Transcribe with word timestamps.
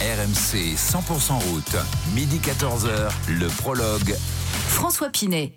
RMC 0.00 0.76
100% 0.76 1.32
route, 1.50 1.76
midi 2.14 2.40
14h, 2.42 3.10
le 3.28 3.48
prologue. 3.48 4.16
François 4.68 5.10
Pinet. 5.10 5.52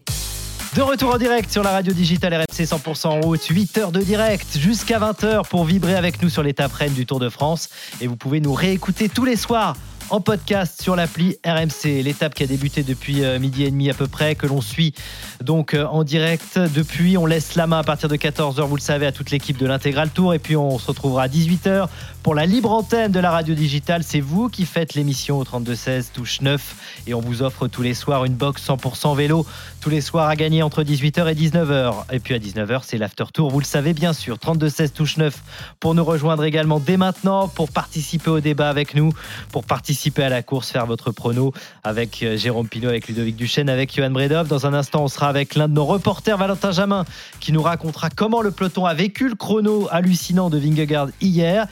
De 0.76 0.82
retour 0.82 1.14
en 1.14 1.18
direct 1.18 1.50
sur 1.50 1.64
la 1.64 1.72
radio 1.72 1.94
digitale 1.94 2.34
RMC 2.34 2.66
100% 2.66 3.08
en 3.08 3.22
route, 3.22 3.42
8 3.42 3.78
heures 3.78 3.92
de 3.94 4.02
direct 4.02 4.58
jusqu'à 4.58 5.00
20h 5.00 5.48
pour 5.48 5.64
vibrer 5.64 5.96
avec 5.96 6.22
nous 6.22 6.28
sur 6.28 6.44
l'étape 6.44 6.74
reine 6.74 6.92
du 6.92 7.06
Tour 7.06 7.22
de 7.22 7.30
France. 7.30 7.70
Et 8.02 8.08
vous 8.08 8.18
pouvez 8.18 8.42
nous 8.42 8.54
réécouter 8.54 9.08
tous 9.08 9.24
les 9.24 9.38
soirs 9.38 9.78
en 10.10 10.20
podcast 10.20 10.82
sur 10.82 10.96
l'appli 10.96 11.38
RMC. 11.46 12.04
L'étape 12.04 12.34
qui 12.34 12.44
a 12.44 12.48
débuté 12.48 12.84
depuis 12.84 13.24
euh, 13.24 13.40
midi 13.40 13.64
et 13.64 13.72
demi 13.72 13.90
à 13.90 13.94
peu 13.94 14.08
près, 14.08 14.36
que 14.36 14.46
l'on 14.46 14.62
suit 14.62 14.94
donc 15.42 15.74
euh, 15.74 15.86
en 15.86 16.04
direct. 16.04 16.60
Depuis, 16.60 17.18
on 17.18 17.26
laisse 17.26 17.56
la 17.56 17.66
main 17.66 17.80
à 17.80 17.84
partir 17.84 18.10
de 18.10 18.16
14h, 18.16 18.62
vous 18.68 18.76
le 18.76 18.82
savez, 18.82 19.06
à 19.06 19.12
toute 19.12 19.32
l'équipe 19.32 19.58
de 19.58 19.66
l'Intégral 19.66 20.10
Tour. 20.10 20.34
Et 20.34 20.40
puis, 20.40 20.56
on 20.56 20.78
se 20.78 20.88
retrouvera 20.88 21.24
à 21.24 21.28
18h 21.28 21.88
pour 22.24 22.36
la 22.36 22.46
libre 22.46 22.72
antenne 22.72 23.12
de 23.12 23.20
la 23.20 23.32
radio 23.32 23.54
digitale. 23.54 24.02
C'est 24.04 24.22
vous 24.22 24.48
qui 24.48 24.66
faites 24.66 24.94
l'émission 24.94 25.40
au 25.40 25.44
32-16, 25.44 26.12
touche 26.14 26.40
9. 26.40 27.04
Et 27.06 27.14
on 27.14 27.20
vous 27.20 27.44
offre 27.44 27.68
tous 27.68 27.82
les 27.82 27.94
soirs 27.94 28.24
une 28.24 28.34
box 28.34 28.66
100% 28.66 29.16
vélo. 29.16 29.46
Tous 29.82 29.90
les 29.90 30.00
soirs 30.00 30.30
à 30.30 30.36
gagner 30.38 30.64
entre 30.64 30.84
18h 30.84 31.30
et 31.30 31.36
19h. 31.36 32.06
Et 32.14 32.20
puis 32.20 32.34
à 32.34 32.40
19h, 32.40 32.82
c'est 32.84 32.98
l'after 32.98 33.26
tour. 33.34 33.52
Vous 33.52 33.60
le 33.60 33.66
savez 33.66 33.94
bien 33.94 34.14
sûr. 34.14 34.38
32-16, 34.38 34.92
touche 34.92 35.18
9 35.18 35.38
pour 35.82 35.96
nous 35.96 36.06
rejoindre 36.06 36.46
également 36.46 36.80
dès 36.80 36.96
maintenant, 36.96 37.50
pour 37.50 37.70
participer 37.70 38.30
au 38.30 38.40
débat 38.40 38.70
avec 38.70 38.96
nous, 38.96 39.12
pour 39.52 39.66
participer 39.66 40.24
à 40.24 40.30
la 40.30 40.42
course, 40.42 40.72
faire 40.72 40.86
votre 40.86 41.12
prono 41.12 41.52
avec 41.84 42.24
euh, 42.24 42.38
Jérôme 42.38 42.70
Pinot, 42.70 42.88
avec 42.88 43.10
Ludovic 43.10 43.36
Duchesne, 43.36 43.68
avec 43.68 43.94
Johan 43.94 44.12
Bredov. 44.12 44.48
Dans 44.48 44.66
un 44.66 44.74
instant, 44.74 45.04
on 45.04 45.10
sera 45.10 45.28
avec 45.28 45.56
l'un 45.56 45.68
de 45.68 45.74
nos 45.74 45.86
reporters, 45.86 46.38
Valentin 46.38 46.72
Jamin, 46.72 47.04
qui 47.42 47.52
nous 47.52 47.62
racontera 47.62 48.10
comment 48.10 48.42
le 48.42 48.52
peloton 48.52 48.86
a 48.86 48.94
vécu 48.94 49.28
le 49.28 49.36
chrono 49.36 49.90
hallucinant 49.92 50.50
de 50.50 50.58
Vingegaard 50.58 51.10
hier. 51.20 51.68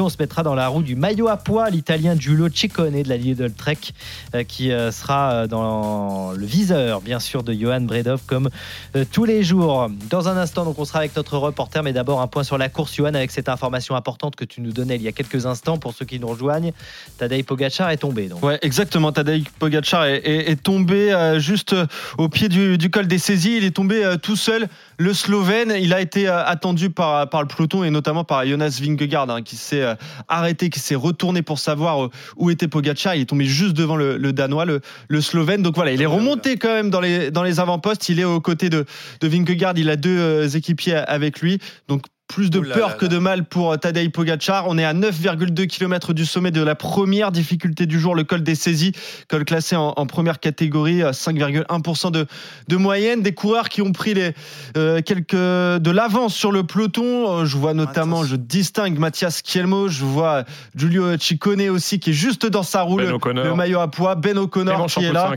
On 0.00 0.08
se 0.08 0.16
mettra 0.18 0.42
dans 0.42 0.54
la 0.54 0.68
roue 0.68 0.82
du 0.82 0.96
maillot 0.96 1.28
à 1.28 1.36
poids, 1.36 1.70
l'italien 1.70 2.16
Giulio 2.18 2.48
Ciccone 2.48 3.02
de 3.02 3.08
la 3.08 3.16
Lidl 3.16 3.52
Trek, 3.52 3.78
euh, 4.34 4.44
qui 4.44 4.72
euh, 4.72 4.90
sera 4.90 5.46
dans 5.46 6.32
le 6.32 6.46
viseur, 6.46 7.00
bien 7.00 7.20
sûr, 7.20 7.42
de 7.42 7.52
Johan 7.52 7.82
Bredov, 7.82 8.20
comme 8.26 8.50
tous 9.12 9.24
les 9.24 9.42
jours. 9.42 9.88
Dans 10.10 10.28
un 10.28 10.36
instant, 10.36 10.64
donc 10.64 10.78
on 10.78 10.84
sera 10.84 11.00
avec 11.00 11.16
notre 11.16 11.38
reporter, 11.38 11.82
mais 11.82 11.92
d'abord 11.92 12.20
un 12.20 12.26
point 12.26 12.44
sur 12.44 12.58
la 12.58 12.68
course, 12.68 12.94
Johan, 12.94 13.14
avec 13.14 13.30
cette 13.30 13.48
information 13.48 13.96
importante 13.96 14.36
que 14.36 14.44
tu 14.44 14.60
nous 14.60 14.72
donnais 14.72 14.96
il 14.96 15.02
y 15.02 15.08
a 15.08 15.12
quelques 15.12 15.46
instants 15.46 15.78
pour 15.78 15.94
ceux 15.94 16.04
qui 16.04 16.18
nous 16.18 16.28
rejoignent. 16.28 16.72
Tadej 17.18 17.44
Pogacar 17.44 17.90
est 17.90 17.98
tombé. 17.98 18.28
Donc. 18.28 18.42
Ouais, 18.42 18.58
exactement. 18.62 19.12
Tadej 19.12 19.44
Pogacar 19.58 20.06
est, 20.06 20.62
tombé 20.62 21.12
euh, 21.12 21.38
juste 21.38 21.74
au 22.18 22.28
pied 22.28 22.48
du, 22.48 22.90
col 22.90 23.06
des 23.06 23.18
saisies. 23.18 23.56
Il 23.58 23.64
est 23.64 23.76
tombé 23.76 24.04
euh, 24.04 24.16
tout 24.16 24.36
seul. 24.36 24.68
Le 24.98 25.12
Slovène, 25.12 25.74
il 25.78 25.92
a 25.92 26.00
été 26.00 26.28
euh, 26.28 26.44
attendu 26.44 26.90
par, 26.90 27.28
par 27.28 27.42
le 27.42 27.48
peloton 27.48 27.84
et 27.84 27.90
notamment 27.90 28.24
par 28.24 28.46
Jonas 28.46 28.78
Vingegaard 28.80 29.30
hein, 29.30 29.42
qui 29.42 29.56
s'est 29.56 29.83
arrêté, 30.28 30.70
qui 30.70 30.80
s'est 30.80 30.94
retourné 30.94 31.42
pour 31.42 31.58
savoir 31.58 32.10
où 32.36 32.50
était 32.50 32.68
Pogacar. 32.68 33.14
Il 33.14 33.22
est 33.22 33.26
tombé 33.26 33.44
juste 33.44 33.74
devant 33.74 33.96
le, 33.96 34.18
Danois, 34.32 34.64
le, 34.64 34.80
le, 35.08 35.20
Slovène. 35.20 35.62
Donc 35.62 35.74
voilà, 35.74 35.92
il 35.92 36.02
est 36.02 36.06
remonté 36.06 36.56
quand 36.56 36.74
même 36.74 36.90
dans 36.90 37.00
les, 37.00 37.30
dans 37.30 37.42
les 37.42 37.60
avant-postes. 37.60 38.08
Il 38.08 38.20
est 38.20 38.24
aux 38.24 38.40
côtés 38.40 38.70
de, 38.70 38.84
de. 39.20 39.28
Il 39.76 39.90
a 39.90 39.96
deux 39.96 40.56
équipiers 40.56 40.94
avec 40.94 41.40
lui. 41.40 41.58
Donc 41.88 42.04
plus 42.28 42.50
de 42.50 42.58
Oula 42.58 42.74
peur 42.74 42.88
là 42.90 42.94
que 42.94 43.06
de 43.06 43.18
mal 43.18 43.44
pour 43.44 43.78
Tadej 43.78 44.10
Pogacar. 44.10 44.64
On 44.68 44.78
est 44.78 44.84
à 44.84 44.94
9,2 44.94 45.66
km 45.66 46.12
du 46.12 46.24
sommet 46.24 46.50
de 46.50 46.62
la 46.62 46.74
première 46.74 47.32
difficulté 47.32 47.86
du 47.86 48.00
jour, 48.00 48.14
le 48.14 48.24
col 48.24 48.42
des 48.42 48.54
saisies, 48.54 48.92
col 49.28 49.44
classé 49.44 49.76
en, 49.76 49.92
en 49.96 50.06
première 50.06 50.40
catégorie, 50.40 51.00
5,1% 51.00 52.10
de, 52.10 52.26
de, 52.68 52.76
moyenne. 52.76 53.22
Des 53.22 53.34
coureurs 53.34 53.68
qui 53.68 53.82
ont 53.82 53.92
pris 53.92 54.14
les, 54.14 54.32
euh, 54.76 55.00
quelques 55.02 55.34
de 55.34 55.90
l'avance 55.90 56.34
sur 56.34 56.50
le 56.50 56.64
peloton. 56.64 57.44
Je 57.44 57.56
vois 57.56 57.74
notamment, 57.74 58.20
Mathias. 58.20 58.30
je 58.30 58.36
distingue 58.36 58.98
Mathias 58.98 59.42
Kielmo, 59.42 59.88
je 59.88 60.04
vois 60.04 60.44
Giulio 60.74 61.16
Ciccone 61.18 61.68
aussi 61.68 62.00
qui 62.00 62.10
est 62.10 62.14
juste 62.14 62.46
dans 62.46 62.62
sa 62.62 62.82
roue, 62.82 62.96
ben 62.96 63.18
le, 63.34 63.54
maillot 63.54 63.80
à 63.80 63.90
poids, 63.90 64.14
Ben 64.14 64.38
O'Connor 64.38 64.86
qui, 64.86 65.00
qui, 65.00 65.04
est 65.06 65.12
là, 65.12 65.32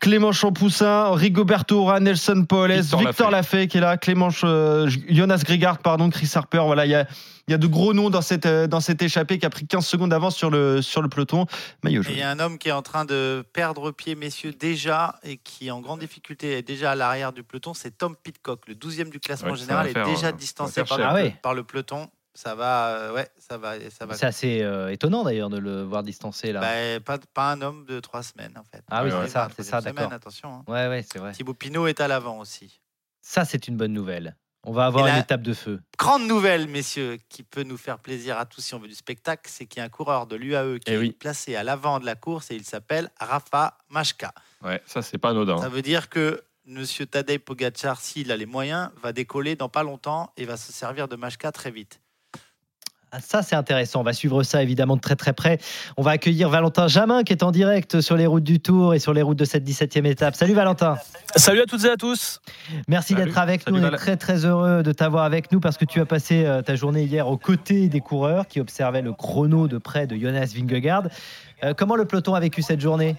Clément 0.00 0.32
Champoussin, 0.32 1.14
Rigoberto 1.14 1.82
Ora, 1.82 2.00
Nelson 2.00 2.44
Paoles, 2.48 2.80
Victor, 2.80 3.00
Victor 3.00 3.30
Lafay 3.30 3.66
qui 3.68 3.78
est 3.78 3.80
là, 3.80 3.96
Clément, 3.96 4.30
euh, 4.44 4.90
Jonas 5.08 5.42
Grigard, 5.44 5.78
pardon, 5.78 6.08
Chris 6.30 6.38
Harper. 6.38 6.62
Voilà, 6.64 6.86
il 6.86 6.90
y 6.90 6.94
a, 6.94 7.06
il 7.48 7.50
y 7.50 7.54
a 7.54 7.58
de 7.58 7.66
gros 7.66 7.92
noms 7.92 8.10
dans 8.10 8.22
cette, 8.22 8.46
dans 8.46 8.80
cette 8.80 9.02
échappée 9.02 9.38
qui 9.38 9.46
a 9.46 9.50
pris 9.50 9.66
15 9.66 9.84
secondes 9.84 10.10
d'avance 10.10 10.36
sur 10.36 10.50
le, 10.50 10.82
sur 10.82 11.02
le 11.02 11.08
peloton. 11.08 11.46
Maillot 11.82 12.02
Il 12.08 12.18
y 12.18 12.22
a 12.22 12.30
un 12.30 12.38
homme 12.38 12.58
qui 12.58 12.68
est 12.68 12.72
en 12.72 12.82
train 12.82 13.04
de 13.04 13.44
perdre 13.52 13.90
pied, 13.90 14.14
messieurs, 14.14 14.52
déjà, 14.52 15.18
et 15.22 15.36
qui 15.36 15.68
est 15.68 15.70
en 15.70 15.80
grande 15.80 16.00
difficulté 16.00 16.52
est 16.52 16.62
déjà 16.62 16.92
à 16.92 16.94
l'arrière 16.94 17.32
du 17.32 17.42
peloton. 17.42 17.74
C'est 17.74 17.96
Tom 17.96 18.16
Pitcock, 18.16 18.68
le 18.68 18.74
12e 18.74 19.10
du 19.10 19.20
classement 19.20 19.50
ouais, 19.50 19.56
général, 19.56 19.88
est 19.88 20.04
déjà 20.04 20.28
euh, 20.28 20.32
distancé 20.32 20.84
par, 20.84 21.00
ah 21.00 21.14
ouais. 21.14 21.36
par, 21.42 21.54
le 21.54 21.64
peloton. 21.64 22.08
Ça 22.32 22.54
va, 22.54 22.90
euh, 22.90 23.12
ouais, 23.12 23.28
ça 23.38 23.58
va, 23.58 23.74
ça 23.90 24.06
va. 24.06 24.14
C'est 24.14 24.26
assez 24.26 24.62
euh, 24.62 24.92
étonnant 24.92 25.24
d'ailleurs 25.24 25.50
de 25.50 25.58
le 25.58 25.82
voir 25.82 26.04
distancé 26.04 26.52
là. 26.52 26.60
Bah, 26.60 27.00
pas, 27.00 27.18
pas 27.34 27.52
un 27.52 27.60
homme 27.60 27.84
de 27.86 27.98
trois 27.98 28.22
semaines 28.22 28.56
en 28.56 28.62
fait. 28.62 28.84
Ah 28.88 29.02
oui, 29.02 29.10
c'est 29.10 29.28
ça, 29.28 29.48
c'est 29.54 29.64
ça, 29.64 29.80
d'accord. 29.80 30.12
Attention. 30.12 30.54
Hein. 30.54 30.64
Ouais, 30.68 30.86
ouais, 30.86 31.04
c'est 31.10 31.18
vrai. 31.18 31.32
Thibaut 31.32 31.54
Pinot 31.54 31.88
est 31.88 32.00
à 32.00 32.06
l'avant 32.06 32.38
aussi. 32.38 32.80
Ça, 33.20 33.44
c'est 33.44 33.66
une 33.66 33.76
bonne 33.76 33.92
nouvelle. 33.92 34.36
On 34.64 34.72
va 34.72 34.86
avoir 34.86 35.06
une 35.06 35.16
étape 35.16 35.42
de 35.42 35.54
feu. 35.54 35.80
Grande 35.98 36.26
nouvelle, 36.26 36.68
messieurs, 36.68 37.18
qui 37.28 37.42
peut 37.42 37.62
nous 37.62 37.78
faire 37.78 37.98
plaisir 37.98 38.38
à 38.38 38.44
tous 38.44 38.60
si 38.60 38.74
on 38.74 38.78
veut 38.78 38.88
du 38.88 38.94
spectacle, 38.94 39.42
c'est 39.46 39.66
qu'il 39.66 39.78
y 39.78 39.82
a 39.82 39.86
un 39.86 39.88
coureur 39.88 40.26
de 40.26 40.36
l'UAE 40.36 40.78
qui 40.78 40.92
eh 40.92 40.94
est 40.94 40.98
oui. 40.98 41.12
placé 41.12 41.56
à 41.56 41.62
l'avant 41.62 41.98
de 41.98 42.04
la 42.04 42.14
course 42.14 42.50
et 42.50 42.56
il 42.56 42.64
s'appelle 42.64 43.10
Rafa 43.18 43.78
Machka. 43.88 44.34
Ouais, 44.62 44.82
ça 44.86 45.00
c'est 45.00 45.18
pas 45.18 45.30
anodin. 45.30 45.58
Ça 45.58 45.70
veut 45.70 45.82
dire 45.82 46.10
que 46.10 46.42
Monsieur 46.66 47.06
Tadej 47.06 47.38
Pogacar, 47.38 48.00
s'il 48.00 48.30
a 48.30 48.36
les 48.36 48.46
moyens, 48.46 48.90
va 49.02 49.12
décoller 49.12 49.56
dans 49.56 49.68
pas 49.68 49.82
longtemps 49.82 50.32
et 50.36 50.44
va 50.44 50.56
se 50.56 50.72
servir 50.72 51.08
de 51.08 51.16
Machka 51.16 51.50
très 51.52 51.70
vite. 51.70 52.00
Ah, 53.12 53.18
ça, 53.20 53.42
c'est 53.42 53.56
intéressant. 53.56 54.00
On 54.00 54.04
va 54.04 54.12
suivre 54.12 54.44
ça 54.44 54.62
évidemment 54.62 54.94
de 54.94 55.00
très 55.00 55.16
très 55.16 55.32
près. 55.32 55.58
On 55.96 56.02
va 56.02 56.12
accueillir 56.12 56.48
Valentin 56.48 56.86
Jamin 56.86 57.24
qui 57.24 57.32
est 57.32 57.42
en 57.42 57.50
direct 57.50 58.00
sur 58.00 58.16
les 58.16 58.26
routes 58.26 58.44
du 58.44 58.60
Tour 58.60 58.94
et 58.94 59.00
sur 59.00 59.12
les 59.12 59.22
routes 59.22 59.38
de 59.38 59.44
cette 59.44 59.68
17e 59.68 60.06
étape. 60.06 60.36
Salut 60.36 60.54
Valentin. 60.54 60.96
Salut 61.34 61.60
à 61.60 61.66
toutes 61.66 61.84
et 61.84 61.90
à 61.90 61.96
tous. 61.96 62.40
Merci 62.86 63.16
d'être 63.16 63.36
avec 63.36 63.62
Salut 63.62 63.80
nous. 63.80 63.86
On 63.86 63.92
est 63.92 63.96
très 63.96 64.16
très 64.16 64.44
heureux 64.44 64.84
de 64.84 64.92
t'avoir 64.92 65.24
avec 65.24 65.50
nous 65.50 65.58
parce 65.58 65.76
que 65.76 65.84
tu 65.84 66.00
as 66.00 66.06
passé 66.06 66.44
euh, 66.44 66.62
ta 66.62 66.76
journée 66.76 67.02
hier 67.02 67.26
aux 67.26 67.36
côtés 67.36 67.88
des 67.88 68.00
coureurs 68.00 68.46
qui 68.46 68.60
observaient 68.60 69.02
le 69.02 69.12
chrono 69.12 69.66
de 69.66 69.78
près 69.78 70.06
de 70.06 70.16
Jonas 70.16 70.52
Vingegaard. 70.54 71.08
Euh, 71.64 71.74
comment 71.76 71.96
le 71.96 72.04
peloton 72.04 72.34
a 72.34 72.40
vécu 72.40 72.62
cette 72.62 72.80
journée? 72.80 73.16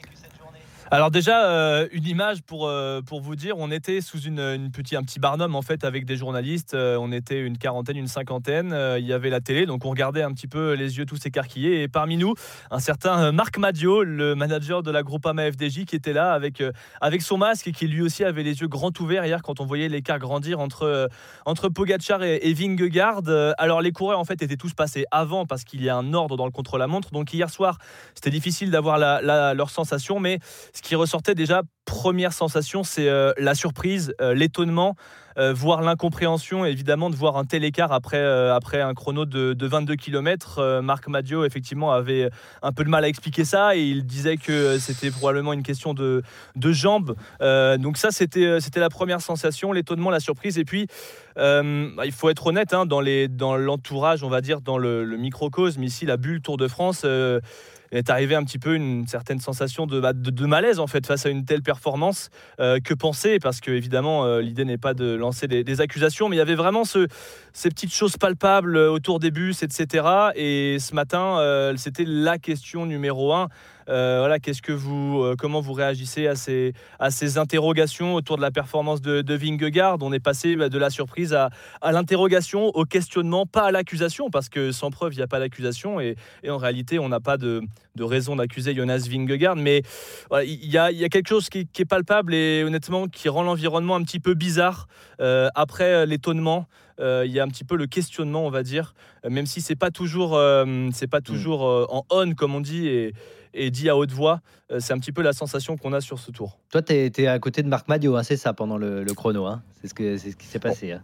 Alors 0.93 1.09
déjà, 1.09 1.45
euh, 1.45 1.87
une 1.93 2.05
image 2.05 2.41
pour, 2.41 2.67
euh, 2.67 3.01
pour 3.01 3.21
vous 3.21 3.37
dire, 3.37 3.55
on 3.57 3.71
était 3.71 4.01
sous 4.01 4.19
une, 4.19 4.41
une 4.41 4.71
petit, 4.71 4.97
un 4.97 5.03
petit 5.03 5.21
barnum 5.21 5.55
en 5.55 5.61
fait 5.61 5.85
avec 5.85 6.03
des 6.03 6.17
journalistes, 6.17 6.73
euh, 6.73 6.97
on 6.99 7.13
était 7.13 7.39
une 7.39 7.57
quarantaine, 7.57 7.95
une 7.95 8.07
cinquantaine, 8.07 8.75
il 8.97 9.05
y 9.05 9.13
avait 9.13 9.29
la 9.29 9.39
télé, 9.39 9.65
donc 9.65 9.85
on 9.85 9.89
regardait 9.89 10.21
un 10.21 10.33
petit 10.33 10.47
peu 10.47 10.73
les 10.73 10.97
yeux 10.97 11.05
tous 11.05 11.25
écarquillés, 11.25 11.83
et 11.83 11.87
parmi 11.87 12.17
nous, 12.17 12.33
un 12.71 12.79
certain 12.79 13.31
Marc 13.31 13.57
Madio, 13.57 14.03
le 14.03 14.35
manager 14.35 14.83
de 14.83 14.91
la 14.91 15.01
Groupama 15.01 15.49
FDJ, 15.49 15.85
qui 15.85 15.95
était 15.95 16.11
là 16.11 16.33
avec, 16.33 16.61
avec 16.99 17.21
son 17.21 17.37
masque 17.37 17.69
et 17.69 17.71
qui 17.71 17.87
lui 17.87 18.01
aussi 18.01 18.25
avait 18.25 18.43
les 18.43 18.59
yeux 18.59 18.67
grands 18.67 18.91
ouverts 18.99 19.25
hier 19.25 19.41
quand 19.43 19.61
on 19.61 19.65
voyait 19.65 19.87
l'écart 19.87 20.19
grandir 20.19 20.59
entre, 20.59 21.07
entre 21.45 21.69
Pogacar 21.69 22.21
et, 22.21 22.41
et 22.43 22.53
Vingegaard. 22.53 23.21
Alors 23.57 23.81
les 23.81 23.93
coureurs 23.93 24.19
en 24.19 24.25
fait 24.25 24.41
étaient 24.41 24.57
tous 24.57 24.73
passés 24.73 25.05
avant 25.09 25.45
parce 25.45 25.63
qu'il 25.63 25.81
y 25.81 25.87
a 25.87 25.95
un 25.95 26.13
ordre 26.13 26.35
dans 26.35 26.45
le 26.45 26.51
contre-la-montre, 26.51 27.11
donc 27.11 27.33
hier 27.33 27.49
soir 27.49 27.77
c'était 28.13 28.29
difficile 28.29 28.71
d'avoir 28.71 28.97
leur 28.99 29.69
sensation, 29.69 30.19
mais 30.19 30.39
qui 30.81 30.95
ressortait 30.95 31.35
déjà, 31.35 31.63
première 31.85 32.33
sensation, 32.33 32.83
c'est 32.83 33.09
euh, 33.09 33.33
la 33.37 33.55
surprise, 33.55 34.13
euh, 34.21 34.33
l'étonnement, 34.33 34.95
euh, 35.37 35.53
voire 35.53 35.81
l'incompréhension, 35.81 36.65
évidemment, 36.65 37.09
de 37.09 37.15
voir 37.15 37.37
un 37.37 37.45
tel 37.45 37.63
écart 37.63 37.91
après, 37.91 38.21
après 38.49 38.81
un 38.81 38.93
chrono 38.93 39.25
de, 39.25 39.53
de 39.53 39.67
22 39.67 39.95
km. 39.95 40.81
Marc 40.81 41.07
Madio, 41.07 41.45
effectivement, 41.45 41.91
avait 41.91 42.29
un 42.61 42.71
peu 42.71 42.83
de 42.83 42.89
mal 42.89 43.05
à 43.05 43.07
expliquer 43.07 43.45
ça 43.45 43.75
et 43.75 43.81
il 43.81 44.05
disait 44.05 44.37
que 44.37 44.77
c'était 44.77 45.11
probablement 45.11 45.53
une 45.53 45.63
question 45.63 45.93
de, 45.93 46.21
de 46.55 46.71
jambes. 46.71 47.15
donc 47.39 47.97
ça, 47.97 48.11
c'était 48.11 48.59
la 48.75 48.89
première 48.89 49.21
sensation, 49.21 49.71
l'étonnement, 49.71 50.09
la 50.09 50.19
surprise. 50.19 50.57
Et 50.57 50.65
puis, 50.65 50.87
il 51.37 52.11
faut 52.11 52.29
être 52.29 52.47
honnête, 52.47 52.73
hein, 52.73 52.85
dans 52.85 53.01
l'entourage, 53.55 54.21
dans 54.21 54.27
on 54.27 54.29
va 54.29 54.41
dire, 54.41 54.59
dans 54.59 54.77
le 54.77 55.17
microcosme, 55.17 55.83
ici, 55.83 56.05
la 56.05 56.17
bulle 56.17 56.41
Tour 56.41 56.57
de 56.57 56.67
France 56.67 57.05
est 57.91 58.09
arrivé 58.09 58.35
un 58.35 58.43
petit 58.43 58.59
peu 58.59 58.75
une 58.75 59.05
certaine 59.07 59.39
sensation 59.39 59.85
de, 59.85 59.99
de, 59.99 60.45
malaise 60.45 60.79
en 60.79 60.87
fait 60.87 61.05
face 61.05 61.25
à 61.25 61.29
une 61.29 61.45
telle 61.45 61.61
performance. 61.61 62.29
Euh, 62.59 62.79
que 62.79 62.93
penser? 62.93 63.39
Parce 63.39 63.59
que 63.59 63.71
évidemment, 63.71 64.25
euh, 64.25 64.41
l'idée 64.41 64.65
n'est 64.65 64.77
pas 64.77 64.93
de 64.93 65.13
lancer 65.13 65.47
des, 65.47 65.81
accusations, 65.81 66.29
mais 66.29 66.35
il 66.35 66.39
y 66.39 66.41
avait 66.41 66.55
vraiment 66.55 66.83
ce, 66.83 67.07
ces 67.53 67.69
petites 67.69 67.93
choses 67.93 68.17
palpables 68.17 68.77
autour 68.77 69.19
des 69.19 69.31
bus, 69.31 69.63
etc. 69.63 70.05
Et 70.35 70.77
ce 70.79 70.93
matin, 70.93 71.39
euh, 71.39 71.73
c'était 71.77 72.05
la 72.05 72.37
question 72.37 72.85
numéro 72.85 73.33
un. 73.33 73.47
Euh, 73.91 74.19
voilà, 74.19 74.39
qu'est-ce 74.39 74.61
que 74.61 74.71
vous, 74.71 75.21
euh, 75.21 75.35
comment 75.37 75.59
vous 75.59 75.73
réagissez 75.73 76.25
à 76.27 76.35
ces, 76.35 76.73
à 76.99 77.11
ces 77.11 77.37
interrogations 77.37 78.15
autour 78.15 78.37
de 78.37 78.41
la 78.41 78.51
performance 78.51 79.01
de, 79.01 79.21
de 79.21 79.33
Vingegaard? 79.35 79.97
On 80.01 80.13
est 80.13 80.21
passé 80.21 80.55
bah, 80.55 80.69
de 80.69 80.77
la 80.77 80.89
surprise 80.89 81.33
à, 81.33 81.49
à 81.81 81.91
l'interrogation, 81.91 82.67
au 82.69 82.85
questionnement, 82.85 83.45
pas 83.45 83.63
à 83.63 83.71
l'accusation, 83.71 84.29
parce 84.29 84.47
que 84.47 84.71
sans 84.71 84.91
preuve, 84.91 85.13
il 85.13 85.17
n'y 85.17 85.23
a 85.23 85.27
pas 85.27 85.39
d'accusation, 85.39 85.99
et, 85.99 86.15
et, 86.43 86.49
en 86.49 86.57
réalité, 86.57 86.99
on 86.99 87.09
n'a 87.09 87.19
pas 87.19 87.37
de, 87.37 87.61
de 87.95 88.03
raison 88.03 88.37
d'accuser 88.37 88.73
Jonas 88.73 89.07
Vingegaard. 89.09 89.57
Mais 89.57 89.81
il 90.31 90.71
y, 90.71 90.77
a, 90.77 90.91
y, 90.91 91.03
a, 91.03 91.09
quelque 91.09 91.27
chose 91.27 91.49
qui 91.49 91.67
qui, 91.67 91.81
est 91.81 91.85
palpable 91.85 92.33
et 92.33 92.63
honnêtement 92.63 93.07
qui 93.07 93.27
rend 93.27 93.43
l'environnement 93.43 93.95
un 93.95 94.03
petit 94.03 94.19
peu 94.19 94.33
bizarre. 94.33 94.87
après 95.19 96.05
l'étonnement, 96.05 96.67
il 96.99 97.31
y 97.31 97.39
a 97.39 97.43
un 97.43 97.47
petit 97.47 97.63
peu 97.63 97.75
le 97.75 97.87
questionnement, 97.87 98.45
on 98.45 98.49
va 98.49 98.63
dire, 98.63 98.93
même 99.29 99.45
si 99.45 99.61
c'est 99.61 99.75
pas 99.75 99.91
toujours, 99.91 100.39
c'est 100.93 101.07
pas 101.07 101.19
mm. 101.19 101.23
toujours 101.23 101.63
en 101.63 102.05
on 102.09 102.33
comme 102.33 102.55
on 102.55 102.61
dit 102.61 102.87
et, 102.87 103.13
et 103.53 103.71
dit 103.71 103.89
à 103.89 103.97
haute 103.97 104.11
voix. 104.11 104.41
c'est 104.79 104.93
un 104.93 104.99
petit 104.99 105.11
peu 105.11 105.21
la 105.21 105.33
sensation 105.33 105.77
qu'on 105.77 105.93
a 105.93 106.01
sur 106.01 106.19
ce 106.19 106.31
tour. 106.31 106.59
Toi, 106.69 106.81
tu 106.81 106.93
étais 106.93 107.27
à 107.27 107.39
côté 107.39 107.63
de 107.63 107.67
Marc 107.67 107.87
Madio, 107.87 108.15
hein, 108.15 108.23
c'est 108.23 108.37
ça, 108.37 108.53
pendant 108.53 108.77
le, 108.77 109.05
chrono. 109.13 109.45
Hein. 109.45 109.61
c'est 109.81 109.87
ce, 109.87 109.93
que, 109.93 110.17
ce 110.17 110.29
qui 110.29 110.47
s'est 110.47 110.59
passé. 110.59 110.93
Hein. 110.93 111.01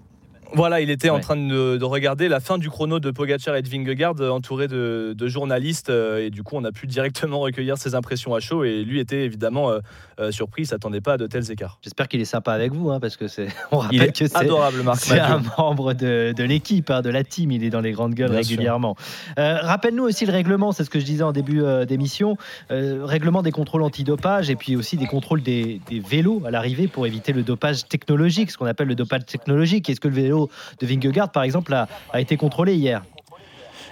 Voilà, 0.53 0.81
il 0.81 0.89
était 0.89 1.09
en 1.09 1.19
train 1.19 1.35
de, 1.35 1.83
regarder 1.83 2.27
la 2.27 2.39
fin 2.39 2.57
du 2.57 2.69
chrono 2.69 2.99
de 2.99 3.11
Pogacar 3.11 3.55
et 3.55 3.61
de 3.61 3.69
Vingegaard 3.69 4.15
euh, 4.19 4.29
entouré 4.29 4.67
de, 4.67 5.15
journalistes 5.27 5.89
euh, 5.89 6.25
et 6.25 6.29
du 6.29 6.43
coup 6.43 6.55
on 6.55 6.63
a 6.63 6.71
pu 6.71 6.87
directement 6.87 7.39
recueillir 7.47 7.77
ses 7.77 7.95
impressions 7.95 8.33
à 8.33 8.39
chaud 8.39 8.63
et 8.63 8.83
lui 8.83 8.99
était 8.99 9.23
évidemment 9.23 9.71
euh, 10.19 10.31
surpris, 10.31 10.63
il 10.63 10.65
s'attendait 10.65 11.01
pas 11.01 11.13
à 11.13 11.17
de 11.17 11.27
tels 11.27 11.51
écarts. 11.51 11.79
J'espère 11.81 12.07
qu'il 12.07 12.21
est 12.21 12.25
sympa 12.25 12.53
avec 12.53 12.73
vous 12.73 12.91
hein, 12.91 12.99
parce 12.99 13.17
que 13.17 13.27
c'est 13.27 13.47
on 13.71 13.77
rappelle 13.79 14.11
que 14.11 14.27
c'est 14.27 14.35
adorable 14.35 14.83
Marc 14.83 14.99
C'est 14.99 15.19
un 15.19 15.41
membre 15.57 15.93
de, 15.93 16.43
l'équipe, 16.43 16.89
hein, 16.89 17.01
de 17.01 17.09
la 17.09 17.23
team, 17.23 17.51
il 17.51 17.63
est 17.63 17.69
dans 17.69 17.81
les 17.81 17.91
grandes 17.91 18.13
gueules 18.13 18.31
régulièrement. 18.31 18.95
Rappelle-nous 19.37 20.03
aussi 20.03 20.25
le 20.25 20.31
règlement, 20.31 20.71
c'est 20.71 20.83
ce 20.83 20.89
que 20.89 20.99
je 20.99 21.05
disais 21.05 21.23
en 21.23 21.31
début 21.31 21.61
d'émission, 21.85 22.37
règlement 22.69 23.41
des 23.41 23.51
contrôles 23.51 23.83
antidopage 23.83 24.49
et 24.49 24.55
puis 24.55 24.75
aussi 24.75 24.97
des 24.97 25.07
contrôles 25.07 25.41
des, 25.41 25.81
des 25.89 25.99
vélos 25.99 26.41
à 26.45 26.51
l'arrivée 26.51 26.87
pour 26.87 27.05
éviter 27.05 27.33
le 27.33 27.43
dopage 27.43 27.87
technologique, 27.87 28.51
ce 28.51 28.57
qu'on 28.57 28.65
appelle 28.65 28.87
le 28.87 28.95
dopage 28.95 29.25
technologique. 29.25 29.89
Est-ce 29.89 29.99
que 29.99 30.07
le 30.07 30.15
vélo 30.15 30.36
de 30.45 30.85
Vingegaard, 30.85 31.31
par 31.31 31.43
exemple, 31.43 31.73
a, 31.73 31.87
été 32.19 32.37
contrôlé 32.37 32.75
hier. 32.75 33.03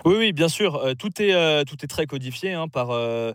Oui, 0.06 0.15
oui, 0.18 0.33
bien 0.33 0.50
sûr. 0.50 0.75
Euh, 0.75 0.94
tout, 0.94 1.21
est, 1.21 1.33
euh, 1.33 1.63
tout 1.63 1.77
est 1.83 1.88
très 1.88 2.06
codifié 2.06 2.53
hein, 2.53 2.68
par. 2.68 2.92
Euh, 2.92 3.31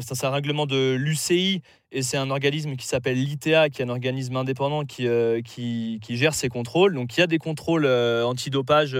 c'est 0.00 0.24
un 0.24 0.30
règlement 0.30 0.66
de 0.66 0.94
l'UCI 0.94 1.60
et 1.90 2.02
c'est 2.02 2.16
un 2.16 2.30
organisme 2.30 2.76
qui 2.76 2.86
s'appelle 2.86 3.16
l'ITA, 3.16 3.70
qui 3.70 3.82
est 3.82 3.84
un 3.84 3.88
organisme 3.88 4.36
indépendant 4.36 4.84
qui, 4.84 5.08
qui, 5.44 5.98
qui, 6.00 6.16
gère 6.16 6.32
ces 6.32 6.48
contrôles. 6.48 6.94
Donc 6.94 7.16
il 7.16 7.20
y 7.20 7.22
a 7.24 7.26
des 7.26 7.38
contrôles 7.38 7.84
antidopage 7.84 8.96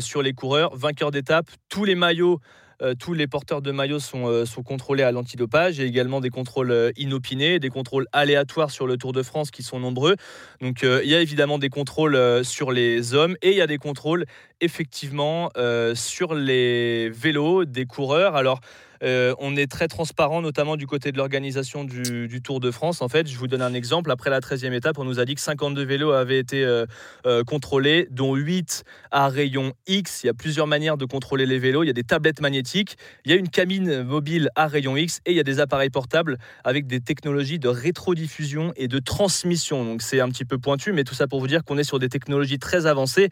sur 0.00 0.22
les 0.22 0.32
coureurs, 0.32 0.74
vainqueurs 0.74 1.12
d'étape, 1.12 1.46
tous 1.68 1.84
les 1.84 1.94
maillots 1.94 2.40
euh, 2.40 2.61
tous 2.98 3.14
les 3.14 3.26
porteurs 3.26 3.62
de 3.62 3.70
maillots 3.70 4.00
sont, 4.00 4.26
euh, 4.26 4.44
sont 4.44 4.62
contrôlés 4.62 5.02
à 5.02 5.12
l'antidopage. 5.12 5.78
Il 5.78 5.82
y 5.82 5.84
a 5.84 5.88
également 5.88 6.20
des 6.20 6.30
contrôles 6.30 6.70
euh, 6.70 6.90
inopinés, 6.96 7.58
des 7.58 7.70
contrôles 7.70 8.06
aléatoires 8.12 8.70
sur 8.70 8.86
le 8.86 8.96
Tour 8.96 9.12
de 9.12 9.22
France 9.22 9.50
qui 9.50 9.62
sont 9.62 9.80
nombreux. 9.80 10.16
Donc 10.60 10.82
il 10.82 11.08
y 11.08 11.14
a 11.14 11.20
évidemment 11.20 11.58
des 11.58 11.68
contrôles 11.68 12.44
sur 12.44 12.72
les 12.72 13.14
hommes 13.14 13.36
et 13.42 13.50
il 13.50 13.56
y 13.56 13.60
a 13.60 13.66
des 13.66 13.78
contrôles 13.78 14.26
effectivement 14.60 15.50
sur 15.94 16.34
les 16.34 17.10
vélos 17.10 17.64
des 17.64 17.84
coureurs. 17.84 18.36
Alors 18.36 18.60
euh, 19.02 19.34
on 19.38 19.56
est 19.56 19.70
très 19.70 19.88
transparent, 19.88 20.42
notamment 20.42 20.76
du 20.76 20.86
côté 20.86 21.12
de 21.12 21.16
l'organisation 21.16 21.84
du, 21.84 22.40
Tour 22.42 22.60
de 22.60 22.70
France. 22.70 23.02
En 23.02 23.08
fait, 23.08 23.28
je 23.28 23.36
vous 23.36 23.46
donne 23.46 23.62
un 23.62 23.74
exemple. 23.74 24.10
Après 24.10 24.30
la 24.30 24.40
13e 24.40 24.72
étape, 24.72 24.98
on 24.98 25.04
nous 25.04 25.20
a 25.20 25.24
dit 25.24 25.34
que 25.34 25.40
52 25.40 25.84
vélos 25.84 26.10
avaient 26.12 26.38
été 26.38 26.64
euh, 26.64 26.86
euh, 27.26 27.44
contrôlés, 27.44 28.08
dont 28.10 28.34
8 28.34 28.84
à 29.10 29.28
rayon 29.28 29.72
X. 29.86 30.24
Il 30.24 30.26
y 30.26 30.30
a 30.30 30.34
plusieurs 30.34 30.66
manières 30.66 30.96
de 30.96 31.04
contrôler 31.04 31.46
les 31.46 31.58
vélos. 31.58 31.84
Il 31.84 31.86
y 31.86 31.90
a 31.90 31.94
des 31.94 32.04
tablettes 32.04 32.40
magnétiques, 32.40 32.96
il 33.24 33.30
y 33.30 33.34
a 33.34 33.36
une 33.36 33.48
cabine 33.48 34.02
mobile 34.02 34.48
à 34.56 34.66
rayon 34.66 34.96
X 34.96 35.20
et 35.26 35.32
il 35.32 35.36
y 35.36 35.40
a 35.40 35.44
des 35.44 35.60
appareils 35.60 35.90
portables 35.90 36.38
avec 36.64 36.86
des 36.86 37.00
technologies 37.00 37.58
de 37.58 37.68
rétrodiffusion 37.68 38.72
et 38.76 38.88
de 38.88 38.98
transmission. 38.98 39.84
Donc 39.84 40.02
c'est 40.02 40.20
un 40.20 40.28
petit 40.28 40.44
peu 40.44 40.58
pointu, 40.58 40.92
mais 40.92 41.04
tout 41.04 41.14
ça 41.14 41.26
pour 41.26 41.40
vous 41.40 41.48
dire 41.48 41.64
qu'on 41.64 41.78
est 41.78 41.84
sur 41.84 41.98
des 41.98 42.08
technologies 42.08 42.58
très 42.58 42.86
avancées 42.86 43.30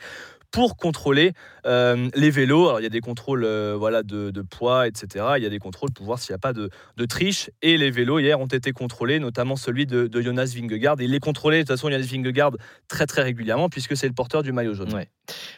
pour 0.51 0.77
contrôler 0.77 1.33
euh, 1.67 2.09
les 2.15 2.31
vélos. 2.31 2.69
Alors, 2.69 2.81
il 2.81 2.83
y 2.83 2.87
a 2.87 2.91
des 2.91 3.01
contrôles 3.01 3.45
euh, 3.45 3.77
voilà, 3.79 4.03
de, 4.03 4.43
poids, 4.43 4.87
etc. 4.87 5.25
Il 5.37 5.43
y 5.43 5.47
a 5.47 5.49
des 5.49 5.59
contrôles 5.59 5.91
pour 5.93 6.07
voir 6.07 6.19
s'il 6.19 6.33
n'y 6.33 6.37
a 6.37 6.39
pas 6.39 6.53
de, 6.53 6.71
triche. 7.07 7.51
Et 7.63 7.77
les 7.77 7.91
vélos, 7.91 8.19
hier, 8.19 8.41
ont 8.41 8.47
été 8.47 8.73
contrôlés, 8.73 9.19
notamment 9.19 9.57
celui 9.57 9.87
de, 9.87 10.09
Jonas 10.21 10.53
Vingegaard. 10.55 11.01
Et 11.01 11.05
il 11.05 11.15
est 11.15 11.21
contrôlé, 11.21 11.59
de 11.59 11.63
toute 11.63 11.77
façon, 11.77 11.91
Jonas 11.91 12.07
Vingegaard, 12.07 12.53
très, 12.89 13.07
très 13.07 13.23
régulièrement, 13.23 13.69
puisque 13.69 13.97
c'est 13.97 14.09
le 14.09 14.15
porteur 14.15 14.43
du 14.43 14.53
maillot 14.53 14.75
jaune. 14.75 15.05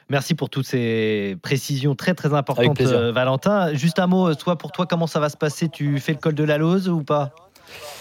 Merci 0.09 0.35
pour 0.35 0.51
toutes 0.51 0.67
ces 0.67 1.37
précisions 1.43 1.95
très, 1.95 2.15
très 2.15 2.35
importantes, 2.35 2.81
euh, 2.81 3.13
Valentin. 3.13 3.73
Juste 3.75 3.99
un 3.99 4.07
mot, 4.07 4.35
toi, 4.35 4.57
pour 4.57 4.73
toi, 4.73 4.87
comment 4.87 5.07
ça 5.07 5.21
va 5.21 5.29
se 5.29 5.37
passer? 5.37 5.69
Tu 5.69 5.99
fais 6.01 6.13
le 6.13 6.19
col 6.19 6.35
de 6.35 6.45
la 6.45 6.59
Lose 6.59 6.89
ou 6.89 7.03
pas? 7.03 7.35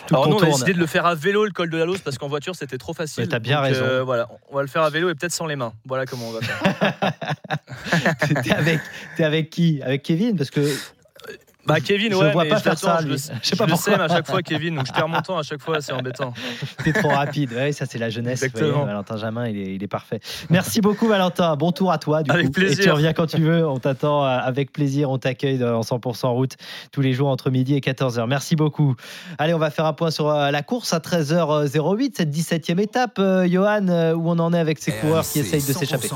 Alors 0.09 0.27
nous, 0.27 0.35
on 0.35 0.41
a 0.41 0.45
décidé 0.45 0.73
de 0.73 0.79
le 0.79 0.87
faire 0.87 1.05
à 1.05 1.15
vélo, 1.15 1.45
le 1.45 1.51
col 1.51 1.69
de 1.69 1.77
la 1.77 1.85
Lose, 1.85 1.99
parce 1.99 2.17
qu'en 2.17 2.27
voiture, 2.27 2.55
c'était 2.55 2.77
trop 2.77 2.93
facile. 2.93 3.27
T'as 3.27 3.39
bien 3.39 3.59
raison. 3.59 3.83
Euh, 3.83 4.03
voilà, 4.03 4.27
on 4.49 4.55
va 4.55 4.61
le 4.61 4.67
faire 4.67 4.83
à 4.83 4.89
vélo 4.89 5.09
et 5.09 5.15
peut-être 5.15 5.31
sans 5.31 5.45
les 5.45 5.55
mains. 5.55 5.73
Voilà 5.85 6.05
comment 6.05 6.29
on 6.29 6.31
va 6.31 6.41
faire. 6.41 7.23
t'es 8.43 8.51
avec, 8.51 8.79
avec 9.19 9.49
qui? 9.49 9.81
Avec 9.81 10.03
Kevin? 10.03 10.35
Parce 10.35 10.49
que 10.49 10.61
bah 11.65 11.79
Kevin, 11.79 12.15
ouais, 12.15 12.27
je 12.27 12.33
vois 12.33 12.45
pas 12.45 12.59
faire 12.59 12.77
ça. 12.77 12.99
Je, 13.07 13.15
sais 13.15 13.55
pas 13.55 13.67
je 13.67 13.91
à 13.91 14.07
chaque 14.07 14.27
fois 14.27 14.41
Kevin, 14.41 14.75
donc 14.75 14.87
je 14.87 14.91
perds 14.91 15.07
mon 15.07 15.21
temps 15.21 15.37
à 15.37 15.43
chaque 15.43 15.61
fois, 15.61 15.79
c'est 15.81 15.93
embêtant. 15.93 16.33
T'es 16.83 16.93
trop 16.93 17.09
rapide, 17.09 17.53
ouais, 17.53 17.71
ça 17.71 17.85
c'est 17.85 17.99
la 17.99 18.09
jeunesse. 18.09 18.43
Valentin 18.53 19.17
Jamin, 19.17 19.47
il 19.47 19.57
est, 19.57 19.75
il 19.75 19.83
est, 19.83 19.87
parfait. 19.87 20.19
Merci 20.49 20.81
beaucoup 20.81 21.07
Valentin, 21.07 21.55
bon 21.55 21.71
tour 21.71 21.91
à 21.91 21.97
toi. 21.97 22.23
Du 22.23 22.31
avec 22.31 22.51
plaisir. 22.51 22.79
Et 22.79 22.83
tu 22.83 22.91
reviens 22.91 23.13
quand 23.13 23.27
tu 23.27 23.41
veux, 23.41 23.67
on 23.67 23.77
t'attend 23.77 24.23
euh, 24.23 24.39
avec 24.39 24.71
plaisir, 24.71 25.09
on 25.09 25.17
t'accueille 25.17 25.63
en 25.63 25.81
100% 25.81 26.27
route 26.27 26.55
tous 26.91 27.01
les 27.01 27.13
jours 27.13 27.29
entre 27.29 27.49
midi 27.49 27.75
et 27.75 27.79
14h. 27.79 28.25
Merci 28.27 28.55
beaucoup. 28.55 28.95
Allez, 29.37 29.53
on 29.53 29.59
va 29.59 29.69
faire 29.69 29.85
un 29.85 29.93
point 29.93 30.11
sur 30.11 30.29
euh, 30.29 30.51
la 30.51 30.63
course 30.63 30.93
à 30.93 30.99
13h08, 30.99 32.13
cette 32.17 32.35
17e 32.35 32.79
étape, 32.79 33.17
euh, 33.19 33.47
Johan, 33.47 33.87
où 34.15 34.29
on 34.29 34.39
en 34.39 34.53
est 34.53 34.59
avec 34.59 34.79
ces 34.79 34.91
coureurs 34.93 35.25
qui 35.25 35.39
essayent 35.39 35.65
de 35.65 35.73
s'échapper. 35.73 36.09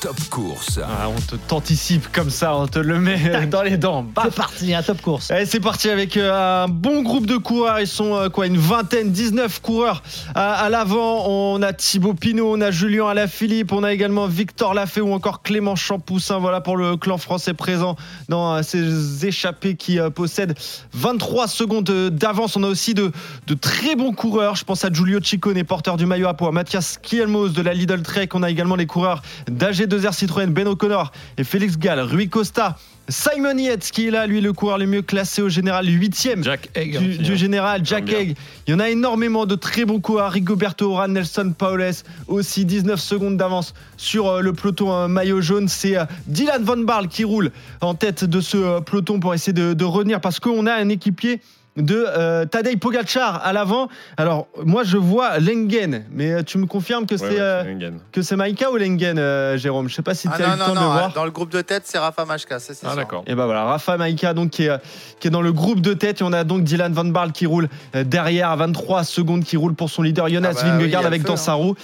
Top 0.00 0.16
course. 0.30 0.80
Ah, 0.82 1.08
on 1.08 1.20
te 1.20 1.36
t'anticipe 1.36 2.12
comme 2.12 2.30
ça, 2.30 2.56
on 2.56 2.66
te 2.66 2.78
le 2.78 2.98
met 2.98 3.46
dans 3.50 3.62
les 3.62 3.76
dents. 3.76 4.06
C'est 4.22 4.34
parti 4.34 4.65
un 4.74 4.82
top 4.82 5.00
course. 5.00 5.32
c'est 5.44 5.60
parti 5.60 5.88
avec 5.88 6.16
euh, 6.16 6.64
un 6.64 6.68
bon 6.68 7.02
groupe 7.02 7.26
de 7.26 7.36
coureurs. 7.36 7.80
Ils 7.80 7.86
sont 7.86 8.14
euh, 8.14 8.28
quoi 8.28 8.46
une 8.46 8.56
vingtaine, 8.56 9.10
19 9.10 9.60
coureurs 9.60 10.02
à, 10.34 10.68
l'avant. 10.68 11.28
On 11.28 11.62
a 11.62 11.72
Thibaut 11.72 12.14
Pinot, 12.14 12.56
on 12.56 12.60
a 12.60 12.70
Julien 12.70 13.08
Alaphilippe, 13.08 13.72
on 13.72 13.84
a 13.84 13.92
également 13.92 14.26
Victor 14.26 14.74
Lafay 14.74 15.00
ou 15.00 15.12
encore 15.12 15.42
Clément 15.42 15.76
Champoussin. 15.76 16.38
Voilà 16.38 16.60
pour 16.60 16.76
le 16.76 16.96
clan 16.96 17.18
français 17.18 17.54
présent 17.54 17.96
dans 18.28 18.54
euh, 18.54 18.62
ces 18.62 19.26
échappées 19.26 19.76
qui 19.76 19.98
possèdent 20.14 20.54
23 20.94 21.48
secondes 21.48 21.90
d'avance. 22.10 22.56
On 22.56 22.62
a 22.62 22.68
aussi 22.68 22.94
de, 22.94 23.12
de, 23.46 23.54
très 23.54 23.94
bons 23.94 24.12
coureurs. 24.12 24.56
Je 24.56 24.64
pense 24.64 24.84
à 24.84 24.92
Giulio 24.92 25.22
Ciccone, 25.22 25.62
porteur 25.64 25.96
du 25.96 26.06
maillot 26.06 26.28
à 26.28 26.34
poids, 26.34 26.52
Mathias 26.52 26.98
Kielmos 27.00 27.50
de 27.50 27.62
la 27.62 27.74
Lidl 27.74 28.02
Trek. 28.02 28.28
On 28.34 28.42
a 28.42 28.50
également 28.50 28.76
les 28.76 28.86
coureurs 28.86 29.22
d'AG2R 29.50 30.12
Citroën, 30.12 30.46
Ben 30.46 30.66
O'Connor 30.66 31.12
et 31.38 31.44
Félix 31.44 31.78
Gall, 31.78 32.00
Rui 32.00 32.28
Costa. 32.28 32.76
Simon 33.08 33.56
Yates 33.56 33.90
qui 33.92 34.08
est 34.08 34.10
là, 34.10 34.26
lui 34.26 34.40
le 34.40 34.52
coureur 34.52 34.78
le 34.78 34.86
mieux 34.86 35.02
classé 35.02 35.40
au 35.40 35.48
général, 35.48 35.86
8 35.86 36.42
Jack 36.42 36.70
Egg, 36.74 36.98
du, 36.98 37.36
général, 37.36 37.82
Jack 37.84 38.12
Egg. 38.12 38.36
Il 38.66 38.72
y 38.72 38.74
en 38.74 38.80
a 38.80 38.88
énormément 38.88 39.46
de 39.46 39.54
très 39.54 39.84
bons 39.84 40.00
coureurs. 40.00 40.32
Rigoberto 40.32 40.90
Oran, 40.90 41.08
Nelson 41.08 41.52
Paules 41.56 41.90
aussi 42.26 42.64
19 42.64 43.00
secondes 43.00 43.36
d'avance 43.36 43.74
sur 43.96 44.26
euh, 44.28 44.40
le 44.40 44.52
peloton 44.52 44.92
euh, 44.92 45.08
maillot 45.08 45.40
jaune. 45.40 45.68
C'est 45.68 45.96
euh, 45.96 46.04
Dylan 46.26 46.62
Von 46.64 46.78
Barl 46.78 47.08
qui 47.08 47.24
roule 47.24 47.52
en 47.80 47.94
tête 47.94 48.24
de 48.24 48.40
ce 48.40 48.80
peloton 48.80 49.20
pour 49.20 49.34
essayer 49.34 49.52
de, 49.52 49.72
de 49.72 49.84
revenir 49.84 50.20
parce 50.20 50.40
qu'on 50.40 50.66
a 50.66 50.74
un 50.74 50.88
équipier 50.88 51.40
de 51.76 52.04
euh, 52.06 52.44
Tadej 52.44 52.78
Pogacar 52.78 53.44
à 53.44 53.52
l'avant. 53.52 53.88
Alors 54.16 54.46
moi 54.64 54.84
je 54.84 54.96
vois 54.96 55.38
Lengen, 55.38 56.04
mais 56.10 56.32
euh, 56.32 56.42
tu 56.42 56.58
me 56.58 56.66
confirmes 56.66 57.06
que 57.06 57.16
c'est 57.16 57.40
euh, 57.40 57.90
que 58.12 58.22
c'est 58.22 58.36
Maïka 58.36 58.70
ou 58.70 58.76
Lengen, 58.76 59.56
Jérôme? 59.56 59.88
Je 59.88 59.94
sais 59.94 60.02
pas 60.02 60.14
si 60.14 60.28
tu 60.28 60.34
ah 60.34 60.36
as 60.36 60.54
eu 60.54 60.58
le 60.58 60.64
temps 60.64 60.74
de 60.74 60.78
voir. 60.78 61.12
Dans 61.12 61.24
le 61.24 61.30
groupe 61.30 61.50
de 61.50 61.60
tête, 61.60 61.82
c'est 61.86 61.98
Rafa 61.98 62.24
Majka, 62.24 62.58
c'est 62.58 62.76
ah, 62.84 62.94
d'accord. 62.94 63.24
Et 63.26 63.34
ben 63.34 63.46
voilà, 63.46 63.64
Rafa 63.64 63.96
Maïka 63.96 64.34
donc 64.34 64.50
qui 64.50 64.64
est, 64.64 64.80
qui 65.20 65.28
est 65.28 65.30
dans 65.30 65.42
le 65.42 65.52
groupe 65.52 65.80
de 65.80 65.94
tête. 65.94 66.20
Et 66.20 66.24
on 66.24 66.32
a 66.32 66.44
donc 66.44 66.64
Dylan 66.64 66.92
Van 66.92 67.04
Barl 67.04 67.32
qui 67.32 67.46
roule 67.46 67.68
derrière 67.94 68.50
à 68.50 68.56
23 68.56 69.04
secondes, 69.04 69.44
qui 69.44 69.56
roule 69.56 69.74
pour 69.74 69.90
son 69.90 70.02
leader 70.02 70.28
Jonas 70.28 70.54
ah 70.58 70.62
bah 70.62 70.78
Vingegaard 70.78 71.06
avec 71.06 71.22
dans 71.22 71.36
sa 71.36 71.54
roue 71.54 71.74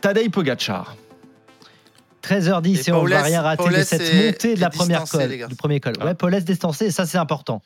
Tadej 0.00 0.30
Pogacar. 0.30 0.96
13h10 2.24 2.88
et, 2.88 2.92
on 2.92 3.04
ne 3.04 3.10
va 3.10 3.22
rien 3.22 3.42
rater 3.42 3.68
de 3.68 3.82
cette 3.82 4.14
montée 4.14 4.54
de 4.54 4.60
la 4.60 4.70
première 4.70 5.04
col, 5.04 5.46
du 5.48 5.54
premier 5.56 5.80
col. 5.80 5.94
Ouais, 6.02 6.14
Paul 6.14 6.34
est 6.34 6.40
distancé, 6.40 6.90
ça 6.90 7.06
c'est 7.06 7.18
important. 7.18 7.62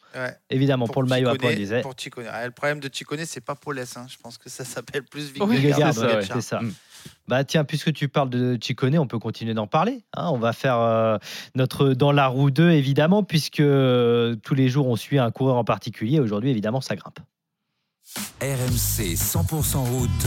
Évidemment, 0.50 0.87
pour, 0.87 1.03
le 1.03 1.09
maillot 1.09 1.29
à 1.29 1.37
poids, 1.37 1.55
disait. 1.55 1.83
Pour 1.83 1.95
ah, 2.31 2.45
le 2.45 2.50
problème 2.50 2.81
de 2.81 2.91
Chicone, 2.93 3.21
c'est 3.25 3.41
pas 3.41 3.55
Paul 3.55 3.79
hein. 3.79 4.07
je 4.09 4.17
pense 4.23 4.38
que 4.38 4.50
ça 4.50 4.65
s'appelle 4.65 5.05
plus 5.05 5.33
Vingegaard. 5.33 5.95
c'est 5.95 6.41
ça. 6.41 6.61
Mm. 6.61 6.73
Bah 7.29 7.45
tiens, 7.45 7.65
puisque 7.65 7.93
tu 7.93 8.09
parles 8.09 8.31
de 8.31 8.59
Chicone, 8.61 8.99
on 8.99 9.07
peut 9.07 9.19
continuer 9.19 9.55
d'en 9.55 9.67
parler. 9.67 10.03
Hein. 10.15 10.31
on 10.33 10.38
va 10.38 10.53
faire 10.53 10.79
euh, 10.79 11.19
notre 11.55 11.91
dans 11.91 12.11
la 12.11 12.27
roue 12.27 12.50
2 12.50 12.71
évidemment, 12.71 13.23
puisque 13.23 13.61
euh, 13.61 14.35
tous 14.43 14.55
les 14.55 14.69
jours 14.69 14.88
on 14.88 14.97
suit 14.97 15.19
un 15.19 15.31
coureur 15.31 15.57
en 15.57 15.65
particulier. 15.65 16.21
Aujourd'hui, 16.21 16.50
évidemment, 16.50 16.81
ça 16.81 16.97
grimpe. 16.97 17.21
RMC 18.41 19.17
100% 19.17 19.77
route. 19.79 20.27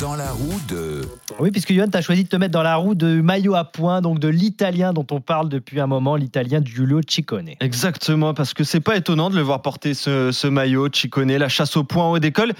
dans 0.00 0.16
la 0.16 0.30
roue 0.32 0.58
de. 0.68 1.02
Oui, 1.38 1.50
puisque 1.50 1.70
Yohan, 1.70 1.88
tu 1.88 1.98
as 1.98 2.00
choisi 2.00 2.24
de 2.24 2.28
te 2.28 2.36
mettre 2.36 2.52
dans 2.52 2.62
la 2.62 2.76
roue 2.76 2.94
de 2.94 3.20
maillot 3.20 3.54
à 3.54 3.64
points, 3.64 4.00
donc 4.00 4.18
de 4.18 4.28
l'italien 4.28 4.94
dont 4.94 5.06
on 5.10 5.20
parle 5.20 5.50
depuis 5.50 5.78
un 5.78 5.86
moment, 5.86 6.16
l'italien 6.16 6.62
Giulio 6.64 7.02
Ciccone. 7.06 7.50
Exactement, 7.60 8.32
parce 8.32 8.54
que 8.54 8.64
c'est 8.64 8.80
pas 8.80 8.96
étonnant 8.96 9.28
de 9.28 9.36
le 9.36 9.42
voir 9.42 9.60
porter 9.60 9.92
ce, 9.92 10.46
maillot, 10.46 10.88
Ciccone, 10.90 11.36
la 11.36 11.48
chasse 11.50 11.76
au 11.76 11.84
point 11.84 12.10
haut 12.10 12.18
d'école. 12.18 12.54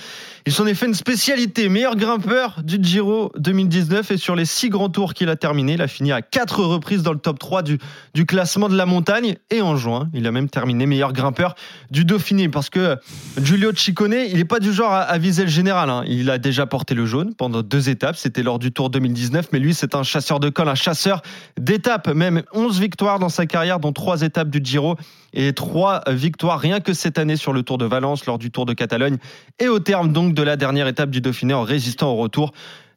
Il 0.46 0.52
s'en 0.52 0.66
est 0.66 0.74
fait 0.74 0.86
une 0.86 0.94
spécialité, 0.94 1.70
meilleur 1.70 1.96
grimpeur 1.96 2.60
du 2.62 2.78
Giro 2.80 3.32
2019 3.38 4.10
et 4.10 4.16
sur 4.18 4.36
les 4.36 4.44
six 4.44 4.68
grands 4.68 4.90
tours 4.90 5.14
qu'il 5.14 5.30
a 5.30 5.36
terminé, 5.36 5.74
il 5.74 5.82
a 5.82 5.88
fini 5.88 6.12
à 6.12 6.20
quatre 6.20 6.62
reprises 6.62 7.02
dans 7.02 7.12
le 7.12 7.18
top 7.18 7.38
3 7.38 7.62
du, 7.62 7.78
du 8.14 8.26
classement 8.26 8.68
de 8.68 8.76
la 8.76 8.86
montagne 8.86 9.36
et 9.50 9.62
en 9.62 9.76
juin, 9.76 10.10
il 10.12 10.26
a 10.26 10.32
même 10.32 10.50
terminé 10.50 10.84
meilleur 10.84 11.14
grimpeur 11.14 11.54
du 11.90 12.04
Dauphiné 12.04 12.48
parce 12.50 12.68
que 12.68 12.96
Giulio 13.40 13.74
Ciccone, 13.74 14.14
il 14.28 14.36
n'est 14.36 14.44
pas 14.44 14.59
du 14.60 14.72
genre 14.72 14.92
à, 14.92 15.18
viser 15.18 15.42
le 15.42 15.50
général. 15.50 15.90
Hein. 15.90 16.04
Il 16.06 16.30
a 16.30 16.38
déjà 16.38 16.66
porté 16.66 16.94
le 16.94 17.06
jaune 17.06 17.34
pendant 17.34 17.62
deux 17.62 17.88
étapes. 17.88 18.16
C'était 18.16 18.42
lors 18.42 18.58
du 18.58 18.72
Tour 18.72 18.90
2019. 18.90 19.48
Mais 19.52 19.58
lui, 19.58 19.74
c'est 19.74 19.94
un 19.94 20.02
chasseur 20.02 20.38
de 20.38 20.48
col, 20.48 20.68
un 20.68 20.74
chasseur 20.74 21.22
d'étapes. 21.58 22.08
Même 22.08 22.42
11 22.52 22.78
victoires 22.80 23.18
dans 23.18 23.28
sa 23.28 23.46
carrière, 23.46 23.80
dont 23.80 23.92
trois 23.92 24.22
étapes 24.22 24.50
du 24.50 24.60
Giro 24.62 24.96
et 25.32 25.52
trois 25.52 26.02
victoires 26.08 26.60
rien 26.60 26.80
que 26.80 26.92
cette 26.92 27.18
année 27.18 27.36
sur 27.36 27.52
le 27.52 27.62
Tour 27.62 27.78
de 27.78 27.84
Valence, 27.84 28.26
lors 28.26 28.38
du 28.38 28.50
Tour 28.50 28.66
de 28.66 28.72
Catalogne 28.72 29.18
et 29.58 29.68
au 29.68 29.78
terme 29.78 30.12
donc 30.12 30.34
de 30.34 30.42
la 30.42 30.56
dernière 30.56 30.86
étape 30.88 31.10
du 31.10 31.20
Dauphiné 31.20 31.54
en 31.54 31.62
résistant 31.62 32.10
au 32.12 32.16
retour 32.16 32.52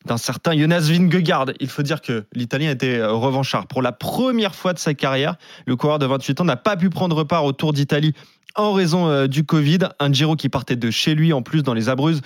d'un 0.05 0.17
certain 0.17 0.57
Jonas 0.57 0.89
Vingegaard. 0.91 1.47
Il 1.59 1.69
faut 1.69 1.83
dire 1.83 2.01
que 2.01 2.25
l'Italien 2.33 2.71
était 2.71 3.03
revanchard. 3.03 3.67
Pour 3.67 3.81
la 3.81 3.91
première 3.91 4.55
fois 4.55 4.73
de 4.73 4.79
sa 4.79 4.93
carrière, 4.93 5.35
le 5.65 5.75
coureur 5.75 5.99
de 5.99 6.05
28 6.05 6.41
ans 6.41 6.45
n'a 6.45 6.55
pas 6.55 6.75
pu 6.75 6.89
prendre 6.89 7.23
part 7.23 7.45
au 7.45 7.53
Tour 7.53 7.73
d'Italie 7.73 8.13
en 8.55 8.73
raison 8.73 9.09
euh, 9.09 9.27
du 9.27 9.43
Covid. 9.45 9.79
Un 9.99 10.11
Giro 10.11 10.35
qui 10.35 10.49
partait 10.49 10.75
de 10.75 10.91
chez 10.91 11.15
lui 11.15 11.33
en 11.33 11.41
plus 11.41 11.63
dans 11.63 11.73
les 11.73 11.89
Abruzes. 11.89 12.21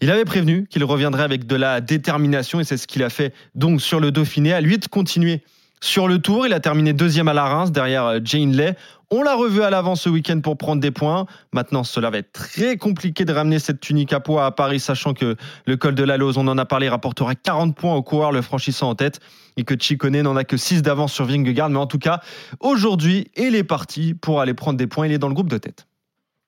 Il 0.00 0.10
avait 0.10 0.24
prévenu 0.24 0.66
qu'il 0.68 0.84
reviendrait 0.84 1.22
avec 1.22 1.46
de 1.46 1.56
la 1.56 1.80
détermination 1.80 2.60
et 2.60 2.64
c'est 2.64 2.76
ce 2.76 2.86
qu'il 2.86 3.02
a 3.02 3.10
fait 3.10 3.32
donc 3.54 3.80
sur 3.80 4.00
le 4.00 4.10
Dauphiné. 4.10 4.52
À 4.52 4.60
lui 4.60 4.78
de 4.78 4.86
continuer 4.86 5.42
sur 5.82 6.08
le 6.08 6.18
tour. 6.18 6.46
Il 6.46 6.52
a 6.54 6.60
terminé 6.60 6.92
deuxième 6.92 7.28
à 7.28 7.34
la 7.34 7.44
Reims 7.44 7.72
derrière 7.72 8.06
euh, 8.06 8.20
Jane 8.24 8.52
Lay. 8.52 8.74
On 9.14 9.22
l'a 9.22 9.34
revu 9.34 9.62
à 9.62 9.68
l'avant 9.68 9.94
ce 9.94 10.08
week-end 10.08 10.40
pour 10.40 10.56
prendre 10.56 10.80
des 10.80 10.90
points. 10.90 11.26
Maintenant, 11.52 11.84
cela 11.84 12.08
va 12.08 12.16
être 12.16 12.32
très 12.32 12.78
compliqué 12.78 13.26
de 13.26 13.32
ramener 13.34 13.58
cette 13.58 13.78
tunique 13.78 14.14
à 14.14 14.20
poids 14.20 14.46
à 14.46 14.52
Paris, 14.52 14.80
sachant 14.80 15.12
que 15.12 15.36
le 15.66 15.76
col 15.76 15.94
de 15.94 16.02
la 16.02 16.16
Lose, 16.16 16.38
on 16.38 16.48
en 16.48 16.56
a 16.56 16.64
parlé, 16.64 16.88
rapportera 16.88 17.34
40 17.34 17.76
points 17.76 17.94
au 17.94 18.02
coureur 18.02 18.32
le 18.32 18.40
franchissant 18.40 18.88
en 18.88 18.94
tête 18.94 19.20
et 19.58 19.64
que 19.64 19.74
Chicone 19.78 20.22
n'en 20.22 20.34
a 20.34 20.44
que 20.44 20.56
6 20.56 20.80
d'avance 20.80 21.12
sur 21.12 21.26
Vingegaard. 21.26 21.68
Mais 21.68 21.78
en 21.78 21.86
tout 21.86 21.98
cas, 21.98 22.22
aujourd'hui, 22.60 23.30
il 23.36 23.54
est 23.54 23.64
parti 23.64 24.14
pour 24.14 24.40
aller 24.40 24.54
prendre 24.54 24.78
des 24.78 24.86
points. 24.86 25.04
Il 25.04 25.12
est 25.12 25.18
dans 25.18 25.28
le 25.28 25.34
groupe 25.34 25.50
de 25.50 25.58
tête. 25.58 25.86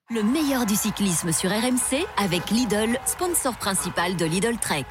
Le 0.09 0.23
meilleur 0.23 0.65
du 0.65 0.73
cyclisme 0.73 1.31
sur 1.31 1.51
RMC 1.51 2.03
avec 2.17 2.49
Lidl, 2.49 2.97
sponsor 3.05 3.55
principal 3.57 4.15
de 4.15 4.25
Lidl 4.25 4.57
Trek. 4.59 4.85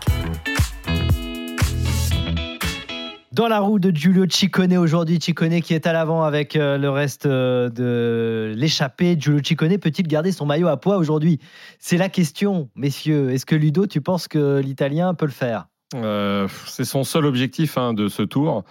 Dans 3.34 3.48
la 3.48 3.58
roue 3.58 3.80
de 3.80 3.90
Giulio 3.90 4.26
Ciccone 4.30 4.76
aujourd'hui, 4.76 5.18
Ciccone 5.20 5.60
qui 5.60 5.74
est 5.74 5.88
à 5.88 5.92
l'avant 5.92 6.22
avec 6.22 6.54
euh, 6.54 6.78
le 6.78 6.88
reste 6.88 7.26
euh, 7.26 7.68
de 7.68 8.54
l'échappée. 8.56 9.16
Giulio 9.18 9.40
Ciccone 9.42 9.76
peut-il 9.78 10.06
garder 10.06 10.30
son 10.30 10.46
maillot 10.46 10.68
à 10.68 10.76
poids 10.76 10.98
aujourd'hui? 10.98 11.40
C'est 11.80 11.96
la 11.96 12.08
question, 12.08 12.70
messieurs. 12.76 13.32
Est-ce 13.32 13.44
que 13.44 13.56
Ludo, 13.56 13.88
tu 13.88 14.00
penses 14.00 14.28
que 14.28 14.60
l'Italien 14.60 15.14
peut 15.14 15.26
le 15.26 15.32
faire? 15.32 15.66
Euh, 15.96 16.46
c'est 16.66 16.84
son 16.84 17.02
seul 17.02 17.26
objectif 17.26 17.76
hein, 17.76 17.92
de 17.92 18.06
ce 18.06 18.22
tour. 18.22 18.62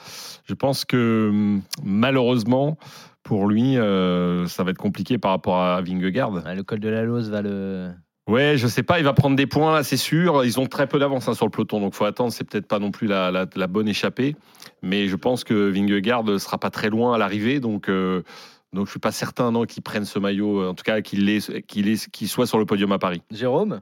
Je 0.45 0.53
pense 0.53 0.85
que 0.85 1.27
hum, 1.29 1.61
malheureusement, 1.83 2.77
pour 3.21 3.47
lui, 3.47 3.73
ça 3.75 4.63
va 4.63 4.71
être 4.71 4.77
compliqué 4.77 5.17
par 5.17 5.31
rapport 5.31 5.59
à 5.59 5.81
Vingegaard. 5.81 6.31
le 6.31 6.61
col 6.61 6.79
de 6.79 6.87
la 6.87 7.03
Lose 7.03 7.29
va 7.29 7.41
le, 7.41 7.91
Ouais, 8.27 8.57
je 8.57 8.67
sais 8.67 8.83
pas, 8.83 8.99
il 8.99 9.05
va 9.05 9.11
prendre 9.11 9.35
des 9.35 9.47
points 9.47 9.73
là, 9.73 9.83
c'est 9.83 9.97
sûr. 9.97 10.45
Ils 10.45 10.57
ont 10.59 10.65
très 10.65 10.87
peu 10.87 10.97
d'avance 10.97 11.27
hein, 11.27 11.33
sur 11.33 11.45
le 11.45 11.51
peloton, 11.51 11.81
donc 11.81 11.93
faut 11.93 12.05
attendre. 12.05 12.31
C'est 12.31 12.45
peut-être 12.45 12.67
pas 12.67 12.79
non 12.79 12.89
plus 12.89 13.07
la, 13.07 13.45
bonne 13.67 13.87
échappée, 13.87 14.35
mais 14.81 15.07
je 15.07 15.15
pense 15.17 15.43
que 15.43 15.69
Vingegaard 15.69 16.39
sera 16.39 16.57
pas 16.57 16.69
très 16.69 16.89
loin 16.89 17.13
à 17.13 17.17
l'arrivée, 17.17 17.59
donc 17.59 17.89
euh, 17.89 18.23
donc 18.71 18.85
je 18.85 18.91
suis 18.91 18.99
pas 18.99 19.11
certain 19.11 19.51
non 19.51 19.65
qu'il 19.65 19.83
prenne 19.83 20.05
ce 20.05 20.19
maillot, 20.19 20.69
en 20.69 20.73
tout 20.73 20.83
cas 20.83 21.01
qu'il 21.01 21.41
qu'il 21.67 22.29
soit 22.29 22.47
sur 22.47 22.57
le 22.57 22.65
podium 22.65 22.93
à 22.93 22.99
Paris. 22.99 23.21
Jérôme? 23.29 23.81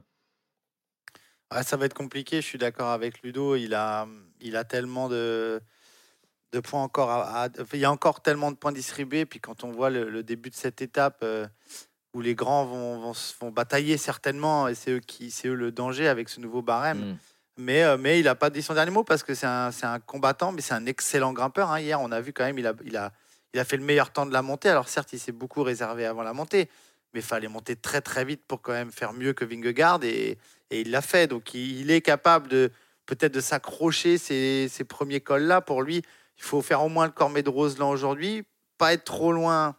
ça 1.60 1.76
va 1.76 1.84
être 1.84 1.94
compliqué. 1.94 2.40
Je 2.40 2.46
suis 2.46 2.58
d'accord 2.58 2.88
avec 2.88 3.22
Ludo. 3.22 3.54
Il 3.56 3.74
a 3.74 4.08
il 4.40 4.56
a 4.56 4.64
tellement 4.64 5.08
de 5.08 5.60
de 6.52 6.60
points 6.60 6.82
encore 6.82 7.26
il 7.72 7.78
y 7.78 7.84
a 7.84 7.92
encore 7.92 8.22
tellement 8.22 8.50
de 8.50 8.56
points 8.56 8.72
distribués. 8.72 9.24
Puis 9.24 9.38
quand 9.38 9.62
on 9.62 9.70
voit 9.70 9.90
le, 9.90 10.22
début 10.22 10.50
de 10.50 10.56
cette 10.56 10.82
étape. 10.82 11.20
Euh, 11.22 11.46
où 12.14 12.20
les 12.20 12.34
grands 12.34 12.64
vont, 12.64 13.12
vont, 13.40 13.50
batailler 13.50 13.96
certainement, 13.96 14.68
et 14.68 14.74
c'est 14.74 14.90
eux, 14.92 15.00
qui, 15.00 15.30
c'est 15.30 15.48
eux 15.48 15.54
le 15.54 15.72
danger 15.72 16.08
avec 16.08 16.28
ce 16.28 16.40
nouveau 16.40 16.62
barème. 16.62 17.12
Mm. 17.12 17.18
Mais, 17.58 17.82
euh, 17.82 17.96
mais 17.98 18.18
il 18.18 18.24
n'a 18.24 18.34
pas 18.34 18.50
dit 18.50 18.62
son 18.62 18.74
dernier 18.74 18.90
mot 18.90 19.04
parce 19.04 19.22
que 19.22 19.34
c'est 19.34 19.46
un, 19.46 19.70
un, 19.82 20.00
combattant, 20.00 20.52
mais 20.52 20.62
c'est 20.62 20.74
un 20.74 20.86
excellent 20.86 21.32
grimpeur. 21.32 21.70
Hein. 21.70 21.80
Hier, 21.80 22.00
on 22.00 22.10
a 22.10 22.20
vu 22.20 22.32
quand 22.32 22.44
même, 22.44 22.58
il 22.58 22.66
a, 22.66 22.74
il, 22.84 22.96
a, 22.96 23.12
il 23.52 23.60
a 23.60 23.64
fait 23.64 23.76
le 23.76 23.84
meilleur 23.84 24.10
temps 24.10 24.26
de 24.26 24.32
la 24.32 24.42
montée. 24.42 24.68
Alors 24.68 24.88
certes, 24.88 25.12
il 25.12 25.18
s'est 25.18 25.32
beaucoup 25.32 25.62
réservé 25.62 26.06
avant 26.06 26.22
la 26.22 26.32
montée, 26.32 26.70
mais 27.12 27.20
il 27.20 27.26
fallait 27.26 27.48
monter 27.48 27.76
très 27.76 28.00
très 28.00 28.24
vite 28.24 28.42
pour 28.46 28.62
quand 28.62 28.72
même 28.72 28.90
faire 28.90 29.12
mieux 29.12 29.34
que 29.34 29.44
Vingegaard, 29.44 30.02
et, 30.02 30.38
et 30.70 30.80
il 30.80 30.90
l'a 30.90 31.02
fait. 31.02 31.26
Donc 31.26 31.52
il, 31.52 31.90
est 31.90 32.00
capable 32.00 32.48
de 32.48 32.70
peut-être 33.04 33.34
de 33.34 33.40
s'accrocher 33.40 34.16
ces, 34.16 34.68
ces 34.68 34.84
premiers 34.84 35.20
cols-là. 35.20 35.60
Pour 35.60 35.82
lui, 35.82 36.02
il 36.38 36.42
faut 36.42 36.62
faire 36.62 36.82
au 36.82 36.88
moins 36.88 37.04
le 37.04 37.12
Cormet 37.12 37.42
de 37.42 37.50
Roseland 37.50 37.90
aujourd'hui, 37.90 38.44
pas 38.78 38.94
être 38.94 39.04
trop 39.04 39.32
loin, 39.32 39.76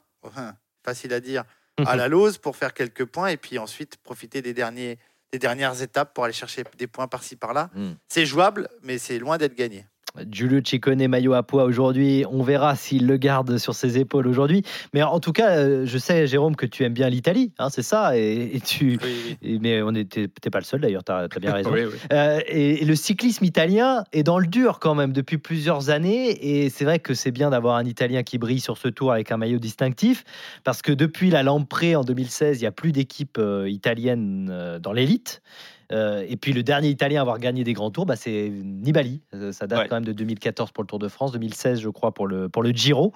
facile 0.83 1.13
à 1.13 1.19
dire, 1.19 1.43
à 1.85 1.95
la 1.95 2.07
Lose 2.07 2.37
pour 2.37 2.55
faire 2.55 2.73
quelques 2.73 3.05
points 3.05 3.29
et 3.29 3.37
puis 3.37 3.57
ensuite 3.57 3.97
profiter 3.97 4.41
des, 4.41 4.53
derniers, 4.53 4.99
des 5.31 5.39
dernières 5.39 5.81
étapes 5.81 6.13
pour 6.13 6.23
aller 6.23 6.33
chercher 6.33 6.63
des 6.77 6.87
points 6.87 7.07
par-ci 7.07 7.35
par-là. 7.35 7.69
Hmm. 7.73 7.93
C'est 8.07 8.25
jouable, 8.25 8.69
mais 8.81 8.97
c'est 8.97 9.19
loin 9.19 9.37
d'être 9.37 9.55
gagné. 9.55 9.85
Giulio 10.29 10.61
Ciccone, 10.63 11.07
maillot 11.07 11.33
à 11.33 11.41
poids 11.41 11.63
aujourd'hui. 11.63 12.23
On 12.29 12.43
verra 12.43 12.75
s'il 12.75 13.07
le 13.07 13.17
garde 13.17 13.57
sur 13.57 13.73
ses 13.73 13.97
épaules 13.97 14.27
aujourd'hui. 14.27 14.63
Mais 14.93 15.01
en 15.01 15.19
tout 15.19 15.31
cas, 15.31 15.57
euh, 15.57 15.87
je 15.87 15.97
sais, 15.97 16.27
Jérôme, 16.27 16.55
que 16.55 16.67
tu 16.67 16.83
aimes 16.83 16.93
bien 16.93 17.09
l'Italie, 17.09 17.51
hein, 17.57 17.69
c'est 17.69 17.81
ça. 17.81 18.15
Et, 18.15 18.61
tu, 18.63 18.99
mais 19.41 19.81
on 19.81 19.91
n'était 19.91 20.27
pas 20.27 20.59
le 20.59 20.65
seul 20.65 20.81
d'ailleurs, 20.81 21.03
tu 21.03 21.11
as, 21.11 21.27
bien 21.39 21.53
raison. 21.53 21.73
Euh, 22.11 22.39
et, 22.47 22.85
le 22.85 22.95
cyclisme 22.95 23.43
italien 23.43 24.03
est 24.13 24.21
dans 24.21 24.37
le 24.37 24.45
dur 24.45 24.77
quand 24.79 24.93
même 24.93 25.13
depuis 25.13 25.39
plusieurs 25.39 25.89
années. 25.89 26.63
Et 26.63 26.69
c'est 26.69 26.85
vrai 26.85 26.99
que 26.99 27.15
c'est 27.15 27.31
bien 27.31 27.49
d'avoir 27.49 27.77
un 27.77 27.85
Italien 27.85 28.21
qui 28.21 28.37
brille 28.37 28.59
sur 28.59 28.77
ce 28.77 28.89
tour 28.89 29.11
avec 29.11 29.31
un 29.31 29.37
maillot 29.37 29.59
distinctif. 29.59 30.25
Parce 30.63 30.83
que 30.83 30.91
depuis 30.91 31.31
la 31.31 31.41
Lampré 31.41 31.95
en 31.95 32.03
2016, 32.03 32.59
il 32.59 32.61
n'y 32.61 32.67
a 32.67 32.71
plus 32.71 32.91
d'équipe 32.91 33.37
euh, 33.39 33.67
italienne 33.67 34.79
dans 34.79 34.93
l'élite. 34.93 35.41
Euh, 35.93 36.25
et 36.27 36.37
puis 36.37 36.53
le 36.53 36.63
dernier 36.63 36.89
Italien 36.89 37.19
à 37.19 37.21
avoir 37.21 37.37
gagné 37.37 37.63
des 37.63 37.73
grands 37.73 37.91
tours, 37.91 38.05
bah, 38.05 38.15
c'est 38.15 38.49
Nibali. 38.49 39.21
Euh, 39.33 39.51
ça 39.51 39.67
date 39.67 39.87
quand 39.89 39.95
même 39.95 40.05
de 40.05 40.11
2014 40.11 40.71
pour 40.71 40.83
le 40.83 40.87
Tour 40.87 40.97
de 40.97 41.07
France, 41.07 41.31
2016 41.33 41.79
je 41.79 41.89
crois 41.89 42.13
pour 42.13 42.25
le, 42.25 42.49
pour 42.49 42.63
le 42.63 42.71
Giro. 42.71 43.13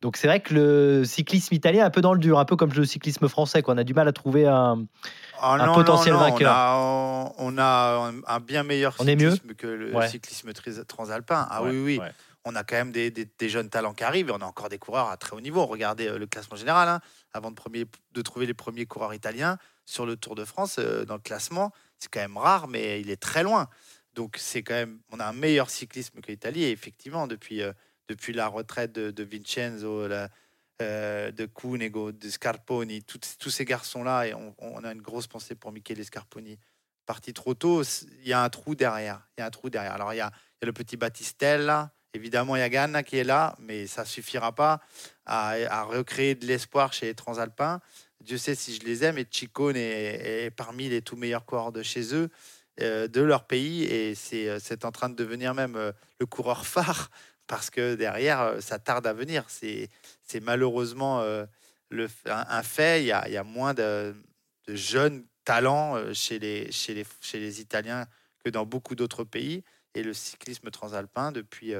Donc 0.00 0.16
c'est 0.16 0.28
vrai 0.28 0.40
que 0.40 0.54
le 0.54 1.04
cyclisme 1.04 1.54
italien 1.54 1.82
est 1.82 1.86
un 1.86 1.90
peu 1.90 2.00
dans 2.00 2.14
le 2.14 2.20
dur, 2.20 2.38
un 2.38 2.44
peu 2.44 2.56
comme 2.56 2.72
le 2.72 2.84
cyclisme 2.84 3.28
français. 3.28 3.62
qu'on 3.62 3.76
a 3.78 3.84
du 3.84 3.94
mal 3.94 4.06
à 4.06 4.12
trouver 4.12 4.46
un, 4.46 4.84
ah 5.40 5.72
potentiel 5.74 6.14
vainqueur. 6.14 6.52
On 7.38 7.58
a, 7.58 8.12
un 8.26 8.40
bien 8.40 8.62
meilleur 8.62 8.94
cyclisme 8.96 9.54
que 9.54 9.66
le 9.66 9.92
cyclisme 10.06 10.52
transalpin. 10.86 11.46
Ah 11.50 11.62
oui, 11.64 11.82
oui. 11.98 12.00
On 12.44 12.54
a 12.54 12.64
quand 12.64 12.76
même 12.76 12.92
des, 12.92 13.28
jeunes 13.48 13.68
talents 13.68 13.92
qui 13.92 14.04
arrivent 14.04 14.30
et 14.30 14.32
on 14.32 14.40
a 14.40 14.46
encore 14.46 14.70
des 14.70 14.78
coureurs 14.78 15.08
à 15.08 15.16
très 15.18 15.36
haut 15.36 15.42
niveau. 15.42 15.66
Regardez 15.66 16.06
euh, 16.08 16.18
le 16.18 16.26
classement 16.26 16.56
général. 16.56 16.88
Hein. 16.88 17.00
avant 17.34 17.50
de, 17.50 17.54
premier, 17.54 17.84
de 18.12 18.22
trouver 18.22 18.46
les 18.46 18.54
premiers 18.54 18.86
coureurs 18.86 19.12
italiens 19.12 19.58
sur 19.84 20.06
le 20.06 20.16
Tour 20.16 20.36
de 20.36 20.46
France, 20.46 20.78
dans 20.78 21.14
le 21.14 21.20
classement, 21.20 21.70
c'est 22.00 22.10
quand 22.10 22.20
même 22.20 22.38
rare, 22.38 22.66
mais 22.66 23.00
il 23.00 23.10
est 23.10 23.20
très 23.20 23.42
loin. 23.42 23.68
Donc 24.14 24.36
c'est 24.38 24.62
quand 24.62 24.74
même, 24.74 25.00
on 25.10 25.20
a 25.20 25.26
un 25.26 25.32
meilleur 25.32 25.70
cyclisme 25.70 26.20
que 26.20 26.28
l'Italie. 26.28 26.64
Effectivement, 26.64 27.26
depuis, 27.26 27.62
euh, 27.62 27.72
depuis 28.08 28.32
la 28.32 28.48
retraite 28.48 28.92
de, 28.92 29.22
Vincenzo, 29.22 30.08
euh, 30.82 31.30
de 31.30 31.46
Cunego, 31.46 32.10
de 32.10 32.28
Scarponi, 32.28 33.02
tous 33.04 33.50
ces 33.50 33.64
garçons-là, 33.64 34.26
et 34.26 34.34
on, 34.34 34.84
a 34.84 34.92
une 34.92 35.02
grosse 35.02 35.26
pensée 35.26 35.54
pour 35.54 35.72
Michele 35.72 36.04
Scarponi, 36.04 36.58
parti 37.06 37.32
trop 37.32 37.54
tôt, 37.54 37.82
il 37.82 38.28
y 38.28 38.32
a 38.32 38.42
un 38.42 38.48
trou 38.48 38.74
derrière. 38.74 39.28
Il 39.36 39.40
y 39.40 39.44
a 39.44 39.46
un 39.46 39.50
trou 39.50 39.70
derrière. 39.70 39.92
Alors 39.92 40.12
il 40.14 40.16
y 40.16 40.20
a, 40.20 40.32
le 40.62 40.72
petit 40.72 40.96
Battistella, 40.96 41.92
évidemment 42.14 42.56
il 42.56 42.60
y 42.60 42.62
a 42.62 42.68
Ganna 42.68 43.02
qui 43.02 43.16
est 43.16 43.24
là, 43.24 43.54
mais 43.58 43.86
ça 43.86 44.04
suffira 44.04 44.54
pas 44.54 44.80
à, 45.24 45.50
à 45.68 45.82
recréer 45.82 46.34
de 46.34 46.46
l'espoir 46.46 46.92
chez 46.92 47.06
les 47.06 47.14
Transalpins. 47.14 47.80
Dieu 48.20 48.38
sait 48.38 48.54
si 48.54 48.74
je 48.74 48.84
les 48.84 49.04
aime, 49.04 49.18
et 49.18 49.26
Chicone 49.30 49.76
est, 49.76 50.50
parmi 50.54 50.88
les 50.88 51.02
tout 51.02 51.16
meilleurs 51.16 51.44
coureurs 51.44 51.72
de 51.72 51.82
chez 51.82 52.14
eux, 52.14 52.28
euh, 52.80 53.08
de 53.08 53.20
leur 53.20 53.46
pays, 53.46 53.84
et 53.84 54.14
euh, 54.34 54.58
c'est 54.60 54.84
en 54.84 54.92
train 54.92 55.08
de 55.08 55.14
devenir 55.14 55.54
même 55.54 55.76
euh, 55.76 55.92
le 56.18 56.26
coureur 56.26 56.66
phare, 56.66 57.10
parce 57.46 57.70
que 57.70 57.94
derrière, 57.94 58.56
ça 58.60 58.78
tarde 58.78 59.06
à 59.06 59.12
venir. 59.12 59.44
C'est 59.48 59.88
malheureusement 60.40 61.20
le, 61.88 62.08
un, 62.26 62.62
fait, 62.62 63.02
il 63.02 63.06
y, 63.06 63.12
a, 63.12 63.26
il 63.26 63.32
y 63.32 63.36
a 63.36 63.42
moins 63.42 63.74
de, 63.74 64.14
jeunes 64.68 65.26
talents 65.44 66.14
chez 66.14 66.38
les, 66.38 66.70
chez, 66.70 66.94
les, 66.94 67.04
chez 67.20 67.40
les 67.40 67.60
Italiens 67.60 68.06
que 68.44 68.50
dans 68.50 68.64
beaucoup 68.64 68.94
d'autres 68.94 69.24
pays, 69.24 69.64
et 69.94 70.04
le 70.04 70.14
cyclisme 70.14 70.70
transalpin, 70.70 71.32
depuis 71.32 71.74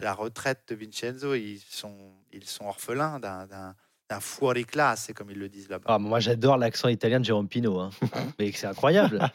la 0.00 0.12
retraite 0.12 0.64
de 0.66 0.74
Vincenzo, 0.74 1.36
ils 1.36 1.60
sont, 1.60 2.16
ils 2.32 2.48
sont 2.48 2.64
orphelins 2.64 3.20
d'un 3.20 3.76
un 4.12 4.20
fuori 4.20 4.64
classe, 4.64 5.10
comme 5.14 5.30
ils 5.30 5.38
le 5.38 5.48
disent 5.48 5.68
là-bas. 5.68 5.84
Ah, 5.88 5.98
moi, 5.98 6.20
j'adore 6.20 6.56
l'accent 6.56 6.88
italien 6.88 7.20
de 7.20 7.24
Jérôme 7.24 7.48
Pino. 7.48 7.78
Hein. 7.78 7.90
Mais 8.38 8.52
c'est 8.52 8.66
incroyable. 8.66 9.20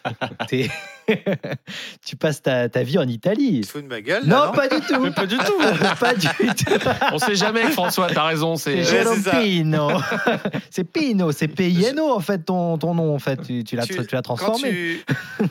tu 2.05 2.15
passes 2.17 2.41
ta, 2.41 2.67
ta, 2.69 2.83
vie 2.83 2.97
en 2.97 3.07
Italie. 3.07 3.61
Tu 3.61 3.69
fous 3.69 3.81
de 3.81 3.87
ma 3.87 4.01
gueule 4.01 4.25
non, 4.25 4.51
pas 4.51 4.67
du 4.67 4.81
tout. 4.81 5.11
pas 5.15 5.25
du 5.25 5.37
tout. 5.37 5.97
pas 5.99 6.13
du 6.13 6.27
tout. 6.27 6.73
On 7.13 7.17
sait 7.17 7.35
jamais, 7.35 7.71
François, 7.71 8.07
t'as 8.07 8.25
raison. 8.25 8.55
C'est 8.57 8.83
Jérôme 8.83 9.23
Pino. 9.23 9.89
c'est 10.69 10.83
Pino, 10.83 11.31
c'est 11.31 11.47
P-I-N-O 11.47 12.11
en 12.13 12.19
fait, 12.19 12.39
ton, 12.39 12.77
ton 12.77 12.93
nom, 12.93 13.15
en 13.15 13.19
fait. 13.19 13.41
Tu, 13.41 13.63
tu 13.63 13.75
l'as 13.75 14.21
transformé. 14.21 15.01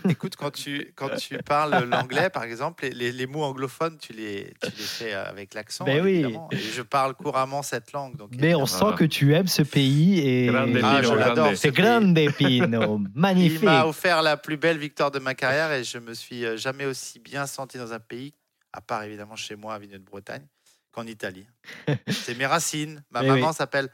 Écoute, 0.08 0.36
quand 0.36 0.50
tu, 0.50 0.92
quand 0.94 1.14
tu 1.16 1.38
parles 1.38 1.88
l'anglais, 1.88 2.30
par 2.30 2.44
exemple, 2.44 2.88
les, 2.92 3.12
les, 3.12 3.26
mots 3.26 3.44
anglophones, 3.44 3.96
tu 3.98 4.12
les, 4.12 4.52
tu 4.62 4.70
les 4.76 4.84
fais 4.84 5.12
avec 5.14 5.54
l'accent. 5.54 5.84
Ben 5.84 6.02
oui. 6.02 6.36
Et 6.50 6.56
je 6.56 6.82
parle 6.82 7.14
couramment 7.14 7.62
cette 7.62 7.92
langue. 7.92 8.16
Donc, 8.16 8.30
Mais 8.38 8.54
on 8.54 8.66
sent 8.66 8.92
que 8.96 9.04
tu 9.04 9.15
aimes 9.24 9.48
ce 9.48 9.62
pays. 9.62 10.20
Et... 10.20 10.48
Ah, 10.82 11.02
je 11.02 11.12
l'adore. 11.12 11.50
C'est 11.56 11.72
grande 11.72 12.18
Pino. 12.36 13.00
Magnifique. 13.14 13.60
Il 13.62 13.66
m'a 13.66 13.86
offert 13.86 14.22
la 14.22 14.36
plus 14.36 14.56
belle 14.56 14.78
victoire 14.78 15.10
de 15.10 15.18
ma 15.18 15.34
carrière 15.34 15.72
et 15.72 15.84
je 15.84 15.98
me 15.98 16.14
suis 16.14 16.44
euh, 16.44 16.56
jamais 16.56 16.86
aussi 16.86 17.18
bien 17.18 17.46
senti 17.46 17.78
dans 17.78 17.92
un 17.92 17.98
pays, 17.98 18.34
à 18.72 18.80
part 18.80 19.02
évidemment 19.02 19.36
chez 19.36 19.56
moi 19.56 19.74
à 19.74 19.78
Vigne 19.78 19.92
de 19.92 19.98
Bretagne, 19.98 20.46
qu'en 20.92 21.06
Italie. 21.06 21.46
C'est 22.08 22.36
mes 22.36 22.46
racines. 22.46 23.02
Ma 23.10 23.22
maman 23.22 23.52
s'appelle 23.52 23.88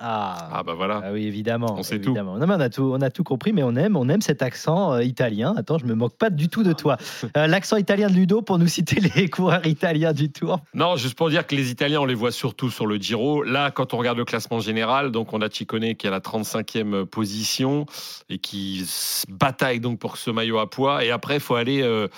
Ah, 0.00 0.50
ah 0.52 0.62
bah 0.62 0.74
voilà. 0.74 1.00
Ah 1.02 1.12
oui, 1.12 1.26
évidemment. 1.26 1.74
On 1.78 1.82
sait 1.82 1.98
tout. 1.98 2.14
on, 2.14 2.60
a 2.60 2.68
tout. 2.68 2.92
On 2.94 3.00
a 3.00 3.10
tout 3.10 3.24
compris, 3.24 3.54
mais 3.54 3.62
on 3.62 3.74
aime, 3.74 3.96
on 3.96 4.06
aime 4.10 4.20
cet 4.20 4.42
accent 4.42 4.92
euh, 4.92 5.02
italien. 5.02 5.54
Attends, 5.56 5.78
je 5.78 5.86
me 5.86 5.94
moque 5.94 6.18
pas 6.18 6.28
du 6.28 6.50
tout 6.50 6.62
de 6.62 6.74
toi. 6.74 6.98
Euh, 7.36 7.46
l'accent 7.46 7.78
italien 7.78 8.08
de 8.08 8.12
Ludo 8.12 8.42
pour 8.42 8.58
nous 8.58 8.66
citer 8.66 9.00
les 9.00 9.30
coureurs 9.30 9.66
italiens 9.66 10.12
du 10.12 10.30
Tour. 10.30 10.60
Non, 10.74 10.96
juste 10.96 11.14
pour 11.14 11.30
dire 11.30 11.46
que 11.46 11.54
les 11.54 11.70
Italiens, 11.70 12.02
on 12.02 12.04
les 12.04 12.14
voit 12.14 12.32
surtout 12.32 12.68
sur 12.68 12.86
le 12.86 12.96
Giro. 12.96 13.42
Là, 13.42 13.70
quand 13.70 13.94
on 13.94 13.96
regarde 13.96 14.18
le 14.18 14.26
classement 14.26 14.60
général, 14.60 15.10
donc 15.10 15.32
on 15.32 15.40
a 15.40 15.48
Ciccone 15.48 15.94
qui 15.94 16.06
est 16.06 16.10
à 16.10 16.12
la 16.12 16.20
35e 16.20 17.06
position 17.06 17.86
et 18.28 18.36
qui 18.36 18.84
bataille 19.30 19.80
donc 19.80 19.98
pour 19.98 20.18
ce 20.18 20.30
maillot 20.30 20.58
à 20.58 20.68
poids. 20.68 21.02
Et 21.02 21.10
après, 21.10 21.36
il 21.36 21.40
faut 21.40 21.54
aller 21.54 21.80
euh, 21.80 22.08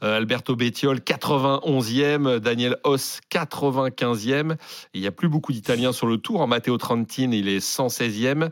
Alberto 0.00 0.54
Bettiol 0.54 0.98
91e, 0.98 2.38
Daniel 2.38 2.76
Hoss 2.84 3.18
95e. 3.32 4.54
Il 4.94 5.00
n'y 5.00 5.08
a 5.08 5.12
plus 5.12 5.28
beaucoup 5.28 5.52
d'Italiens 5.52 5.92
sur 5.92 6.06
le 6.06 6.18
Tour. 6.18 6.35
En 6.40 6.46
Matteo 6.46 6.76
Trentin, 6.78 7.30
il 7.32 7.48
est 7.48 7.58
116e. 7.58 8.50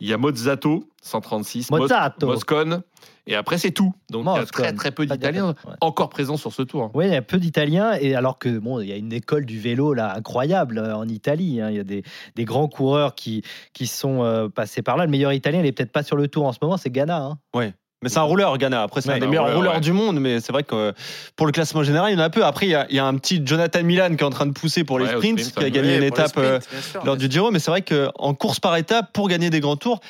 Il 0.00 0.08
y 0.08 0.12
a 0.12 0.18
Mozzato, 0.18 0.88
136. 1.02 1.70
Mozzato. 1.70 2.26
Moscone. 2.26 2.82
Et 3.28 3.36
après, 3.36 3.56
c'est 3.56 3.70
tout. 3.70 3.94
Donc, 4.10 4.26
il 4.34 4.38
y 4.38 4.42
a 4.42 4.46
très, 4.46 4.72
très 4.72 4.90
peu 4.90 5.06
d'Italiens 5.06 5.54
encore 5.80 6.08
présents 6.08 6.36
sur 6.36 6.52
ce 6.52 6.62
tour. 6.62 6.90
Oui, 6.94 7.06
il 7.06 7.12
y 7.12 7.16
a 7.16 7.22
peu 7.22 7.38
d'Italiens. 7.38 7.92
Et 8.00 8.16
alors 8.16 8.38
que, 8.38 8.58
bon, 8.58 8.80
il 8.80 8.88
y 8.88 8.92
a 8.92 8.96
une 8.96 9.12
école 9.12 9.44
du 9.44 9.60
vélo 9.60 9.94
là 9.94 10.16
incroyable 10.16 10.78
euh, 10.78 10.96
en 10.96 11.06
Italie. 11.06 11.60
Hein. 11.60 11.70
Il 11.70 11.76
y 11.76 11.80
a 11.80 11.84
des, 11.84 12.02
des, 12.34 12.44
grands 12.44 12.66
coureurs 12.66 13.14
qui, 13.14 13.42
qui 13.74 13.86
sont 13.86 14.24
euh, 14.24 14.48
passés 14.48 14.82
par 14.82 14.96
là. 14.96 15.04
Le 15.04 15.10
meilleur 15.10 15.32
Italien, 15.32 15.60
il 15.60 15.64
n'est 15.64 15.72
peut-être 15.72 15.92
pas 15.92 16.02
sur 16.02 16.16
le 16.16 16.26
tour 16.26 16.46
en 16.46 16.52
ce 16.52 16.58
moment, 16.60 16.76
c'est 16.76 16.90
Ghana. 16.90 17.22
Hein. 17.22 17.38
Oui. 17.54 17.66
Mais 18.02 18.08
c'est 18.08 18.18
un 18.18 18.22
rouleur, 18.22 18.58
Ghana. 18.58 18.82
Après, 18.82 19.00
c'est 19.00 19.10
un 19.10 19.18
des 19.18 19.26
meilleurs 19.26 19.54
rouleurs 19.54 19.80
du 19.80 19.92
monde. 19.92 20.20
Mais 20.20 20.40
c'est 20.40 20.52
vrai 20.52 20.64
que 20.64 20.92
pour 21.36 21.46
le 21.46 21.52
classement 21.52 21.82
général, 21.82 22.10
il 22.10 22.18
y 22.18 22.20
en 22.20 22.24
a 22.24 22.30
peu. 22.30 22.44
Après, 22.44 22.66
il 22.66 22.70
y 22.70 22.98
a, 22.98 23.04
un 23.04 23.16
petit 23.16 23.42
Jonathan 23.44 23.82
Milan 23.82 24.08
qui 24.16 24.22
est 24.22 24.26
en 24.26 24.30
train 24.30 24.46
de 24.46 24.52
pousser 24.52 24.84
pour 24.84 24.98
les 24.98 25.06
sprints, 25.06 25.52
qui 25.54 25.64
a 25.64 25.70
gagné 25.70 25.96
une 25.96 26.02
étape 26.02 26.36
euh, 26.36 26.58
lors 27.04 27.16
du 27.16 27.30
Giro. 27.30 27.50
Mais 27.50 27.58
c'est 27.58 27.70
vrai 27.70 27.82
qu'en 27.82 28.34
course 28.34 28.60
par 28.60 28.76
étape, 28.76 29.12
pour 29.12 29.28
gagner 29.28 29.50
des 29.50 29.60
grands 29.60 29.76
tours, 29.76 30.00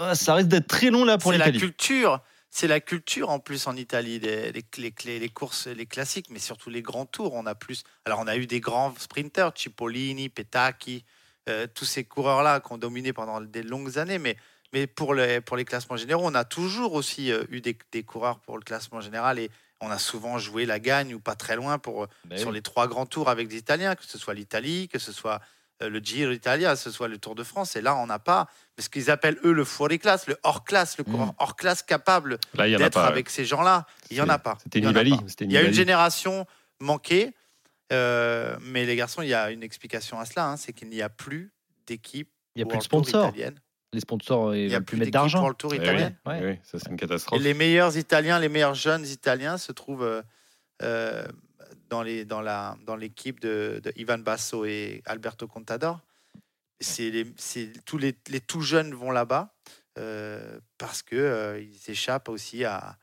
euh, 0.00 0.14
ça 0.14 0.34
risque 0.34 0.48
d'être 0.48 0.66
très 0.66 0.90
long 0.90 1.04
là 1.04 1.18
pour 1.18 1.32
l'Italie. 1.32 1.58
C'est 1.58 1.64
la 1.64 1.68
culture. 1.68 2.20
C'est 2.54 2.68
la 2.68 2.80
culture 2.80 3.30
en 3.30 3.38
plus 3.38 3.66
en 3.66 3.76
Italie, 3.76 4.18
les, 4.18 4.52
les, 4.52 5.18
les, 5.18 5.28
courses, 5.30 5.68
les 5.68 5.86
classiques, 5.86 6.26
mais 6.28 6.38
surtout 6.38 6.68
les 6.68 6.82
grands 6.82 7.06
tours. 7.06 7.32
On 7.32 7.46
a 7.46 7.54
plus. 7.54 7.82
Alors, 8.04 8.20
on 8.20 8.26
a 8.26 8.36
eu 8.36 8.46
des 8.46 8.60
grands 8.60 8.92
sprinters, 8.98 9.52
Cipollini, 9.54 10.28
Petacchi, 10.28 11.02
euh, 11.48 11.66
tous 11.74 11.86
ces 11.86 12.04
coureurs-là 12.04 12.60
qui 12.60 12.70
ont 12.70 12.76
dominé 12.76 13.14
pendant 13.14 13.40
des 13.40 13.62
longues 13.62 13.98
années. 13.98 14.18
Mais 14.18 14.36
mais 14.72 14.86
pour 14.86 15.14
les, 15.14 15.40
pour 15.40 15.56
les 15.56 15.64
classements 15.64 15.96
généraux, 15.96 16.24
on 16.24 16.34
a 16.34 16.44
toujours 16.44 16.94
aussi 16.94 17.30
euh, 17.30 17.44
eu 17.50 17.60
des, 17.60 17.76
des, 17.92 18.02
coureurs 18.02 18.40
pour 18.40 18.56
le 18.56 18.62
classement 18.62 19.00
général 19.00 19.38
et 19.38 19.50
on 19.80 19.90
a 19.90 19.98
souvent 19.98 20.38
joué 20.38 20.64
la 20.64 20.78
gagne 20.78 21.14
ou 21.14 21.20
pas 21.20 21.34
très 21.34 21.56
loin 21.56 21.78
pour, 21.78 22.06
ben 22.24 22.38
sur 22.38 22.52
les 22.52 22.62
trois 22.62 22.86
grands 22.86 23.06
tours 23.06 23.28
avec 23.28 23.48
des 23.48 23.56
Italiens, 23.56 23.94
que 23.94 24.04
ce 24.04 24.16
soit 24.16 24.34
l'Italie, 24.34 24.88
que 24.88 24.98
ce 24.98 25.12
soit 25.12 25.40
euh, 25.82 25.88
le 25.88 25.98
Giro 25.98 26.32
d'Italia, 26.32 26.74
que 26.74 26.80
ce 26.80 26.90
soit 26.90 27.08
le 27.08 27.18
Tour 27.18 27.34
de 27.34 27.42
France. 27.42 27.76
Et 27.76 27.80
là, 27.80 27.96
on 27.96 28.06
n'a 28.06 28.18
pas 28.18 28.48
ce 28.78 28.88
qu'ils 28.88 29.10
appellent 29.10 29.38
eux 29.44 29.52
le 29.52 29.64
fuori-classe, 29.64 30.26
le 30.28 30.36
hors-classe, 30.42 30.98
le 30.98 31.04
coureur 31.04 31.28
mm. 31.28 31.34
hors-classe 31.38 31.82
capable 31.82 32.38
d'être 32.54 32.98
avec 32.98 33.28
ces 33.28 33.44
gens-là. 33.44 33.86
Il 34.10 34.14
n'y 34.14 34.20
en 34.20 34.28
a 34.28 34.38
pas. 34.38 34.58
C'était 34.62 34.80
Nibali. 34.80 35.16
Il 35.40 35.52
y 35.52 35.56
a 35.56 35.62
une 35.62 35.74
génération 35.74 36.46
manquée. 36.80 37.34
Euh, 37.92 38.56
mais 38.62 38.86
les 38.86 38.96
garçons, 38.96 39.20
il 39.20 39.28
y 39.28 39.34
a 39.34 39.50
une 39.50 39.62
explication 39.62 40.18
à 40.18 40.24
cela, 40.24 40.46
hein, 40.46 40.56
c'est 40.56 40.72
qu'il 40.72 40.88
n'y 40.88 41.02
a 41.02 41.10
plus 41.10 41.52
d'équipe. 41.86 42.30
Il 42.54 42.60
n'y 42.60 42.62
a 42.62 42.66
plus 42.66 42.78
de 42.78 42.82
sponsors 42.82 43.32
les 43.92 44.00
sponsors 44.00 44.54
il 44.54 44.68
n'y 44.68 44.74
a 44.74 44.80
plus 44.80 44.96
mettre 44.96 45.10
d'argent 45.10 45.40
pour 45.40 45.50
le 45.50 45.54
Tour 45.54 45.74
eh 45.74 45.76
italien. 45.76 46.12
Oui, 46.26 46.58
ça 46.62 46.78
c'est 46.78 46.88
une 46.88 46.96
catastrophe. 46.96 47.40
les 47.40 47.54
meilleurs 47.54 47.96
Italiens, 47.96 48.38
les 48.38 48.48
meilleurs 48.48 48.74
jeunes 48.74 49.06
Italiens 49.06 49.58
se 49.58 49.72
trouvent 49.72 50.02
euh, 50.02 50.22
euh, 50.82 51.26
dans 51.88 52.02
les 52.02 52.24
dans 52.24 52.40
la 52.40 52.76
dans 52.86 52.96
l'équipe 52.96 53.40
de, 53.40 53.80
de, 53.82 53.92
Ivan 53.96 54.18
Basso 54.18 54.64
et 54.64 55.02
Alberto 55.04 55.46
Contador. 55.46 56.00
C'est 56.80 57.12
tous 57.84 57.98
les, 57.98 58.16
les, 58.28 58.40
tout 58.40 58.60
jeunes 58.60 58.92
vont 58.92 59.12
là-bas 59.12 59.54
euh, 59.98 60.58
parce 60.78 61.02
que 61.02 61.60
ils 61.60 61.90
échappent 61.92 62.28
aussi 62.28 62.64
à, 62.64 62.96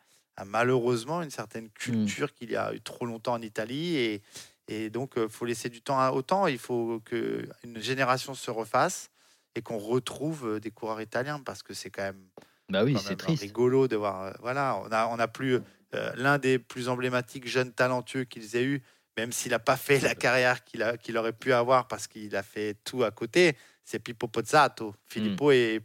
malheureusement 0.45 1.21
une 1.21 1.29
certaine 1.29 1.65
hmm. 1.65 1.73
culture 1.79 2.33
qu'il 2.33 2.51
y 2.51 2.57
a 2.57 2.73
eu 2.73 2.81
trop 2.81 3.05
longtemps 3.05 3.33
en 3.33 3.41
Italie 3.41 3.95
et 3.95 4.21
et 4.67 4.89
donc 4.89 5.13
il 5.17 5.29
faut 5.29 5.45
laisser 5.45 5.69
du 5.69 5.81
temps 5.81 5.99
à 5.99 6.11
autant. 6.11 6.45
Il 6.47 6.59
faut 6.59 7.01
que 7.05 7.47
une 7.63 7.79
génération 7.79 8.33
se 8.33 8.51
refasse 8.51 9.09
et 9.55 9.61
qu'on 9.61 9.77
retrouve 9.77 10.47
euh, 10.47 10.59
des 10.59 10.71
coureurs 10.71 11.01
italiens 11.01 11.39
parce 11.39 11.63
que 11.63 11.73
c'est 11.73 11.89
quand 11.89 12.03
même, 12.03 12.27
bah 12.69 12.83
oui, 12.83 12.97
c'est 12.99 13.15
triste. 13.15 13.41
rigolo 13.41 13.87
de 13.87 13.95
voir. 13.95 14.23
Euh, 14.23 14.31
voilà, 14.39 14.81
on 14.85 14.91
a, 14.91 15.07
on 15.07 15.19
a 15.19 15.27
plus 15.27 15.59
euh, 15.95 16.11
l'un 16.15 16.37
des 16.37 16.59
plus 16.59 16.89
emblématiques 16.89 17.47
jeunes 17.47 17.73
talentueux 17.73 18.23
qu'ils 18.23 18.55
aient 18.55 18.63
eu, 18.63 18.81
même 19.17 19.31
s'il 19.31 19.51
n'a 19.51 19.59
pas 19.59 19.77
fait 19.77 19.99
la 19.99 20.15
carrière 20.15 20.63
qu'il 20.63 20.85
qu'il 21.01 21.17
aurait 21.17 21.33
pu 21.33 21.53
avoir 21.53 21.87
parce 21.87 22.07
qu'il 22.07 22.35
a 22.35 22.43
fait 22.43 22.75
tout 22.83 23.03
à 23.03 23.11
côté. 23.11 23.57
C'est 23.83 23.99
Pippo 23.99 24.27
Pozzato. 24.27 24.95
Filippo 25.05 25.49
hmm. 25.49 25.53
est, 25.53 25.81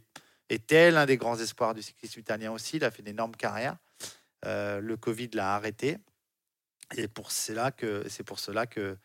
était 0.49 0.91
l'un 0.91 1.07
des 1.07 1.17
grands 1.17 1.39
espoirs 1.39 1.73
du 1.73 1.81
cyclisme 1.81 2.19
italien 2.19 2.51
aussi. 2.51 2.77
Il 2.77 2.85
a 2.85 2.91
fait 2.91 3.01
une 3.01 3.07
énorme 3.07 3.35
carrière. 3.35 3.77
le 4.43 4.95
Covid 4.95 5.29
l'a 5.33 5.55
arrêté. 5.55 5.97
Et 6.95 7.07
pour 7.07 7.31
cela 7.31 7.71
que 7.71 8.05
c'est 8.07 8.23
pour 8.23 8.37
cela 8.37 8.67
que 8.67 8.95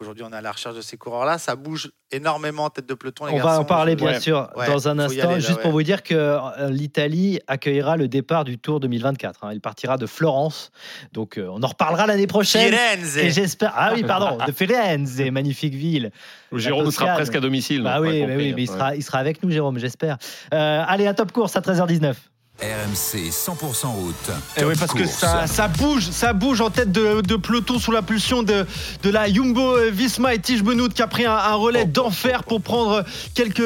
Aujourd'hui, 0.00 0.24
on 0.26 0.32
est 0.32 0.36
à 0.36 0.40
la 0.40 0.52
recherche 0.52 0.76
de 0.76 0.80
ces 0.80 0.96
coureurs-là. 0.96 1.36
Ça 1.36 1.56
bouge 1.56 1.90
énormément 2.10 2.64
en 2.64 2.70
tête 2.70 2.86
de 2.86 2.94
peloton. 2.94 3.26
on 3.30 3.38
va 3.38 3.60
en 3.60 3.66
parler 3.66 3.96
bien 3.96 4.18
sûr 4.18 4.48
dans 4.66 4.88
un 4.88 4.98
instant. 4.98 5.38
juste 5.38 5.60
pour 5.60 5.72
vous 5.72 5.82
dire 5.82 6.02
que 6.02 6.14
euh, 6.14 6.70
l'Italie 6.70 7.38
accueillera 7.46 7.98
le 7.98 8.08
départ 8.08 8.44
du 8.44 8.56
Tour 8.56 8.80
2024. 8.80 9.44
Hein. 9.44 9.50
Il 9.52 9.60
partira 9.60 9.98
de 9.98 10.06
Florence. 10.06 10.70
Donc 11.12 11.36
euh, 11.36 11.48
on 11.50 11.62
en 11.62 11.66
reparlera 11.66 12.06
l'année 12.06 12.26
prochaine. 12.26 12.72
Firenze. 12.72 13.18
Et 13.18 13.30
j'espère. 13.30 13.74
Ah 13.76 13.92
oui, 13.94 14.02
pardon, 14.02 14.42
de 14.42 14.52
Firenze, 14.52 15.20
magnifique 15.30 15.74
ville. 15.74 16.12
Où 16.50 16.58
Jérôme 16.58 16.90
sera 16.90 17.12
presque 17.16 17.34
à 17.34 17.40
domicile. 17.40 17.82
Bah 17.82 18.00
oui, 18.00 18.24
mais, 18.24 18.36
oui, 18.36 18.54
mais 18.56 18.62
il, 18.62 18.68
sera, 18.68 18.96
il 18.96 19.02
sera 19.02 19.18
avec 19.18 19.42
nous, 19.42 19.50
Jérôme, 19.50 19.78
j'espère. 19.78 20.16
Euh, 20.54 20.82
allez, 20.86 21.06
un 21.08 21.14
top 21.14 21.30
course 21.30 21.56
à 21.56 21.60
13h19. 21.60 22.14
RMC 22.60 23.30
100% 23.30 23.86
route. 23.86 24.14
Et 24.56 24.60
eh 24.60 24.64
oui, 24.64 24.74
parce 24.78 24.92
que 24.92 25.06
ça, 25.06 25.46
ça, 25.46 25.68
bouge, 25.68 26.10
ça 26.10 26.32
bouge 26.32 26.60
en 26.60 26.70
tête 26.70 26.92
de, 26.92 27.20
de 27.22 27.36
peloton 27.36 27.78
sous 27.78 27.90
la 27.90 28.02
pulsion 28.02 28.42
de, 28.42 28.66
de 29.02 29.10
la 29.10 29.32
Jumbo 29.32 29.76
Visma 29.90 30.34
et 30.34 30.38
Tige 30.38 30.62
Benoît 30.62 30.88
qui 30.88 31.02
a 31.02 31.06
pris 31.06 31.24
un, 31.24 31.54
relais 31.54 31.84
oh. 31.86 31.90
d'enfer 31.90 32.44
pour 32.44 32.60
prendre 32.60 33.04
quelques, 33.34 33.62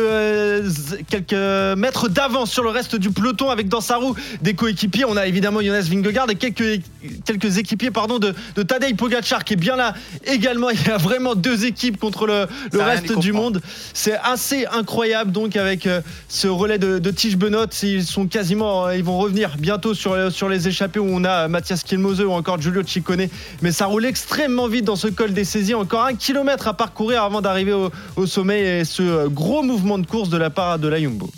quelques 1.09 1.77
mètres 1.77 2.09
d'avance 2.09 2.51
sur 2.51 2.63
le 2.63 2.71
reste 2.71 2.97
du 2.97 3.11
peloton 3.11 3.51
avec 3.51 3.69
dans 3.69 3.81
sa 3.81 3.97
roue 3.97 4.15
des 4.43 4.55
coéquipiers. 4.55 5.05
On 5.05 5.17
a 5.17 5.27
évidemment 5.27 5.61
Jonas 5.61 5.89
Vingegaard 5.91 6.31
et 6.31 6.37
quelques, 6.37 6.83
quelques 7.25 7.59
équipiers 7.59 7.91
pardon, 7.91 8.19
de, 8.19 8.35
de 8.55 8.63
Tadej 8.63 8.97
Pogacar 8.97 9.45
qui 9.45 9.55
est 9.55 9.57
bien 9.57 9.77
là 9.77 9.95
également. 10.25 10.71
Il 10.75 10.87
y 10.87 10.91
a 10.91 10.99
vraiment 10.99 11.35
deux 11.35 11.65
équipes 11.65 11.99
contre 11.99 12.27
le, 12.27 12.47
le 12.73 12.81
reste 12.83 13.19
du 13.19 13.33
monde. 13.33 13.61
C'est 13.93 14.19
assez 14.23 14.67
incroyable 14.67 15.33
donc 15.33 15.57
avec 15.57 15.87
euh, 15.87 16.01
ce 16.29 16.47
relais 16.47 16.79
de, 16.79 16.99
de 16.99 17.11
Tige 17.11 17.37
Benoît. 17.37 17.67
Ils 17.83 18.05
sont 18.05 18.27
quasiment 18.27 18.84
euh, 18.87 18.97
ils 18.97 19.05
vont 19.05 19.19
revenir 19.19 19.57
bientôt 19.59 19.95
sur, 19.95 20.33
sur 20.33 20.49
les 20.49 20.69
échappées 20.69 20.99
où 20.99 21.09
on 21.09 21.25
a 21.25 21.49
Mathias 21.49 21.83
Kilmose 21.83 22.21
ou 22.21 22.31
encore 22.31 22.61
Giulio 22.61 22.83
Ciccone. 22.83 23.29
Mais 23.63 23.73
ça 23.73 23.87
roule 23.87 24.07
extrêmement 24.07 24.69
vite 24.69 24.85
dans 24.85 24.97
ce 24.97 25.09
col 25.09 25.33
des 25.33 25.45
saisies. 25.45 25.75
Encore 25.75 26.05
un 26.05 26.15
kilomètre 26.15 26.69
à 26.69 26.75
parcourir 26.75 27.23
avant 27.23 27.41
d'arriver 27.41 27.73
au, 28.17 28.27
sommet 28.27 28.81
et 28.81 28.85
ce 28.85 29.27
gros 29.29 29.63
mouvement 29.63 29.99
de 29.99 30.07
course 30.07 30.29
de 30.29 30.37
la 30.37 30.51
part 30.51 30.79
de 30.79 30.89
la 30.89 31.01
Jumbo. 31.01 31.31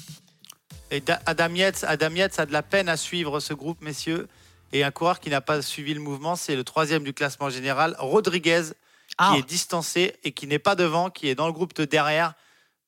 Et 0.91 1.03
Adam 1.27 1.55
Yates, 1.55 1.85
Adam 1.87 2.15
Yates 2.15 2.39
a 2.39 2.47
de 2.47 2.53
la 2.53 2.63
peine 2.63 2.89
à 2.89 2.97
suivre 2.97 3.41
ce 3.41 3.55
groupe, 3.55 3.83
messieurs. 3.83 4.29
Et 4.73 4.85
un 4.85 4.91
coureur 4.91 5.21
qui 5.21 5.31
n'a 5.31 5.41
pas 5.41 5.63
suivi 5.63 5.95
le 5.95 6.01
mouvement, 6.01 6.37
c'est 6.37 6.57
le 6.57 6.65
troisième 6.65 7.03
du 7.03 7.13
classement 7.13 7.51
général, 7.51 7.97
Rodriguez, 7.99 8.63
qui 9.09 9.15
ah. 9.19 9.35
est 9.39 9.49
distancé 9.49 10.15
et 10.25 10.33
qui 10.33 10.47
n'est 10.47 10.59
pas 10.59 10.75
devant, 10.75 11.11
qui 11.11 11.29
est 11.29 11.35
dans 11.35 11.47
le 11.47 11.53
groupe 11.53 11.75
de 11.75 11.85
derrière. 11.85 12.35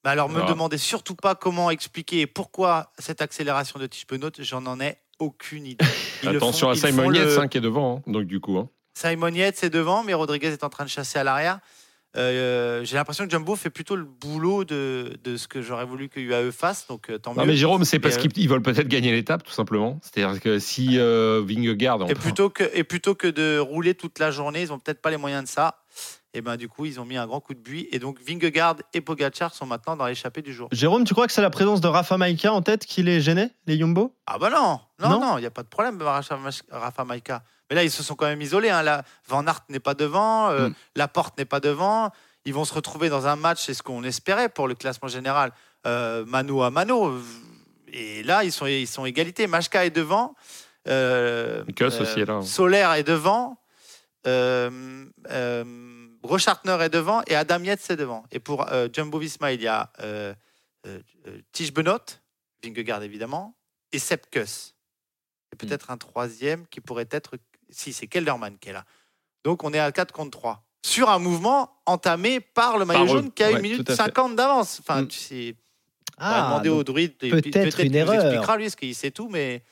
Bah, 0.04 0.10
alors, 0.10 0.28
me 0.28 0.46
demandez 0.46 0.78
surtout 0.78 1.16
pas 1.16 1.34
comment 1.34 1.70
expliquer 1.70 2.20
et 2.20 2.26
pourquoi 2.26 2.92
cette 2.98 3.20
accélération 3.20 3.78
de 3.78 3.86
Tischpenot, 3.86 4.30
j'en 4.38 4.64
en 4.66 4.80
ai 4.80 4.98
aucune 5.18 5.66
idée. 5.66 5.84
Attention 6.26 6.70
à 6.70 6.76
Simon 6.76 7.12
Yates 7.12 7.38
hein, 7.38 7.48
qui 7.48 7.58
est 7.58 7.62
devant, 7.62 7.96
hein, 8.06 8.10
donc 8.10 8.24
du 8.24 8.40
coup. 8.40 8.56
Hein. 8.58 8.68
Simon 8.94 9.28
Yates 9.28 9.64
est 9.64 9.70
devant, 9.70 10.04
mais 10.04 10.14
Rodriguez 10.14 10.48
est 10.48 10.64
en 10.64 10.68
train 10.68 10.84
de 10.84 10.90
chasser 10.90 11.18
à 11.18 11.24
l'arrière. 11.24 11.58
Euh, 12.16 12.84
j'ai 12.84 12.96
l'impression 12.96 13.24
que 13.24 13.30
Jumbo 13.30 13.54
fait 13.54 13.70
plutôt 13.70 13.94
le 13.94 14.04
boulot 14.04 14.64
de, 14.64 15.18
de 15.22 15.36
ce 15.36 15.46
que 15.46 15.60
j'aurais 15.60 15.84
voulu 15.84 16.08
que 16.08 16.18
UAE 16.18 16.52
fasse, 16.52 16.86
donc 16.86 17.10
euh, 17.10 17.18
tant 17.18 17.34
non, 17.34 17.42
mieux. 17.42 17.48
mais 17.48 17.56
Jérôme, 17.56 17.84
c'est 17.84 17.98
parce 17.98 18.16
qu'ils 18.16 18.48
veulent 18.48 18.62
peut-être 18.62 18.88
gagner 18.88 19.12
l'étape, 19.12 19.44
tout 19.44 19.52
simplement. 19.52 20.00
C'est-à-dire 20.02 20.40
que 20.40 20.58
si 20.58 20.96
Vingegaard... 20.96 22.10
Et 22.10 22.14
plutôt, 22.14 22.48
que, 22.48 22.64
et 22.72 22.82
plutôt 22.82 23.14
que 23.14 23.26
de 23.26 23.58
rouler 23.58 23.94
toute 23.94 24.18
la 24.18 24.30
journée, 24.30 24.62
ils 24.62 24.68
n'ont 24.68 24.78
peut-être 24.78 25.02
pas 25.02 25.10
les 25.10 25.16
moyens 25.16 25.44
de 25.44 25.48
ça 25.48 25.80
et 26.34 26.40
ben 26.40 26.56
du 26.56 26.68
coup 26.68 26.84
ils 26.84 27.00
ont 27.00 27.04
mis 27.04 27.16
un 27.16 27.26
grand 27.26 27.40
coup 27.40 27.54
de 27.54 27.58
buis 27.58 27.88
et 27.90 27.98
donc 27.98 28.18
Vingegaard 28.20 28.76
et 28.92 29.00
Pogacar 29.00 29.54
sont 29.54 29.66
maintenant 29.66 29.96
dans 29.96 30.06
l'échappée 30.06 30.42
du 30.42 30.52
jour. 30.52 30.68
Jérôme, 30.72 31.04
tu 31.04 31.14
crois 31.14 31.26
que 31.26 31.32
c'est 31.32 31.42
la 31.42 31.50
présence 31.50 31.80
de 31.80 31.88
Rafa 31.88 32.18
Maika 32.18 32.52
en 32.52 32.62
tête 32.62 32.84
qui 32.84 33.02
les 33.02 33.20
gênait, 33.20 33.50
les 33.66 33.78
Jumbo 33.78 34.14
Ah 34.26 34.38
bah 34.38 34.50
non, 34.50 34.80
non, 35.00 35.20
non, 35.20 35.38
il 35.38 35.42
n'y 35.42 35.46
a 35.46 35.50
pas 35.50 35.62
de 35.62 35.68
problème 35.68 36.00
Rafa 36.02 37.04
Maika. 37.04 37.42
Mais 37.70 37.76
là 37.76 37.84
ils 37.84 37.90
se 37.90 38.02
sont 38.02 38.14
quand 38.14 38.26
même 38.26 38.42
isolés. 38.42 38.70
Hein. 38.70 38.82
Là, 38.82 39.04
Van 39.26 39.46
Aert 39.46 39.64
n'est 39.68 39.80
pas 39.80 39.94
devant, 39.94 40.50
euh, 40.50 40.68
mm. 40.68 40.74
Laporte 40.96 41.38
n'est 41.38 41.44
pas 41.44 41.60
devant. 41.60 42.10
Ils 42.44 42.54
vont 42.54 42.64
se 42.64 42.72
retrouver 42.72 43.08
dans 43.08 43.26
un 43.26 43.36
match, 43.36 43.64
c'est 43.66 43.74
ce 43.74 43.82
qu'on 43.82 44.04
espérait 44.04 44.48
pour 44.48 44.68
le 44.68 44.74
classement 44.74 45.08
général, 45.08 45.52
euh, 45.86 46.24
mano 46.26 46.62
à 46.62 46.70
mano. 46.70 47.20
Et 47.92 48.22
là 48.22 48.44
ils 48.44 48.52
sont, 48.52 48.66
ils 48.66 48.86
sont 48.86 49.04
égalité. 49.04 49.46
Machka 49.46 49.84
est 49.84 49.90
devant. 49.90 50.34
Euh, 50.86 51.64
aussi 51.80 52.20
est 52.20 52.24
là. 52.24 52.34
Hein. 52.34 52.42
Solaire 52.42 52.92
est 52.94 53.02
devant. 53.02 53.58
Euh, 54.26 55.04
Rochartner 56.22 56.76
est 56.80 56.88
devant 56.88 57.22
et 57.26 57.34
Adam 57.34 57.62
Yates 57.62 57.90
est 57.90 57.96
devant. 57.96 58.24
Et 58.30 58.38
pour 58.38 58.70
euh, 58.70 58.88
Jumbo 58.92 59.18
Visma, 59.18 59.52
il 59.52 59.62
y 59.62 59.66
a 59.66 59.90
euh, 60.00 60.34
euh, 60.86 61.00
Tige 61.52 61.72
Benot, 61.72 61.98
Vingegaard 62.62 63.02
évidemment, 63.02 63.56
et 63.92 63.98
Sepp 63.98 64.30
Kuss. 64.30 64.74
Et 65.52 65.54
hmm. 65.54 65.58
peut-être 65.58 65.90
un 65.90 65.96
troisième 65.96 66.66
qui 66.66 66.80
pourrait 66.80 67.08
être. 67.10 67.36
Si, 67.70 67.92
c'est 67.92 68.06
Kelderman 68.06 68.58
qui 68.58 68.70
est 68.70 68.72
là. 68.72 68.84
Donc 69.44 69.64
on 69.64 69.72
est 69.72 69.78
à 69.78 69.92
4 69.92 70.12
contre 70.12 70.38
3. 70.38 70.64
Sur 70.84 71.10
un 71.10 71.18
mouvement 71.18 71.80
entamé 71.86 72.40
par 72.40 72.78
le 72.78 72.84
maillot 72.84 73.06
jaune 73.06 73.32
qui 73.32 73.42
a 73.42 73.50
une 73.50 73.60
minute 73.60 73.90
50 73.90 74.36
d'avance. 74.36 74.80
Enfin, 74.80 75.02
hmm. 75.02 75.08
tu 75.08 75.18
sais 75.18 75.56
ah, 76.18 76.48
demander 76.48 76.68
au 76.68 76.84
druide. 76.84 77.16
Peut-être 77.18 77.80
une 77.80 77.94
erreur. 77.94 78.14
Il 78.14 78.20
expliquera 78.20 78.56
lui, 78.56 78.64
parce 78.64 78.76
qu'il 78.76 78.94
sait 78.94 79.10
tout, 79.10 79.28
mais 79.28 79.62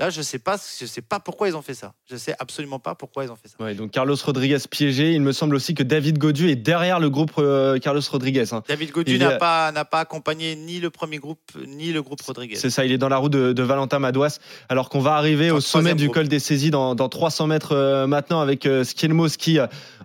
là, 0.00 0.10
je 0.10 0.22
sais 0.22 0.38
pas, 0.38 0.56
je 0.80 0.86
sais 0.86 1.02
pas 1.02 1.20
pourquoi 1.20 1.48
ils 1.48 1.56
ont 1.56 1.62
fait 1.62 1.74
ça. 1.74 1.94
Je 2.10 2.16
sais 2.16 2.34
absolument 2.38 2.78
pas 2.78 2.94
pourquoi 2.94 3.24
ils 3.24 3.30
ont 3.30 3.36
fait 3.36 3.48
ça. 3.48 3.62
Ouais, 3.62 3.74
donc 3.74 3.90
Carlos 3.90 4.16
Rodriguez 4.22 4.58
piégé. 4.70 5.12
Il 5.12 5.22
me 5.22 5.32
semble 5.32 5.54
aussi 5.54 5.74
que 5.74 5.82
David 5.82 6.18
Godu 6.18 6.50
est 6.50 6.56
derrière 6.56 7.00
le 7.00 7.10
groupe 7.10 7.32
euh, 7.38 7.78
Carlos 7.78 8.00
Rodriguez. 8.10 8.52
Hein. 8.52 8.62
David 8.68 8.90
Godu 8.90 9.18
n'a 9.18 9.36
pas 9.36 9.72
n'a 9.72 9.84
pas 9.84 10.00
accompagné 10.00 10.56
ni 10.56 10.80
le 10.80 10.90
premier 10.90 11.18
groupe 11.18 11.40
ni 11.66 11.92
le 11.92 12.02
groupe 12.02 12.20
Rodriguez. 12.22 12.56
C'est 12.56 12.70
ça. 12.70 12.84
Il 12.84 12.92
est 12.92 12.98
dans 12.98 13.08
la 13.08 13.16
roue 13.16 13.28
de, 13.28 13.62
Valentin 13.62 13.98
Madouas, 13.98 14.38
alors 14.68 14.88
qu'on 14.88 15.00
va 15.00 15.14
arriver 15.14 15.50
au 15.50 15.60
sommet 15.60 15.94
du 15.94 16.10
col 16.10 16.28
des 16.28 16.38
saisies 16.38 16.70
dans, 16.70 16.94
300 16.94 17.46
mètres 17.46 17.72
euh, 17.72 18.06
maintenant 18.06 18.40
avec 18.40 18.66
euh, 18.66 18.84
Skielmos 18.84 19.36
qui 19.36 19.58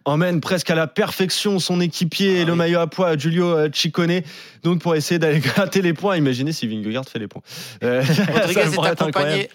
emmène 0.06 0.42
presque 0.42 0.70
à 0.70 0.76
la 0.76 0.88
perfection 0.88 1.60
son 1.60 1.82
équipier, 1.82 2.42
ah 2.42 2.46
le 2.46 2.56
maillot 2.56 2.80
à 2.80 2.88
poids, 2.88 3.18
Giulio 3.18 3.72
Ciccone. 3.72 4.22
Donc 4.64 4.82
pour 4.82 4.96
essayer 4.96 5.20
d'aller 5.20 5.40
gratter 5.40 5.82
les 5.82 5.94
points, 5.94 6.18
imaginez 6.18 6.52
si 6.52 6.68
Vingegaard 6.68 7.08
fait 7.08 7.20
les 7.20 7.28
points. 7.28 7.42
Euh, 7.84 8.04
Rodriguez, 8.34 8.62
est 8.62 8.86
accompagné, 8.86 9.50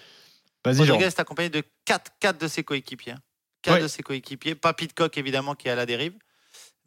Rodriguez 0.64 1.06
est 1.06 1.20
accompagné 1.20 1.50
de 1.50 1.62
4, 1.84 2.12
4 2.20 2.38
de 2.38 2.48
ses 2.48 2.64
coéquipiers. 2.64 3.14
4 3.62 3.82
de 3.82 3.88
ses 3.88 4.02
coéquipiers. 4.02 4.54
Pas 4.54 4.74
Pitcock 4.74 5.16
évidemment 5.18 5.54
qui 5.54 5.68
est 5.68 5.70
à 5.70 5.74
la 5.74 5.86
dérive. 5.86 6.14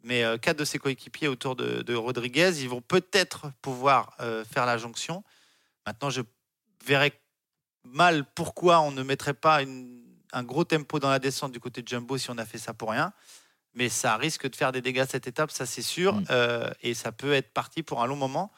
Mais 0.04 0.22
4 0.22 0.48
euh, 0.48 0.60
de 0.60 0.64
ses 0.64 0.78
coéquipiers 0.78 1.28
autour 1.28 1.56
de, 1.56 1.94
Rodriguez. 1.94 2.60
Ils 2.60 2.68
vont 2.68 2.80
peut-être 2.80 3.52
pouvoir 3.62 4.14
euh, 4.20 4.44
faire 4.44 4.66
la 4.66 4.78
jonction. 4.78 5.24
Maintenant, 5.86 6.10
je 6.10 6.22
verrais 6.84 7.12
mal 7.84 8.24
pourquoi 8.34 8.80
on 8.80 8.92
ne 8.92 9.02
mettrait 9.02 9.34
pas 9.34 9.60
un 10.32 10.42
gros 10.44 10.64
tempo 10.64 10.98
dans 10.98 11.10
la 11.10 11.18
descente 11.18 11.52
du 11.52 11.60
côté 11.60 11.82
de 11.82 11.88
Jumbo 11.88 12.18
si 12.18 12.30
on 12.30 12.38
a 12.38 12.44
fait 12.44 12.58
ça 12.58 12.74
pour 12.74 12.90
rien 12.90 13.12
mais 13.78 13.88
ça 13.88 14.16
risque 14.16 14.50
de 14.50 14.56
faire 14.56 14.72
des 14.72 14.82
dégâts 14.82 15.04
cette 15.08 15.26
étape, 15.26 15.50
ça 15.50 15.64
c'est 15.64 15.82
sûr, 15.82 16.14
mm. 16.14 16.24
euh, 16.30 16.70
et 16.82 16.94
ça 16.94 17.12
peut 17.12 17.32
être 17.32 17.52
parti 17.52 17.82
pour 17.82 18.02
un 18.02 18.06
long 18.06 18.16
moment. 18.16 18.50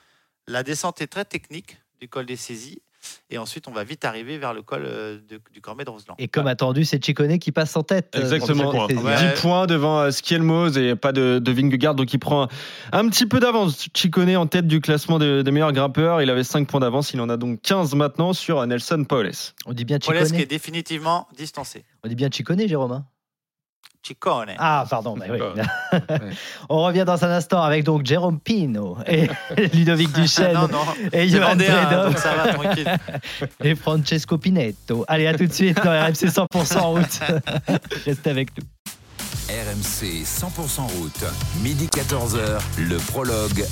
La 0.47 0.63
descente 0.63 1.01
est 1.01 1.07
très 1.07 1.25
technique 1.27 1.79
du 2.01 2.09
col 2.09 2.27
des 2.27 2.37
saisies. 2.37 2.83
Et 3.31 3.39
ensuite, 3.39 3.69
on 3.69 3.73
va 3.73 3.85
vite 3.85 4.05
arriver 4.05 4.39
vers 4.39 4.55
le 4.55 4.63
col 4.63 4.83
euh, 4.85 5.19
du 5.53 5.61
Cormet 5.61 5.85
de 5.85 5.91
Roseland. 5.91 6.15
Et 6.19 6.29
comme 6.29 6.47
attendu, 6.47 6.85
c'est 6.85 7.05
Chicone 7.05 7.39
qui 7.39 7.53
passe 7.53 7.77
en 7.77 7.83
tête. 7.83 8.15
Euh, 8.17 8.21
Exactement. 8.21 8.87
10 8.87 8.97
points 9.41 9.67
devant 9.67 10.11
Skielmos 10.11 10.77
et 10.77 10.97
pas 10.97 11.13
de, 11.13 11.39
de 11.39 11.53
Vingegaard. 11.53 11.95
Donc 11.95 12.13
il 12.13 12.19
prend 12.19 12.49
un 12.93 13.09
petit 13.09 13.27
peu 13.27 13.41
d'avance. 13.41 13.89
Chicone 13.95 14.37
en 14.37 14.47
tête 14.47 14.67
du 14.67 14.81
classement 14.81 15.19
des, 15.19 15.43
meilleurs 15.51 15.73
grimpeurs. 15.73 16.23
Il 16.23 16.31
avait 16.31 16.45
5 16.45 16.67
points 16.67 16.81
d'avance. 16.81 17.13
Il 17.15 17.21
en 17.21 17.29
a 17.29 17.37
donc 17.37 17.61
15 17.63 17.95
maintenant 17.95 18.33
sur 18.33 18.67
Nelson 18.67 19.05
Paules. 19.05 19.33
On 19.67 19.73
dit 19.73 19.85
bien 19.85 19.99
Chicone. 19.99 20.19
Paules 20.19 20.33
qui 20.33 20.43
est 20.43 20.47
définitivement 20.47 21.29
distancé. 21.37 21.85
On 22.05 22.09
dit 22.09 22.15
bien 22.15 22.29
Chicone, 22.31 22.67
Jérôme 22.67 22.93
hein 22.93 23.05
Ciccone. 24.03 24.55
Ah, 24.59 24.87
pardon. 24.89 25.15
Bah 25.17 25.27
oui. 25.31 25.39
On 26.71 26.85
revient 26.85 27.05
dans 27.07 27.23
un 27.23 27.31
instant 27.31 27.63
avec 27.63 27.85
donc 27.85 28.07
Jérôme 28.07 28.41
Pino 28.41 28.97
et 29.07 29.29
Ludovic 29.75 30.11
Duchesne 30.13 30.55
non, 30.55 30.69
non. 30.69 30.79
et 31.13 31.29
Johan 31.29 31.59
et 33.61 33.75
Francesco 33.75 34.39
Pinetto. 34.39 35.05
Allez, 35.07 35.27
à 35.27 35.35
tout 35.35 35.47
de 35.47 35.53
suite 35.53 35.77
dans 35.85 35.91
RMC 35.91 36.29
100% 36.29 36.79
en 36.79 36.91
route. 36.93 37.21
Restez 38.07 38.31
avec 38.31 38.57
nous. 38.57 38.65
RMC 39.51 40.23
100% 40.23 40.83
route, 40.99 41.25
midi 41.61 41.89
14h, 41.89 42.61
le 42.79 42.99
prologue. 42.99 43.67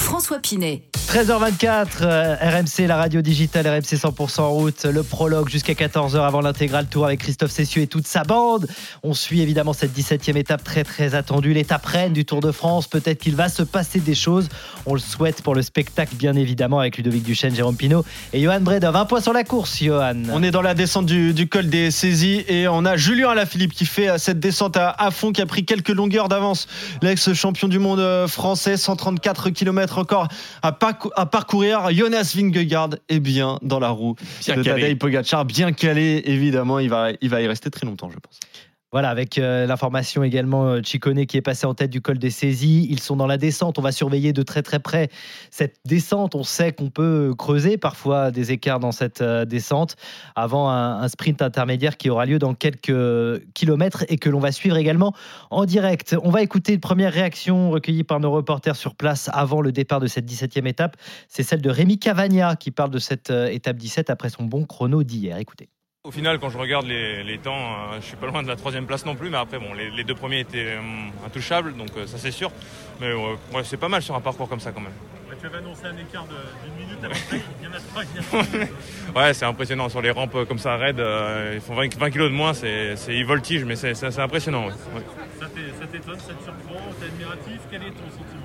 François 0.00 0.40
Pinet. 0.40 0.82
13h24, 1.08 1.86
euh, 2.02 2.36
RMC, 2.40 2.86
la 2.86 2.96
radio 2.96 3.20
digitale 3.20 3.66
RMC 3.66 3.96
100% 3.96 4.42
route, 4.48 4.84
le 4.84 5.02
prologue 5.02 5.48
jusqu'à 5.48 5.72
14h 5.72 6.24
avant 6.24 6.40
l'intégral 6.40 6.86
tour 6.86 7.04
avec 7.04 7.20
Christophe 7.20 7.50
Cessieux 7.50 7.82
et 7.82 7.86
toute 7.86 8.06
sa 8.06 8.22
bande. 8.22 8.66
On 9.02 9.12
suit 9.12 9.40
évidemment 9.40 9.72
cette 9.72 9.96
17e 9.96 10.36
étape 10.36 10.64
très 10.64 10.84
très 10.84 11.14
attendue, 11.14 11.52
l'étape 11.52 11.84
reine 11.84 12.12
du 12.12 12.24
Tour 12.24 12.40
de 12.40 12.52
France. 12.52 12.86
Peut-être 12.86 13.18
qu'il 13.18 13.34
va 13.36 13.48
se 13.48 13.62
passer 13.62 13.98
des 14.00 14.14
choses. 14.14 14.48
On 14.86 14.94
le 14.94 15.00
souhaite 15.00 15.42
pour 15.42 15.54
le 15.54 15.62
spectacle, 15.62 16.14
bien 16.14 16.34
évidemment, 16.34 16.78
avec 16.78 16.96
Ludovic 16.96 17.24
Duchesne, 17.24 17.54
Jérôme 17.54 17.76
Pinault 17.76 18.04
et 18.32 18.40
Johan 18.40 18.60
Bredov. 18.60 18.94
Un 18.94 19.04
point 19.04 19.20
sur 19.20 19.32
la 19.32 19.44
course, 19.44 19.82
Johan. 19.82 20.22
On 20.32 20.42
est 20.42 20.52
dans 20.52 20.62
la 20.62 20.74
descente 20.74 21.06
du, 21.06 21.48
col 21.48 21.68
des 21.68 21.90
saisies 21.90 22.44
et 22.48 22.68
on 22.68 22.84
a 22.84 22.96
Julien 22.96 23.30
Alaphilippe 23.30 23.74
qui 23.74 23.84
fait 23.86 24.08
euh, 24.08 24.18
cette 24.18 24.40
descente 24.40 24.76
à, 24.76 24.90
à 24.90 25.10
qui 25.32 25.40
a 25.40 25.46
pris 25.46 25.64
quelques 25.64 25.90
longueurs 25.90 26.28
d'avance. 26.28 26.66
L'ex-champion 27.02 27.68
du 27.68 27.78
monde 27.78 28.00
euh, 28.00 28.26
français, 28.26 28.76
134 28.76 29.50
km 29.50 29.98
encore 29.98 30.28
à, 30.62 30.76
à 31.16 31.26
parcourir. 31.26 31.90
Jonas 31.92 32.32
Vingegaard 32.34 32.90
est 33.08 33.20
bien 33.20 33.58
dans 33.62 33.78
la 33.78 33.90
roue 33.90 34.16
bien 34.46 34.56
de 34.56 34.62
Tadej 34.62 34.98
Pogacar, 34.98 35.44
bien 35.44 35.72
calé 35.72 36.22
évidemment. 36.24 36.78
Il 36.78 36.90
va, 36.90 37.10
il 37.20 37.28
va 37.28 37.40
y 37.42 37.46
rester 37.46 37.70
très 37.70 37.86
longtemps, 37.86 38.10
je 38.10 38.18
pense. 38.18 38.40
Voilà, 38.92 39.10
avec 39.10 39.38
euh, 39.38 39.66
l'information 39.66 40.24
également, 40.24 40.64
euh, 40.64 40.80
Chicone 40.82 41.24
qui 41.26 41.36
est 41.36 41.42
passé 41.42 41.64
en 41.64 41.74
tête 41.74 41.90
du 41.90 42.00
col 42.00 42.18
des 42.18 42.30
saisies. 42.30 42.88
Ils 42.90 42.98
sont 42.98 43.14
dans 43.14 43.28
la 43.28 43.38
descente. 43.38 43.78
On 43.78 43.82
va 43.82 43.92
surveiller 43.92 44.32
de 44.32 44.42
très 44.42 44.62
très 44.62 44.80
près 44.80 45.10
cette 45.52 45.76
descente. 45.84 46.34
On 46.34 46.42
sait 46.42 46.72
qu'on 46.72 46.90
peut 46.90 47.32
creuser 47.38 47.78
parfois 47.78 48.32
des 48.32 48.50
écarts 48.50 48.80
dans 48.80 48.90
cette 48.90 49.20
euh, 49.20 49.44
descente 49.44 49.94
avant 50.34 50.70
un, 50.70 51.06
sprint 51.06 51.40
intermédiaire 51.40 51.96
qui 51.96 52.10
aura 52.10 52.26
lieu 52.26 52.40
dans 52.40 52.54
quelques 52.54 52.92
kilomètres 53.54 54.04
et 54.08 54.18
que 54.18 54.28
l'on 54.28 54.40
va 54.40 54.50
suivre 54.50 54.76
également 54.76 55.14
en 55.50 55.66
direct. 55.66 56.16
On 56.24 56.30
va 56.30 56.42
écouter 56.42 56.72
une 56.72 56.80
première 56.80 57.12
réaction 57.12 57.70
recueillie 57.70 58.04
par 58.04 58.18
nos 58.18 58.32
reporters 58.32 58.74
sur 58.74 58.96
place 58.96 59.30
avant 59.32 59.60
le 59.60 59.70
départ 59.70 60.00
de 60.00 60.08
cette 60.08 60.28
17e 60.28 60.66
étape. 60.66 60.96
C'est 61.28 61.44
celle 61.44 61.62
de 61.62 61.70
Rémi 61.70 61.98
Cavagna 61.98 62.56
qui 62.56 62.72
parle 62.72 62.90
de 62.90 62.98
cette 62.98 63.30
étape 63.30 63.76
17 63.76 64.10
après 64.10 64.30
son 64.30 64.44
bon 64.44 64.64
chrono 64.66 65.04
d'hier. 65.04 65.38
Écoutez. 65.38 65.68
Au 66.02 66.10
final, 66.10 66.38
quand 66.38 66.48
je 66.48 66.56
regarde 66.56 66.86
les, 66.86 67.38
temps, 67.44 67.52
je 67.90 67.96
euh, 67.96 68.00
je 68.00 68.06
suis 68.06 68.16
pas 68.16 68.26
loin 68.26 68.42
de 68.42 68.48
la 68.48 68.56
troisième 68.56 68.86
place 68.86 69.04
non 69.04 69.14
plus, 69.14 69.28
mais 69.28 69.36
après, 69.36 69.58
bon, 69.58 69.74
les, 69.74 70.02
deux 70.02 70.14
premiers 70.14 70.40
étaient 70.40 70.78
euh, 70.78 71.26
intouchables, 71.26 71.76
donc 71.76 71.90
euh, 71.94 72.06
ça 72.06 72.16
c'est 72.16 72.30
sûr. 72.30 72.50
Mais 73.02 73.12
ouais, 73.12 73.64
c'est 73.64 73.76
pas 73.76 73.90
mal 73.90 74.00
sur 74.00 74.14
un 74.14 74.20
parcours 74.22 74.48
comme 74.48 74.60
ça 74.60 74.72
quand 74.72 74.80
même. 74.80 74.94
tu 75.38 75.44
avais 75.44 75.58
annoncé 75.58 75.84
un 75.84 75.96
écart 75.98 76.24
d'une 76.24 76.86
minute 76.86 77.00
près, 77.28 77.42
il 77.60 77.66
y 77.66 77.68
en 77.68 77.74
a 77.74 79.20
Ouais, 79.26 79.34
c'est 79.34 79.44
impressionnant. 79.44 79.90
Sur 79.90 80.00
les 80.00 80.10
rampes 80.10 80.46
comme 80.48 80.58
ça, 80.58 80.78
raide, 80.78 81.04
ils 81.52 81.60
font 81.60 81.74
20, 81.74 81.94
20 81.94 82.10
kilos 82.10 82.30
de 82.30 82.34
moins, 82.34 82.54
c'est, 82.54 82.96
ils 83.08 83.26
voltigent, 83.26 83.66
mais 83.66 83.76
c'est, 83.76 84.18
impressionnant. 84.18 84.70
Ça, 84.70 85.48
t'étonne, 85.86 86.18
ça 86.18 86.32
te 86.32 86.44
surprend, 86.44 86.80
t'es 86.98 87.06
admiratif, 87.08 87.60
quel 87.70 87.82
est 87.82 87.90
ton 87.90 88.08
sentiment? 88.08 88.39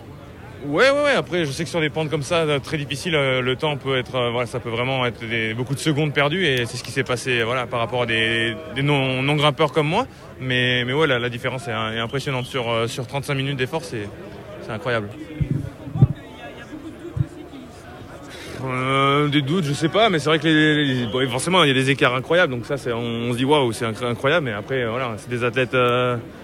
Ouais, 0.68 0.90
ouais, 0.90 1.04
ouais. 1.04 1.12
Après, 1.12 1.46
je 1.46 1.52
sais 1.52 1.64
que 1.64 1.70
sur 1.70 1.80
des 1.80 1.90
pentes 1.90 2.10
comme 2.10 2.24
ça, 2.24 2.38
euh, 2.38 2.60
très 2.60 2.78
difficiles, 2.78 3.16
euh, 3.16 3.42
le 3.42 3.56
temps 3.56 3.78
peut 3.78 3.98
être, 3.98 4.16
euh, 4.16 4.32
voilà, 4.32 4.48
ça 4.48 4.60
peut 4.60 4.70
vraiment 4.70 5.06
être 5.06 5.22
beaucoup 5.56 5.76
de 5.76 5.80
secondes 5.80 6.14
perdues 6.14 6.46
et 6.46 6.66
c'est 6.66 6.78
ce 6.78 6.84
qui 6.84 6.92
s'est 6.92 7.04
passé, 7.04 7.44
voilà, 7.44 7.68
par 7.68 7.80
rapport 7.80 8.04
à 8.04 8.06
des, 8.06 8.56
non, 8.82 9.36
grimpeurs 9.36 9.72
comme 9.72 9.88
moi. 9.88 10.08
Mais, 10.40 10.84
mais 10.86 10.94
ouais, 10.94 11.08
la, 11.08 11.30
différence 11.30 11.68
est, 11.68 11.72
impressionnante 11.72 12.46
sur, 12.46 12.90
sur 12.90 13.06
35 13.06 13.36
minutes 13.36 13.58
d'effort, 13.58 13.84
c'est, 13.84 14.08
incroyable. 14.70 15.10
des 19.32 19.42
doutes, 19.42 19.66
je 19.66 19.74
sais 19.74 19.90
pas, 19.90 20.10
mais 20.10 20.18
c'est 20.18 20.30
vrai 20.30 20.40
que 20.40 21.28
forcément 21.30 21.64
il 21.64 21.68
y 21.68 21.72
a 21.72 21.74
des 21.74 21.92
écarts 21.92 22.16
incroyables, 22.16 22.52
donc 22.52 22.66
ça, 22.66 22.78
c'est, 22.78 22.92
on, 22.92 23.32
se 23.32 23.38
dit 23.38 23.46
waouh, 23.46 23.72
c'est 23.72 23.86
incroyable, 23.86 24.46
mais 24.46 24.54
après, 24.54 24.86
voilà, 24.88 25.14
c'est 25.18 25.30
des 25.30 25.44
athlètes 25.44 25.78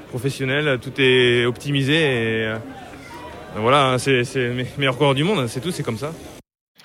professionnels, 0.10 0.78
tout 0.80 0.94
est 1.00 1.46
optimisé 1.46 2.54
voilà, 3.56 3.98
c'est 4.00 4.24
le 4.36 4.66
meilleur 4.78 4.98
coureur 4.98 5.14
du 5.14 5.24
monde, 5.24 5.48
c'est 5.48 5.60
tout, 5.60 5.72
c'est 5.72 5.84
comme 5.84 5.98
ça. 5.98 6.14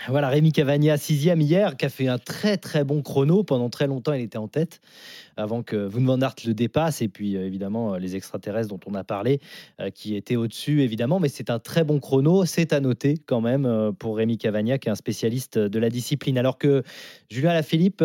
Voilà, 0.09 0.29
Rémi 0.29 0.53
Cavagna, 0.53 0.97
sixième 0.99 1.41
hier, 1.41 1.77
qui 1.77 1.85
a 1.85 1.89
fait 1.89 2.07
un 2.07 2.19
très 2.19 2.57
très 2.59 2.85
bon 2.85 3.03
chrono. 3.03 3.43
Pendant 3.43 3.69
très 3.71 3.89
longtemps, 3.89 4.13
il 4.13 4.23
était 4.23 4.39
en 4.39 4.47
tête 4.47 4.81
avant 5.37 5.65
que 5.65 5.89
Wout 5.89 6.05
van 6.05 6.17
le 6.17 6.53
dépasse. 6.53 7.03
Et 7.03 7.09
puis 7.09 7.37
euh, 7.37 7.45
évidemment, 7.45 7.95
euh, 7.95 7.99
les 7.99 8.15
extraterrestres 8.15 8.69
dont 8.69 8.79
on 8.87 8.95
a 8.95 9.03
parlé, 9.03 9.41
euh, 9.81 9.91
qui 9.91 10.15
étaient 10.15 10.37
au-dessus 10.37 10.83
évidemment. 10.83 11.19
Mais 11.19 11.29
c'est 11.29 11.51
un 11.51 11.59
très 11.59 11.83
bon 11.83 11.99
chrono. 11.99 12.45
C'est 12.45 12.73
à 12.73 12.79
noter 12.79 13.19
quand 13.27 13.41
même 13.41 13.93
pour 13.99 14.17
Rémi 14.17 14.39
Cavagna, 14.39 14.79
qui 14.79 14.89
est 14.89 14.93
un 14.93 14.97
spécialiste 14.97 15.59
de 15.59 15.79
la 15.81 15.91
discipline. 15.91 16.39
Alors 16.39 16.57
que 16.57 16.85
Julien 17.29 17.53
Lafilippe 17.53 18.03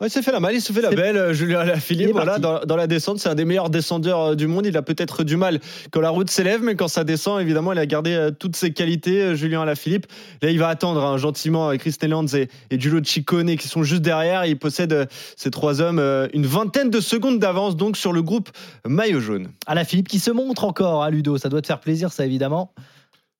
Ouais, 0.00 0.06
il 0.06 0.10
s'est 0.10 0.22
fait 0.22 0.32
la 0.32 0.40
mal, 0.40 0.54
il 0.54 0.62
se 0.62 0.72
fait 0.72 0.80
la 0.80 0.92
belle. 0.92 1.18
Euh, 1.18 1.34
Julien 1.34 1.76
Philippe, 1.76 2.12
voilà, 2.12 2.38
dans, 2.38 2.60
dans, 2.60 2.76
la 2.76 2.86
descente, 2.86 3.18
c'est 3.18 3.28
un 3.28 3.34
des 3.34 3.44
meilleurs 3.44 3.68
descendeurs 3.68 4.20
euh, 4.20 4.34
du 4.34 4.46
monde. 4.46 4.64
Il 4.64 4.74
a 4.78 4.82
peut-être 4.82 5.24
du 5.24 5.36
mal 5.36 5.60
quand 5.90 6.00
la 6.00 6.08
route 6.08 6.30
s'élève, 6.30 6.62
mais 6.62 6.74
quand 6.74 6.88
ça 6.88 7.04
descend, 7.04 7.38
évidemment, 7.38 7.74
il 7.74 7.78
a 7.78 7.84
gardé 7.84 8.14
euh, 8.14 8.30
toutes 8.30 8.56
ses 8.56 8.72
qualités. 8.72 9.36
Julien 9.36 9.60
Alaphilippe, 9.60 10.06
là, 10.40 10.50
il 10.50 10.58
va 10.58 10.68
attendre 10.68 11.04
hein, 11.04 11.18
gentiment 11.18 11.76
Chris 11.76 11.96
Lands 12.08 12.26
et, 12.28 12.48
et 12.70 12.80
Giulio 12.80 13.04
Ciccone 13.04 13.56
qui 13.56 13.68
sont 13.68 13.82
juste 13.82 14.00
derrière. 14.00 14.46
Il 14.46 14.58
possède 14.58 15.06
ces 15.36 15.50
trois 15.50 15.82
hommes 15.82 16.00
une 16.32 16.46
vingtaine 16.46 16.88
de 16.88 17.00
secondes 17.00 17.38
d'avance 17.38 17.76
donc 17.76 17.98
sur 17.98 18.14
le 18.14 18.22
groupe 18.22 18.48
maillot 18.86 19.20
jaune. 19.20 19.48
Alaphilippe 19.66 20.08
qui 20.08 20.18
se 20.18 20.30
montre 20.30 20.64
encore, 20.64 21.02
à 21.02 21.08
hein, 21.08 21.10
Ludo. 21.10 21.36
Ça 21.36 21.50
doit 21.50 21.60
te 21.60 21.66
faire 21.66 21.80
plaisir, 21.80 22.10
ça 22.10 22.24
évidemment. 22.24 22.72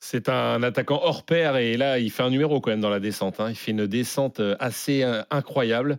C'est 0.00 0.28
un 0.28 0.62
attaquant 0.62 1.00
hors 1.02 1.24
pair 1.24 1.56
et 1.56 1.76
là, 1.76 1.98
il 1.98 2.10
fait 2.10 2.22
un 2.22 2.30
numéro 2.30 2.60
quand 2.60 2.70
même 2.70 2.80
dans 2.80 2.90
la 2.90 3.00
descente. 3.00 3.38
Hein. 3.38 3.50
Il 3.50 3.56
fait 3.56 3.72
une 3.72 3.86
descente 3.86 4.40
assez 4.58 5.04
incroyable 5.30 5.98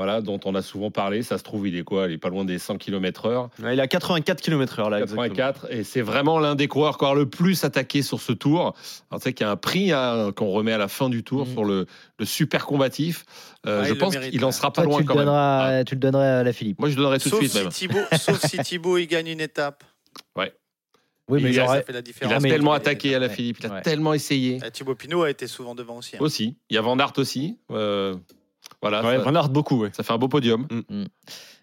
voilà, 0.00 0.22
dont 0.22 0.40
on 0.46 0.54
a 0.54 0.62
souvent 0.62 0.90
parlé. 0.90 1.22
Ça 1.22 1.36
se 1.36 1.42
trouve, 1.42 1.68
il 1.68 1.76
est 1.76 1.82
quoi? 1.82 2.06
Il 2.06 2.14
est 2.14 2.18
pas 2.18 2.30
loin 2.30 2.46
des 2.46 2.58
100 2.58 2.78
km/h. 2.78 3.50
il 3.70 3.80
a 3.80 3.86
84 3.86 4.40
km/h 4.40 4.88
là. 4.88 5.00
84, 5.00 5.66
et 5.70 5.84
c'est 5.84 6.00
vraiment 6.00 6.38
l'un 6.38 6.54
des 6.54 6.68
coureurs 6.68 6.96
qui 6.96 7.04
a 7.04 7.12
le 7.12 7.28
plus 7.28 7.64
attaqué 7.64 8.00
sur 8.00 8.18
ce 8.18 8.32
tour. 8.32 8.74
Alors, 9.10 9.20
tu 9.20 9.24
sais 9.24 9.34
qu'il 9.34 9.44
y 9.44 9.48
a 9.48 9.52
un 9.52 9.56
prix 9.56 9.92
hein, 9.92 10.32
qu'on 10.34 10.48
remet 10.48 10.72
à 10.72 10.78
la 10.78 10.88
fin 10.88 11.10
du 11.10 11.22
tour 11.22 11.46
mm. 11.46 11.52
sur 11.52 11.64
le, 11.66 11.86
super 12.22 12.64
combatif. 12.64 13.26
Euh, 13.66 13.84
je 13.84 13.92
pense 13.92 14.16
qu'il 14.16 14.42
en 14.42 14.52
sera 14.52 14.72
pas 14.72 14.84
loin 14.84 15.02
quand 15.02 15.16
même. 15.16 15.84
Tu 15.84 15.96
le 15.96 16.00
donnerais 16.00 16.28
à 16.28 16.42
la 16.44 16.52
Philippe. 16.54 16.78
Moi, 16.78 16.88
je 16.88 16.96
le 16.96 17.02
donnerais 17.02 17.18
tout 17.18 17.28
de 17.28 17.34
suite 17.34 17.54
même. 17.54 17.70
sauf 18.18 18.40
si 18.46 18.56
Thibaut 18.56 18.96
il 18.96 19.06
gagne 19.06 19.28
une 19.28 19.40
étape. 19.42 19.84
Ouais. 20.34 20.54
Oui, 21.30 21.40
mais 21.42 21.50
il, 21.50 21.60
a, 21.60 21.82
il 22.22 22.32
a 22.32 22.40
tellement 22.40 22.72
attaqué 22.72 23.14
à 23.14 23.18
la 23.18 23.28
Philippe, 23.28 23.58
il 23.60 23.66
a 23.66 23.80
tellement 23.80 24.12
essayé. 24.12 24.58
Et 24.66 24.70
Thibaut 24.70 24.94
Pinot 24.94 25.22
a 25.22 25.30
été 25.30 25.46
souvent 25.46 25.74
devant 25.74 25.98
aussi. 25.98 26.16
Hein. 26.16 26.20
Aussi. 26.20 26.56
Il 26.68 26.74
y 26.74 26.78
a 26.78 26.82
Van 26.82 26.98
Aert 26.98 27.12
aussi. 27.16 27.58
Euh, 27.70 28.14
voilà, 28.82 29.02
ouais, 29.04 29.18
Van 29.18 29.34
Aert 29.34 29.50
beaucoup. 29.50 29.86
Ça 29.92 30.02
fait 30.02 30.12
un 30.12 30.18
beau 30.18 30.28
podium. 30.28 30.66
Mm. 30.70 31.02
Mm. 31.02 31.06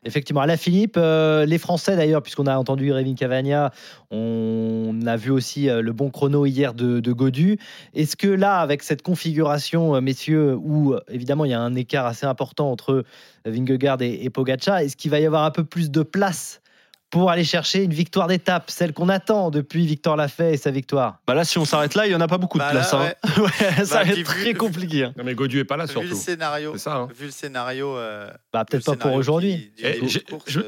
Effectivement, 0.05 0.45
la 0.45 0.55
Philippe, 0.55 0.95
euh, 0.95 1.45
les 1.45 1.57
Français 1.57 1.95
d'ailleurs, 1.95 2.21
puisqu'on 2.21 2.45
a 2.45 2.55
entendu 2.55 2.91
Révin 2.91 3.15
Cavagna, 3.15 3.71
on 4.11 4.99
a 5.05 5.17
vu 5.17 5.31
aussi 5.31 5.69
euh, 5.69 5.81
le 5.81 5.91
bon 5.91 6.11
chrono 6.11 6.45
hier 6.45 6.73
de, 6.73 6.99
de 6.99 7.11
Godu. 7.11 7.57
Est-ce 7.93 8.15
que 8.15 8.27
là, 8.27 8.59
avec 8.59 8.83
cette 8.83 9.01
configuration, 9.01 9.95
euh, 9.95 10.01
messieurs, 10.01 10.55
où 10.55 10.95
évidemment 11.09 11.45
il 11.45 11.51
y 11.51 11.55
a 11.55 11.59
un 11.59 11.75
écart 11.75 12.05
assez 12.05 12.25
important 12.25 12.71
entre 12.71 13.03
Vingegaard 13.45 14.01
et, 14.01 14.23
et 14.23 14.29
Pogacar, 14.29 14.77
est-ce 14.77 14.95
qu'il 14.95 15.11
va 15.11 15.19
y 15.19 15.25
avoir 15.25 15.43
un 15.43 15.51
peu 15.51 15.65
plus 15.65 15.91
de 15.91 16.03
place 16.03 16.61
pour 17.09 17.31
aller 17.31 17.45
chercher 17.45 17.83
une 17.83 17.93
victoire 17.93 18.27
d'étape, 18.27 18.69
celle 18.69 18.93
qu'on 18.93 19.07
attend 19.07 19.49
depuis 19.49 19.85
Victor 19.85 20.17
Lafay 20.17 20.53
et 20.53 20.57
sa 20.57 20.71
victoire. 20.71 21.19
Bah 21.25 21.33
là, 21.35 21.45
si 21.45 21.57
on 21.57 21.63
s'arrête 21.63 21.95
là, 21.95 22.05
il 22.05 22.09
n'y 22.09 22.15
en 22.15 22.21
a 22.21 22.27
pas 22.27 22.37
beaucoup 22.37 22.57
de 22.57 22.63
bah 22.63 22.71
place. 22.71 22.93
Hein. 22.93 23.13
ça 23.85 23.99
bah, 23.99 24.03
va 24.03 24.11
être 24.11 24.23
très 24.23 24.53
compliqué. 24.53 25.05
Hein. 25.05 25.13
Non, 25.17 25.23
mais 25.23 25.33
Godu 25.33 25.59
est 25.59 25.65
pas 25.65 25.77
là 25.77 25.87
surtout. 25.87 26.07
Vu 26.07 26.13
le 26.13 26.19
scénario, 26.19 26.77
ça, 26.77 26.95
hein. 26.95 27.07
vu 27.17 27.25
le 27.25 27.31
scénario. 27.31 27.95
Euh, 27.95 28.29
bah, 28.51 28.65
peut-être 28.65 28.85
pas 28.85 28.97
pour 28.97 29.13
aujourd'hui. 29.13 29.71
Eh, 29.79 30.01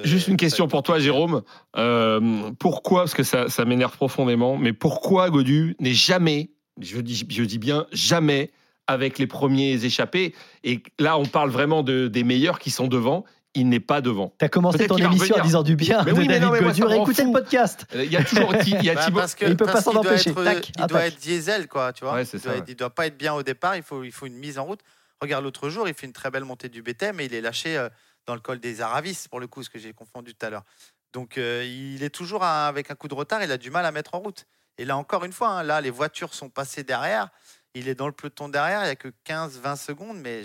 juste 0.04 0.28
une 0.28 0.38
question 0.38 0.68
pour 0.70 0.84
toi, 0.84 1.00
Jérôme. 1.00 1.42
Euh, 1.76 2.52
pourquoi, 2.58 3.02
parce 3.02 3.14
que 3.14 3.24
ça, 3.24 3.50
ça 3.50 3.66
m'énerve 3.66 3.96
profondément, 3.96 4.58
mais 4.58 4.72
pourquoi 4.72 5.30
Godu 5.30 5.76
n'est 5.80 5.94
jamais, 5.94 6.52
je 6.80 7.00
dis, 7.02 7.26
je 7.30 7.44
dis 7.44 7.60
bien 7.60 7.86
jamais, 7.92 8.52
avec 8.88 9.20
les 9.20 9.28
premiers 9.28 9.84
échappés? 9.84 10.34
Et 10.64 10.82
là, 11.00 11.18
on 11.18 11.26
parle 11.26 11.50
vraiment 11.50 11.84
de, 11.84 12.08
des 12.08 12.24
meilleurs 12.24 12.60
qui 12.60 12.72
sont 12.72 12.88
devant 12.88 13.26
il 13.56 13.70
n'est 13.70 13.80
pas 13.80 14.02
devant. 14.02 14.34
Tu 14.38 14.46
as 14.46 14.50
commencé 14.50 14.88
ton 14.88 14.98
émission 14.98 15.36
en 15.36 15.44
disant 15.44 15.64
du 15.64 15.76
bien 15.76 16.04
mais 16.04 16.14
de 16.14 16.24
David 16.24 16.80
non, 16.80 17.04
Écoutez 17.04 17.24
le 17.24 17.32
podcast. 17.32 17.86
Euh, 17.96 18.06
il 18.06 18.12
y 18.12 18.18
a 18.18 18.24
toujours 18.24 18.54
il 18.56 18.84
y 18.84 18.90
a 18.90 18.96
bah, 19.10 19.12
parce 19.14 19.36
que, 19.36 19.46
il 19.46 19.58
peut 19.58 19.66
pas 19.66 19.82
s'en 19.82 19.96
empêcher. 19.96 20.34
il 20.78 20.86
doit 20.88 21.06
être 21.06 21.20
diesel, 21.20 21.68
quoi, 21.68 21.94
tu 21.94 22.04
vois. 22.04 22.22
il, 22.68 22.76
doit, 22.76 22.90
pas 22.90 23.08
être 23.08 23.18
bien 23.18 23.34
au 23.34 23.44
départ. 23.44 23.76
Il 23.76 23.84
faut, 23.84 24.04
il 24.04 24.12
faut 24.12 24.28
une 24.28 24.38
mise 24.38 24.60
en 24.60 24.66
route. 24.66 24.82
Regarde 25.22 25.44
l'autre 25.44 25.70
jour, 25.70 25.88
il 25.88 25.94
fait 25.94 26.06
une 26.06 26.14
très 26.14 26.32
belle 26.32 26.46
montée 26.46 26.70
du 26.70 26.82
BTM 26.82 27.16
mais 27.16 27.26
il 27.26 27.34
est 27.34 27.42
lâché 27.42 27.78
euh, 27.78 27.90
dans 28.26 28.36
le 28.36 28.40
col 28.40 28.60
des 28.60 28.82
Aravis 28.82 29.26
pour 29.30 29.40
le 29.40 29.48
coup, 29.48 29.64
ce 29.64 29.70
que 29.70 29.80
j'ai 29.80 29.94
confondu 29.94 30.34
tout 30.34 30.46
à 30.46 30.50
l'heure. 30.50 30.64
Donc 31.12 31.38
euh, 31.38 31.66
il 31.66 32.04
est 32.04 32.12
toujours 32.12 32.44
avec 32.44 32.92
un 32.92 32.96
coup 32.96 33.08
de 33.08 33.16
retard. 33.16 33.44
Il 33.44 33.52
a 33.52 33.58
du 33.58 33.72
mal 33.72 33.86
à 33.86 33.92
mettre 33.92 34.16
en 34.16 34.20
route. 34.20 34.46
Et 34.78 34.86
là 34.86 34.96
encore 34.96 35.26
une 35.26 35.34
fois, 35.34 35.50
hein, 35.50 35.64
là 35.64 35.82
les 35.82 35.90
voitures 35.90 36.34
sont 36.34 36.50
passées 36.50 36.84
derrière. 36.84 37.30
Il 37.74 37.88
est 37.88 37.96
dans 37.96 38.08
le 38.08 38.14
peloton 38.14 38.48
derrière. 38.50 38.84
Il 38.86 38.88
y 38.88 38.92
a 38.92 38.96
que 38.96 39.10
15-20 39.28 39.76
secondes, 39.76 40.18
mais 40.20 40.44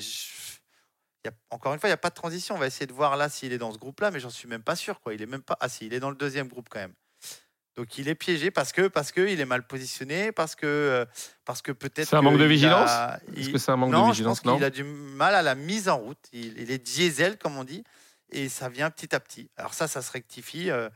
encore 1.50 1.74
une 1.74 1.80
fois, 1.80 1.88
il 1.88 1.92
n'y 1.92 1.94
a 1.94 1.98
pas 1.98 2.10
de 2.10 2.14
transition. 2.14 2.54
On 2.54 2.58
va 2.58 2.66
essayer 2.66 2.86
de 2.86 2.92
voir 2.92 3.16
là 3.16 3.28
s'il 3.28 3.52
est 3.52 3.58
dans 3.58 3.72
ce 3.72 3.78
groupe-là, 3.78 4.10
mais 4.10 4.20
j'en 4.20 4.30
suis 4.30 4.48
même 4.48 4.62
pas 4.62 4.76
sûr. 4.76 5.00
Quoi. 5.00 5.14
Il 5.14 5.22
est 5.22 5.26
même 5.26 5.42
pas. 5.42 5.56
Ah 5.60 5.68
si, 5.68 5.86
il 5.86 5.94
est 5.94 6.00
dans 6.00 6.10
le 6.10 6.16
deuxième 6.16 6.48
groupe 6.48 6.68
quand 6.68 6.80
même. 6.80 6.94
Donc 7.76 7.98
il 7.98 8.08
est 8.08 8.14
piégé 8.14 8.50
parce 8.52 8.72
que 8.72 8.86
parce 8.86 9.10
que 9.10 9.20
il 9.20 9.40
est 9.40 9.46
mal 9.46 9.66
positionné, 9.66 10.30
parce 10.30 10.54
que 10.54 10.66
euh, 10.66 11.04
parce 11.44 11.60
que 11.60 11.72
peut-être. 11.72 12.08
C'est 12.08 12.16
un 12.16 12.22
manque 12.22 12.38
de 12.38 12.44
vigilance. 12.44 12.90
Est-ce 13.36 13.50
que 13.50 13.58
c'est 13.58 13.72
un 13.72 13.76
manque 13.76 13.90
de 13.90 14.10
vigilance 14.10 14.38
je 14.38 14.42
pense 14.42 14.56
qu'il 14.56 14.64
a 14.64 14.70
du 14.70 14.84
mal 14.84 15.34
à 15.34 15.42
la 15.42 15.54
mise 15.54 15.88
en 15.88 15.98
route. 15.98 16.18
Il, 16.32 16.70
est 16.70 16.78
diesel 16.78 17.36
comme 17.36 17.56
on 17.58 17.64
dit, 17.64 17.82
et 18.30 18.48
ça 18.48 18.68
vient 18.68 18.90
petit 18.90 19.14
à 19.14 19.20
petit. 19.20 19.50
Alors 19.56 19.74
ça, 19.74 19.88
ça 19.88 20.02
se 20.02 20.12
rectifie. 20.12 20.70
Euh, 20.70 20.88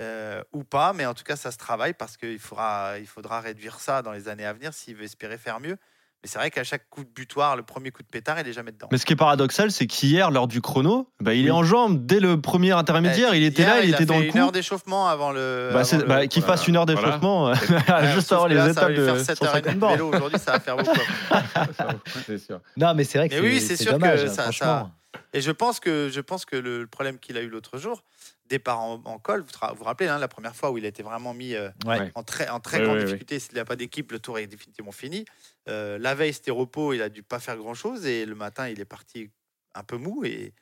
euh, 0.00 0.42
ou 0.52 0.64
pas, 0.64 0.92
mais 0.92 1.06
en 1.06 1.14
tout 1.14 1.22
cas, 1.22 1.36
ça 1.36 1.52
se 1.52 1.56
travaille 1.56 1.94
parce 1.94 2.16
qu'il 2.16 2.40
faudra, 2.40 2.98
il 2.98 3.06
faudra 3.06 3.40
réduire 3.40 3.78
ça 3.78 4.02
dans 4.02 4.10
les 4.10 4.26
années 4.26 4.44
à 4.44 4.52
venir 4.52 4.74
s'il 4.74 4.96
veut 4.96 5.04
espérer 5.04 5.38
faire 5.38 5.60
mieux. 5.60 5.78
Mais 6.24 6.28
c'est 6.30 6.38
vrai 6.38 6.50
qu'à 6.50 6.64
chaque 6.64 6.88
coup 6.88 7.04
de 7.04 7.10
butoir, 7.14 7.54
le 7.54 7.62
premier 7.62 7.90
coup 7.90 8.02
de 8.02 8.08
pétard, 8.08 8.40
il 8.40 8.48
est 8.48 8.54
jamais 8.54 8.72
dedans. 8.72 8.88
Mais 8.90 8.96
ce 8.96 9.04
qui 9.04 9.12
est 9.12 9.16
paradoxal, 9.16 9.70
c'est 9.70 9.86
qu'hier, 9.86 10.30
lors 10.30 10.48
du 10.48 10.62
chrono, 10.62 11.06
bah, 11.20 11.34
il 11.34 11.46
est 11.46 11.50
en 11.50 11.64
jambes 11.64 12.06
dès 12.06 12.18
le 12.18 12.40
premier 12.40 12.70
intermédiaire. 12.70 13.34
Eh, 13.34 13.36
il 13.36 13.44
était 13.44 13.66
là, 13.66 13.84
il, 13.84 13.90
était 13.90 14.06
dans 14.06 14.18
le 14.18 14.30
coup. 14.30 14.38
Une 14.38 14.44
heure 14.44 14.52
d'échauffement 14.52 15.06
avant 15.06 15.32
le. 15.32 15.68
Bah, 15.74 15.82
bah 16.06 16.26
qu'il 16.26 16.42
fasse 16.42 16.66
une 16.66 16.78
heure 16.78 16.86
d'échauffement 16.86 17.52
juste 18.14 18.32
avant 18.32 18.46
les 18.46 18.70
étapes 18.70 18.92
de. 18.92 19.04
Faire 19.04 19.20
7 19.20 19.42
heures 19.42 19.60
demie 19.60 19.92
vélo 19.92 20.14
aujourd'hui, 20.14 20.38
ça 20.38 20.52
va 20.52 20.60
faire 20.60 20.78
beaucoup. 20.78 20.98
c'est 22.24 22.38
sûr. 22.38 22.58
Non, 22.78 22.94
mais 22.94 23.04
c'est 23.04 23.18
vrai 23.18 23.28
que 23.28 23.38
oui, 23.38 23.60
c'est 23.60 23.76
sûr 23.76 23.98
que 23.98 24.26
ça, 24.28 24.50
ça. 24.50 24.90
Et 25.34 25.42
je 25.42 25.50
pense 25.50 25.78
que 25.78 26.08
je 26.10 26.22
pense 26.22 26.46
que 26.46 26.56
le 26.56 26.86
problème 26.86 27.18
qu'il 27.18 27.36
a 27.36 27.42
eu 27.42 27.50
l'autre 27.50 27.76
jour, 27.76 28.02
départ 28.48 28.80
en, 28.80 29.18
col. 29.18 29.42
Vous 29.42 29.76
vous 29.76 29.84
rappelez, 29.84 30.08
hein, 30.08 30.18
la 30.18 30.28
première 30.28 30.54
fois 30.54 30.70
où 30.70 30.78
il 30.78 30.84
a 30.84 30.88
été 30.88 31.02
vraiment 31.02 31.34
mis 31.34 31.54
euh, 31.54 31.70
en 32.14 32.22
très, 32.22 32.48
en 32.48 32.60
très 32.60 32.82
grande 32.82 32.98
difficulté, 32.98 33.38
s'il 33.38 33.54
n'y 33.54 33.60
a 33.60 33.64
pas 33.64 33.76
d'équipe, 33.76 34.12
le 34.12 34.18
tour 34.18 34.38
est 34.38 34.46
définitivement 34.46 34.92
fini. 34.92 35.24
Euh, 35.68 35.98
la 35.98 36.14
veille, 36.14 36.34
c'était 36.34 36.50
repos, 36.50 36.92
il 36.92 37.02
a 37.02 37.08
dû 37.08 37.22
pas 37.22 37.40
faire 37.40 37.56
grand-chose. 37.56 38.06
Et 38.06 38.26
le 38.26 38.34
matin, 38.34 38.68
il 38.68 38.80
est 38.80 38.86
parti 38.86 39.30
un 39.74 39.82
peu 39.82 39.96
mou. 39.96 40.24
Et, 40.24 40.52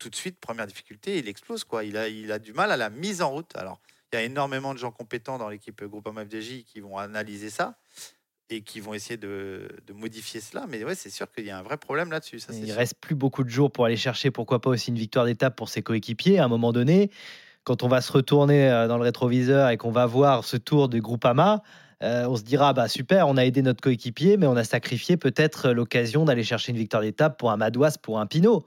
tout 0.00 0.10
de 0.10 0.16
suite, 0.16 0.40
première 0.40 0.66
difficulté, 0.66 1.18
il 1.18 1.28
explose. 1.28 1.62
Quoi. 1.62 1.84
Il, 1.84 1.96
a, 1.96 2.08
il 2.08 2.32
a 2.32 2.40
du 2.40 2.52
mal 2.52 2.72
à 2.72 2.76
la 2.76 2.90
mise 2.90 3.22
en 3.22 3.30
route. 3.30 3.54
Alors, 3.54 3.80
il 4.12 4.16
y 4.16 4.18
a 4.18 4.24
énormément 4.24 4.74
de 4.74 4.78
gens 4.78 4.90
compétents 4.90 5.38
dans 5.38 5.48
l'équipe 5.48 5.84
Groupama 5.84 6.24
FDJ 6.24 6.64
qui 6.64 6.80
vont 6.80 6.98
analyser 6.98 7.50
ça 7.50 7.78
et 8.50 8.62
qui 8.62 8.80
vont 8.80 8.94
essayer 8.94 9.16
de, 9.16 9.68
modifier 9.94 10.40
cela. 10.40 10.66
Mais 10.68 10.84
ouais, 10.84 10.94
c'est 10.94 11.10
sûr 11.10 11.30
qu'il 11.30 11.46
y 11.46 11.50
a 11.50 11.58
un 11.58 11.62
vrai 11.62 11.76
problème 11.76 12.10
là-dessus. 12.10 12.40
il 12.52 12.72
reste 12.72 12.94
plus 13.00 13.14
beaucoup 13.14 13.44
de 13.44 13.48
jours 13.48 13.70
pour 13.70 13.84
aller 13.84 13.96
chercher, 13.96 14.30
pourquoi 14.30 14.60
pas 14.60 14.70
aussi 14.70 14.90
une 14.90 14.98
victoire 14.98 15.24
d'étape 15.24 15.56
pour 15.56 15.68
ses 15.68 15.82
coéquipiers. 15.82 16.38
À 16.38 16.44
un 16.44 16.48
moment 16.48 16.72
donné, 16.72 17.10
quand 17.64 17.82
on 17.82 17.88
va 17.88 18.00
se 18.00 18.12
retourner 18.12 18.70
euh, 18.70 18.88
dans 18.88 18.96
le 18.96 19.02
rétroviseur 19.02 19.70
et 19.70 19.76
qu'on 19.76 19.90
va 19.90 20.06
voir 20.06 20.44
ce 20.44 20.56
tour 20.56 20.88
de 20.88 20.98
Groupama, 20.98 21.62
euh, 22.02 22.26
on 22.28 22.36
se 22.36 22.42
dira 22.42 22.74
bah 22.74 22.88
super, 22.88 23.26
on 23.26 23.38
a 23.38 23.44
aidé 23.44 23.62
notre 23.62 23.80
coéquipier, 23.80 24.36
mais 24.36 24.46
on 24.46 24.56
a 24.56 24.64
sacrifié 24.64 25.16
peut-être 25.16 25.70
l'occasion 25.70 26.26
d'aller 26.26 26.44
chercher 26.44 26.72
une 26.72 26.78
victoire 26.78 27.02
d'étape 27.02 27.38
pour 27.38 27.50
un 27.50 27.56
Madouas, 27.56 27.96
pour 28.00 28.20
un 28.20 28.26
Pinot. 28.26 28.66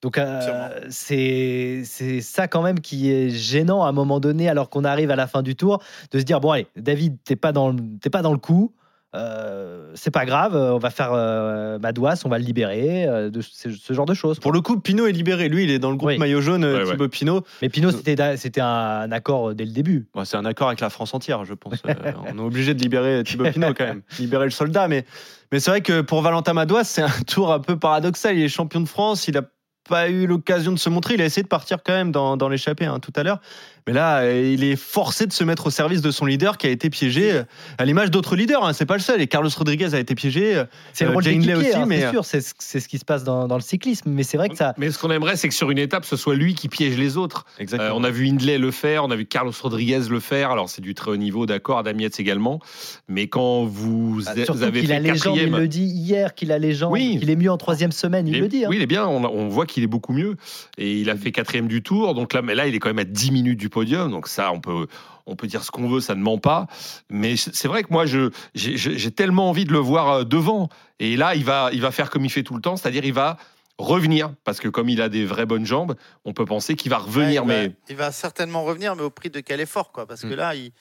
Donc 0.00 0.16
euh, 0.16 0.86
c'est 0.88 1.82
ça 2.20 2.46
quand 2.46 2.62
même 2.62 2.78
qui 2.78 3.10
est 3.10 3.30
gênant 3.30 3.84
à 3.84 3.88
un 3.88 3.92
moment 3.92 4.20
donné, 4.20 4.48
alors 4.48 4.70
qu'on 4.70 4.84
arrive 4.84 5.10
à 5.10 5.16
la 5.16 5.26
fin 5.26 5.42
du 5.42 5.56
tour, 5.56 5.82
de 6.12 6.20
se 6.20 6.24
dire 6.24 6.40
bon 6.40 6.52
allez, 6.52 6.68
David, 6.76 7.18
t'es 7.24 7.34
pas 7.34 7.50
dans 7.50 7.74
pas 8.12 8.22
dans 8.22 8.32
le 8.32 8.38
coup. 8.38 8.72
Euh, 9.14 9.90
c'est 9.94 10.10
pas 10.10 10.26
grave, 10.26 10.54
euh, 10.54 10.74
on 10.74 10.78
va 10.78 10.90
faire 10.90 11.12
euh, 11.14 11.78
Madouas, 11.78 12.20
on 12.26 12.28
va 12.28 12.38
le 12.38 12.44
libérer, 12.44 13.06
de, 13.30 13.40
ce, 13.40 13.92
genre 13.92 14.04
de 14.04 14.12
choses. 14.12 14.38
Pour 14.38 14.52
le 14.52 14.60
coup, 14.60 14.78
Pinot 14.78 15.06
est 15.06 15.12
libéré, 15.12 15.48
lui, 15.48 15.64
il 15.64 15.70
est 15.70 15.78
dans 15.78 15.90
le 15.90 15.96
groupe 15.96 16.18
maillot 16.18 16.42
jaune, 16.42 16.84
Thibaut 16.84 17.08
Pinot. 17.08 17.42
Mais 17.62 17.70
Pinot, 17.70 17.90
c'était 17.92 18.60
un 18.60 19.10
accord 19.10 19.54
dès 19.54 19.64
le 19.64 19.72
début. 19.72 20.08
c'est 20.24 20.36
un 20.36 20.44
accord 20.44 20.68
avec 20.68 20.80
la 20.80 20.90
France 20.90 21.14
entière, 21.14 21.44
je 21.46 21.54
pense. 21.54 21.82
on 22.32 22.38
est 22.38 22.42
obligé 22.42 22.74
de 22.74 22.80
libérer 22.82 23.22
Thibaut 23.24 23.50
Pinot 23.50 23.72
quand 23.74 23.86
même, 23.86 24.02
libérer 24.18 24.44
le 24.44 24.50
soldat. 24.50 24.88
Mais, 24.88 25.06
mais 25.52 25.60
c'est 25.60 25.70
vrai 25.70 25.80
que 25.80 26.02
pour 26.02 26.20
Valentin 26.20 26.52
Madouas, 26.52 26.84
c'est 26.84 27.02
un 27.02 27.22
tour 27.26 27.52
un 27.52 27.60
peu 27.60 27.78
paradoxal. 27.78 28.36
Il 28.36 28.42
est 28.42 28.48
champion 28.48 28.80
de 28.80 28.88
France, 28.88 29.26
il 29.26 29.38
a 29.38 29.42
pas 29.88 30.10
eu 30.10 30.26
l'occasion 30.26 30.72
de 30.72 30.78
se 30.78 30.90
montrer. 30.90 31.14
Il 31.14 31.22
a 31.22 31.24
essayé 31.24 31.42
de 31.42 31.48
partir 31.48 31.78
quand 31.82 31.94
même 31.94 32.12
dans, 32.12 32.36
dans 32.36 32.48
l'échappée 32.48 32.84
hein, 32.84 33.00
tout 33.00 33.12
à 33.16 33.22
l'heure. 33.22 33.40
Mais 33.86 33.92
là, 33.92 34.30
il 34.30 34.64
est 34.64 34.76
forcé 34.76 35.26
de 35.26 35.32
se 35.32 35.44
mettre 35.44 35.66
au 35.66 35.70
service 35.70 36.02
de 36.02 36.10
son 36.10 36.26
leader 36.26 36.58
qui 36.58 36.66
a 36.66 36.70
été 36.70 36.90
piégé, 36.90 37.42
à 37.78 37.84
l'image 37.84 38.10
d'autres 38.10 38.36
leaders. 38.36 38.64
Hein, 38.64 38.72
c'est 38.72 38.86
pas 38.86 38.96
le 38.96 39.02
seul. 39.02 39.20
Et 39.20 39.26
Carlos 39.26 39.50
Rodriguez 39.56 39.94
a 39.94 39.98
été 39.98 40.14
piégé. 40.14 40.62
C'est 40.92 41.04
le 41.04 41.12
rôle 41.12 41.26
aussi, 41.26 41.72
hein, 41.74 41.86
mais 41.86 42.00
c'est 42.00 42.10
sûr, 42.10 42.24
c'est 42.24 42.80
ce 42.80 42.88
qui 42.88 42.98
se 42.98 43.04
passe 43.04 43.24
dans, 43.24 43.46
le 43.46 43.60
cyclisme. 43.60 44.10
Mais 44.10 44.22
c'est 44.22 44.36
vrai 44.36 44.48
que 44.48 44.56
ça. 44.56 44.74
Mais 44.78 44.90
ce 44.90 44.98
qu'on 44.98 45.10
aimerait, 45.10 45.36
c'est 45.36 45.48
que 45.48 45.54
sur 45.54 45.70
une 45.70 45.78
étape, 45.78 46.04
ce 46.04 46.16
soit 46.16 46.34
lui 46.34 46.54
qui 46.54 46.68
piège 46.68 46.96
les 46.98 47.16
autres. 47.16 47.44
on 47.92 48.04
a 48.04 48.10
vu 48.10 48.28
Hindley 48.28 48.58
le 48.58 48.70
faire, 48.70 49.04
on 49.04 49.10
a 49.10 49.16
vu 49.16 49.26
Carlos 49.26 49.52
Rodriguez 49.60 50.00
le 50.08 50.20
faire. 50.20 50.50
Alors 50.50 50.68
c'est 50.68 50.82
du 50.82 50.94
très 50.94 51.10
haut 51.10 51.16
niveau, 51.16 51.46
d'accord, 51.46 51.78
Adam 51.78 51.98
également. 52.18 52.60
Mais 53.08 53.26
quand 53.26 53.64
vous, 53.64 54.22
bah, 54.24 54.32
avez 54.32 54.82
fait 54.82 54.92
a 54.92 55.00
quatrième... 55.00 55.54
il 55.54 55.60
le 55.60 55.68
dit 55.68 55.84
hier 55.84 56.34
qu'il 56.34 56.52
a 56.52 56.58
les 56.58 56.72
jambes, 56.72 56.96
qu'il 56.96 57.30
est 57.30 57.36
mieux 57.36 57.50
en 57.50 57.56
troisième 57.56 57.92
semaine, 57.92 58.26
il, 58.26 58.38
le 58.38 58.48
dit. 58.48 58.64
Hein. 58.64 58.68
Oui, 58.70 58.76
il 58.76 58.82
est 58.82 58.86
bien. 58.86 59.06
On, 59.06 59.48
voit 59.48 59.66
qu'il 59.66 59.82
est 59.82 59.88
beaucoup 59.88 60.12
mieux. 60.12 60.36
Et 60.76 61.00
il 61.00 61.10
a 61.10 61.16
fait 61.16 61.32
quatrième 61.32 61.68
du 61.68 61.82
tour. 61.82 62.14
Donc 62.14 62.32
là, 62.32 62.42
mais 62.42 62.54
là, 62.54 62.66
il 62.66 62.74
est 62.74 62.78
quand 62.78 62.88
même 62.88 62.98
à 62.98 63.04
10 63.04 63.30
minutes 63.32 63.58
du 63.58 63.68
podium. 63.78 64.10
Donc 64.10 64.28
ça, 64.28 64.50
on 64.52 64.60
peut 64.60 64.86
on 65.28 65.36
peut 65.36 65.46
dire 65.46 65.62
ce 65.62 65.70
qu'on 65.70 65.88
veut, 65.88 66.00
ça 66.00 66.14
ne 66.14 66.22
ment 66.22 66.38
pas. 66.38 66.66
Mais 67.10 67.36
c'est 67.36 67.68
vrai 67.68 67.82
que 67.82 67.92
moi, 67.92 68.06
j'ai 68.54 69.10
tellement 69.10 69.50
envie 69.50 69.66
de 69.66 69.72
le 69.72 69.78
voir 69.78 70.08
euh, 70.08 70.24
devant. 70.24 70.68
Et 70.98 71.16
là, 71.16 71.34
il 71.34 71.44
va, 71.44 71.70
il 71.72 71.80
va 71.80 71.90
faire 71.90 72.10
comme 72.10 72.24
il 72.24 72.30
fait 72.30 72.42
tout 72.42 72.54
le 72.54 72.62
temps, 72.62 72.76
c'est-à-dire 72.76 73.04
il 73.04 73.12
va 73.12 73.36
revenir 73.76 74.34
parce 74.42 74.58
que 74.58 74.68
comme 74.68 74.88
il 74.88 75.00
a 75.00 75.08
des 75.08 75.24
vraies 75.24 75.46
bonnes 75.46 75.66
jambes, 75.66 75.94
on 76.24 76.32
peut 76.32 76.46
penser 76.46 76.74
qu'il 76.74 76.90
va 76.90 76.98
revenir. 76.98 77.42
il, 77.42 77.46
mais 77.46 77.72
il 77.88 77.96
va 77.96 78.10
certainement 78.10 78.64
revenir, 78.64 78.96
mais 78.96 79.02
au 79.02 79.10
prix 79.10 79.30
de 79.30 79.40
quel 79.40 79.60
effort, 79.60 79.92
quoi 79.92 80.06
Parce 80.06 80.22
que 80.22 80.34
mm. 80.34 80.34
là, 80.34 80.54
il, 80.54 80.72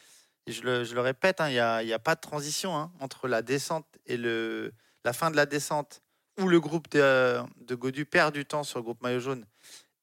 je, 0.47 0.61
le, 0.63 1.01
répète, 1.01 1.41
hein, 1.41 1.49
il 1.49 1.85
n'y 1.85 1.93
a, 1.93 1.99
pas 1.99 2.15
de 2.15 2.21
transition 2.21 2.75
hein, 2.75 2.89
entre 3.01 3.27
la 3.27 3.41
descente 3.41 3.85
et 4.07 4.17
le, 4.17 4.73
la 5.03 5.13
fin 5.13 5.29
de 5.29 5.35
la 5.35 5.45
descente 5.45 6.01
où 6.39 6.47
le 6.47 6.59
groupe 6.59 6.89
de, 6.91 7.39
de 7.67 7.75
Godu 7.75 8.05
perd 8.05 8.33
du 8.33 8.45
temps 8.45 8.63
sur 8.63 8.79
le 8.79 8.83
groupe 8.83 9.03
maillot 9.03 9.19
jaune 9.19 9.45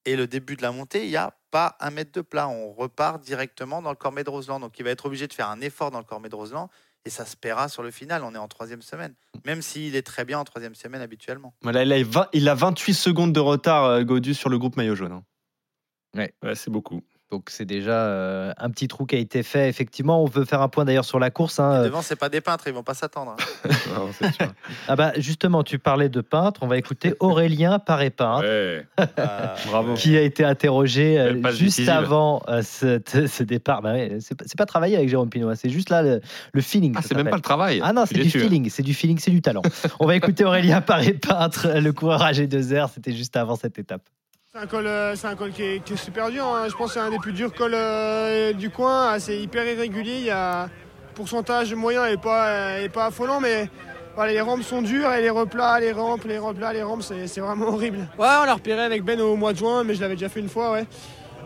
et 0.05 0.17
le 0.17 0.27
début 0.27 0.57
de 0.57 0.63
la 0.63 0.71
montée, 0.71 1.05
il 1.05 1.11
n'y 1.11 1.17
a 1.17 1.35
pas 1.55 1.77
un 1.79 1.91
mètre 1.91 2.11
de 2.11 2.21
plat. 2.21 2.49
On 2.49 2.73
repart 2.73 3.23
directement 3.23 3.81
dans 3.81 3.91
le 3.91 3.97
Cormet 3.97 4.25
de 4.25 4.31
Roseland. 4.31 4.59
Donc 4.59 4.77
il 4.81 4.85
va 4.85 4.91
être 4.91 5.07
obligé 5.07 5.29
de 5.29 5.33
faire 5.33 5.49
un 5.49 5.61
effort 5.61 5.93
dans 5.93 5.99
le 5.99 6.05
Cormet 6.05 6.29
de 6.29 6.35
Roseland 6.35 6.69
et 7.05 7.11
ça 7.11 7.25
se 7.25 7.37
paiera 7.37 7.69
sur 7.69 7.85
le 7.85 7.93
final. 7.93 8.25
On 8.25 8.35
est 8.35 8.39
en 8.39 8.49
troisième 8.49 8.83
semaine, 8.83 9.15
même 9.45 9.63
s'il 9.63 9.95
est 9.95 10.03
très 10.03 10.25
bien 10.25 10.41
en 10.41 10.45
troisième 10.45 10.75
semaine 10.75 11.01
habituellement. 11.01 11.55
Voilà, 11.63 11.85
il, 11.85 12.49
a 12.49 12.55
28 12.57 12.95
secondes 12.95 13.33
de 13.33 13.39
retard, 13.39 13.85
euh, 13.85 14.03
Godu, 14.03 14.35
sur 14.35 14.49
le 14.49 14.59
groupe 14.59 14.77
maillot 14.77 14.97
jaune. 14.97 15.13
Hein. 15.13 15.23
ouais 16.17 16.35
c'est 16.57 16.71
beaucoup. 16.71 17.03
Donc 17.35 17.51
c'est 17.51 17.65
déjà 17.65 18.05
euh, 18.07 18.53
un 18.59 18.71
petit 18.71 18.87
trou 18.87 19.07
qui 19.07 19.17
a 19.17 19.19
été 19.19 19.43
fait. 19.43 19.69
Effectivement, 19.69 20.23
on 20.23 20.27
veut 20.27 20.45
faire 20.45 20.63
un 20.63 20.69
point 20.69 20.85
d'ailleurs 20.85 21.05
sur 21.05 21.19
la 21.19 21.31
course. 21.31 21.59
Hein. 21.59 21.83
Devant, 21.83 22.01
c'est 22.01 22.15
pas 22.15 22.29
des 22.29 22.41
peintres, 22.41 22.69
ils 22.69 22.73
vont 22.73 22.85
pas 22.85 22.95
s'attendre. 22.95 23.35
Hein. 23.67 24.09
ah 24.89 24.95
bah 24.95 25.13
justement, 25.17 25.65
tu 25.65 25.81
parlais 25.81 26.09
de 26.09 26.21
peintre. 26.21 26.61
On 26.63 26.69
va 26.69 26.79
écouter 26.79 27.15
Aurélien 27.19 27.81
Paré 27.81 28.11
peintre, 28.11 28.47
ah. 29.19 29.57
Bravo. 29.67 29.95
qui 29.95 30.17
a 30.17 30.21
été 30.21 30.45
interrogé 30.45 31.19
euh, 31.19 31.51
juste 31.51 31.89
avant 31.89 32.41
euh, 32.49 32.63
ce, 32.63 33.43
départ. 33.43 33.83
Bah 33.83 33.95
c'est 34.21 34.57
pas 34.57 34.67
travailler 34.67 34.97
avec 34.97 35.09
Jérôme 35.09 35.29
Pinois, 35.29 35.57
c'est 35.57 35.71
juste 35.71 35.91
là 35.91 36.05
le, 36.05 36.61
feeling. 36.61 36.95
Ah, 36.97 37.01
c'est 37.03 37.17
même 37.17 37.31
pas 37.31 37.35
le 37.35 37.43
travail. 37.43 37.81
Ah 37.83 37.93
non, 37.93 38.07
c'est 38.07 38.15
du 38.15 38.31
feeling, 38.31 38.71
c'est 38.71 38.85
du 38.85 38.95
feeling, 38.95 39.19
c'est 39.19 39.33
du 39.33 39.43
talent. 39.43 39.63
on 39.99 40.07
va 40.07 40.15
écouter 40.15 40.45
Aurélien 40.45 40.83
Paré 40.83 41.15
peintre, 41.15 41.81
le 41.81 41.93
coureur 41.93 42.23
AG2R. 42.23 42.91
C'était 42.95 43.13
juste 43.13 43.37
avant 43.37 43.57
cette 43.57 43.81
étape. 43.81 44.03
C'est 44.57 44.63
un 44.63 44.67
col, 44.69 44.87
euh, 44.87 45.17
c'est 45.17 45.27
un 45.27 45.35
col 45.35 45.51
qui 45.51 45.63
est, 45.63 45.97
super 45.97 46.31
dur. 46.31 46.47
Hein. 46.47 46.69
Je 46.69 46.77
pense 46.77 46.87
que 46.87 46.95
c'est 46.95 47.01
un 47.01 47.11
des 47.11 47.19
plus 47.19 47.33
durs 47.33 47.53
cols 47.53 47.75
euh, 47.75 48.53
du 48.53 48.71
coin. 48.71 49.19
C'est 49.19 49.37
hyper 49.37 49.67
irrégulier. 49.67 50.19
Il 50.19 50.27
y 50.27 50.31
a 50.31 50.69
pourcentage 51.17 51.75
moyen 51.75 52.07
et 52.07 52.17
pas, 52.17 52.79
est 52.79 52.89
pas 52.89 53.07
affolant, 53.07 53.41
mais 53.41 53.69
les 54.29 54.41
rampes 54.41 54.63
sont 54.63 54.81
dures 54.81 55.13
et 55.13 55.23
les 55.23 55.31
replats, 55.31 55.81
les 55.81 55.91
rampes, 55.91 56.23
les 56.23 56.39
replats, 56.39 56.73
les 56.73 56.85
rampes, 56.85 57.03
c'est, 57.03 57.41
vraiment 57.41 57.67
horrible. 57.67 57.99
Ouais, 58.17 58.29
on 58.43 58.45
l'a 58.45 58.55
repéré 58.55 58.83
avec 58.83 59.03
Ben 59.03 59.21
au 59.21 59.35
mois 59.35 59.55
de 59.55 59.59
juin, 59.59 59.83
mais 59.83 59.97
je 59.97 60.01
l'avais 60.01 60.15
déjà 60.15 60.29
fait 60.29 60.39
une 60.39 60.49
fois, 60.49 60.71
ouais. 60.71 60.87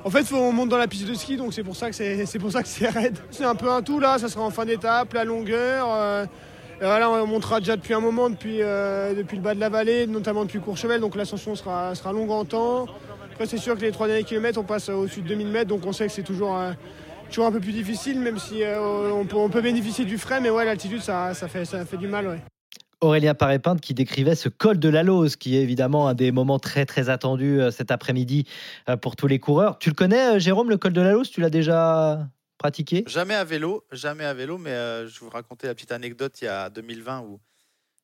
En 0.05 0.11
fait, 0.11 0.31
on 0.35 0.53
monte 0.53 0.69
dans 0.69 0.77
la 0.77 0.87
piste 0.87 1.09
de 1.09 1.15
ski, 1.15 1.39
donc 1.39 1.55
c'est 1.55 1.65
pour 1.65 1.77
ça 1.77 1.89
que 1.89 1.97
c'est, 1.97 2.39
pour 2.39 2.53
ça 2.53 2.63
que 2.63 2.69
c'est 2.69 2.91
raide. 2.91 3.17
C'est 3.31 3.45
un 3.45 3.55
peu 3.55 3.71
un 3.71 3.81
tout 3.81 4.01
là. 4.01 4.19
Ça 4.19 4.29
sera 4.29 4.45
en 4.45 4.51
fin 4.51 4.67
d'étape, 4.67 5.15
la 5.15 5.25
longueur. 5.25 5.89
Euh, 5.91 6.27
on 6.83 7.27
montera 7.27 7.61
déjà 7.61 7.77
depuis 7.77 7.95
un 7.95 8.01
moment, 8.01 8.31
depuis, 8.31 8.63
euh, 8.63 9.15
depuis 9.15 9.37
le 9.37 9.43
bas 9.43 9.55
de 9.55 9.61
la 9.61 9.69
vallée, 9.69 10.07
notamment 10.07 10.45
depuis 10.45 10.61
Courchevel, 10.61 11.01
donc 11.01 11.17
l'ascension 11.17 11.55
sera, 11.55 11.95
sera 11.95 12.13
longue 12.13 12.31
en 12.31 12.45
temps. 12.45 12.87
Après, 13.33 13.47
c'est 13.47 13.59
sûr 13.59 13.77
que 13.77 13.83
les 13.83 13.93
trois 13.93 14.07
derniers 14.07 14.25
kilomètres, 14.25 14.59
on 14.59 14.65
passe 14.65 14.89
au-dessus 14.89 15.23
de 15.23 15.29
2000 15.29 15.49
mètres, 15.49 15.69
donc 15.69 15.87
on 15.87 15.93
sait 15.93 16.07
que 16.07 16.13
c'est 16.13 16.23
toujours, 16.23 16.57
euh, 16.57 16.73
toujours 17.31 17.47
un 17.47 17.53
peu 17.53 17.61
plus 17.61 17.73
difficile, 17.73 18.21
même 18.21 18.39
si 18.39 18.63
euh, 18.63 19.11
on, 19.13 19.49
peut, 19.49 19.61
bénéficier 19.61 20.05
du 20.05 20.19
frais, 20.19 20.41
mais 20.41 20.51
ouais, 20.51 20.65
l'altitude, 20.65 21.01
ça, 21.01 21.35
ça, 21.35 21.49
fait, 21.49 21.65
ça 21.65 21.85
fait 21.85 21.97
du 21.97 22.09
mal. 22.09 22.27
Ouais. 22.27 22.41
Aurélien 23.01 23.35
Paré-Pinte 23.35 23.81
qui 23.81 23.95
décrivait 23.95 24.35
ce 24.35 24.49
col 24.49 24.81
de 24.81 24.89
la 24.89 25.05
Lose, 25.05 25.37
qui 25.37 25.57
est 25.57 25.63
évidemment 25.63 26.09
un 26.09 26.15
des 26.15 26.33
moments 26.33 26.59
très 26.59 26.85
très 26.85 27.11
attendus 27.11 27.61
cet 27.71 27.93
après-midi 27.93 28.45
pour 29.01 29.15
tous 29.15 29.29
les 29.29 29.39
coureurs. 29.39 29.79
Tu 29.79 29.89
le 29.89 29.95
connais, 29.95 30.41
Jérôme, 30.41 30.69
le 30.69 30.79
col 30.79 30.93
de 30.93 31.01
la 31.01 31.13
Lose? 31.13 31.31
Tu 31.31 31.41
l'as 31.41 31.49
déjà 31.49 32.27
pratiqué 32.59 33.05
Jamais 33.07 33.35
à 33.35 33.45
vélo, 33.45 33.87
jamais 33.93 34.25
à 34.25 34.35
vélo, 34.35 34.59
mais 34.59 34.73
euh, 34.73 35.09
je 35.09 35.21
vous 35.21 35.31
racontais 35.31 35.67
la 35.67 35.75
petite 35.75 35.93
anecdote 35.93 36.41
il 36.43 36.45
y 36.45 36.49
a 36.49 36.69
2020 36.69 37.21
où 37.21 37.41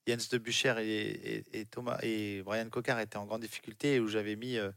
Jens 0.07 0.29
de 0.29 0.38
Bucher 0.38 0.75
et, 0.79 1.64
Thomas 1.67 1.99
et 2.03 2.43
Brian 2.43 2.69
Cocard 2.69 3.01
étaient 3.01 3.17
en 3.17 3.27
grande 3.27 3.40
difficulté 3.43 3.95
et 3.95 4.01
où 4.01 4.09
j'avais 4.09 4.37
mis 4.37 4.57
euh, 4.57 4.71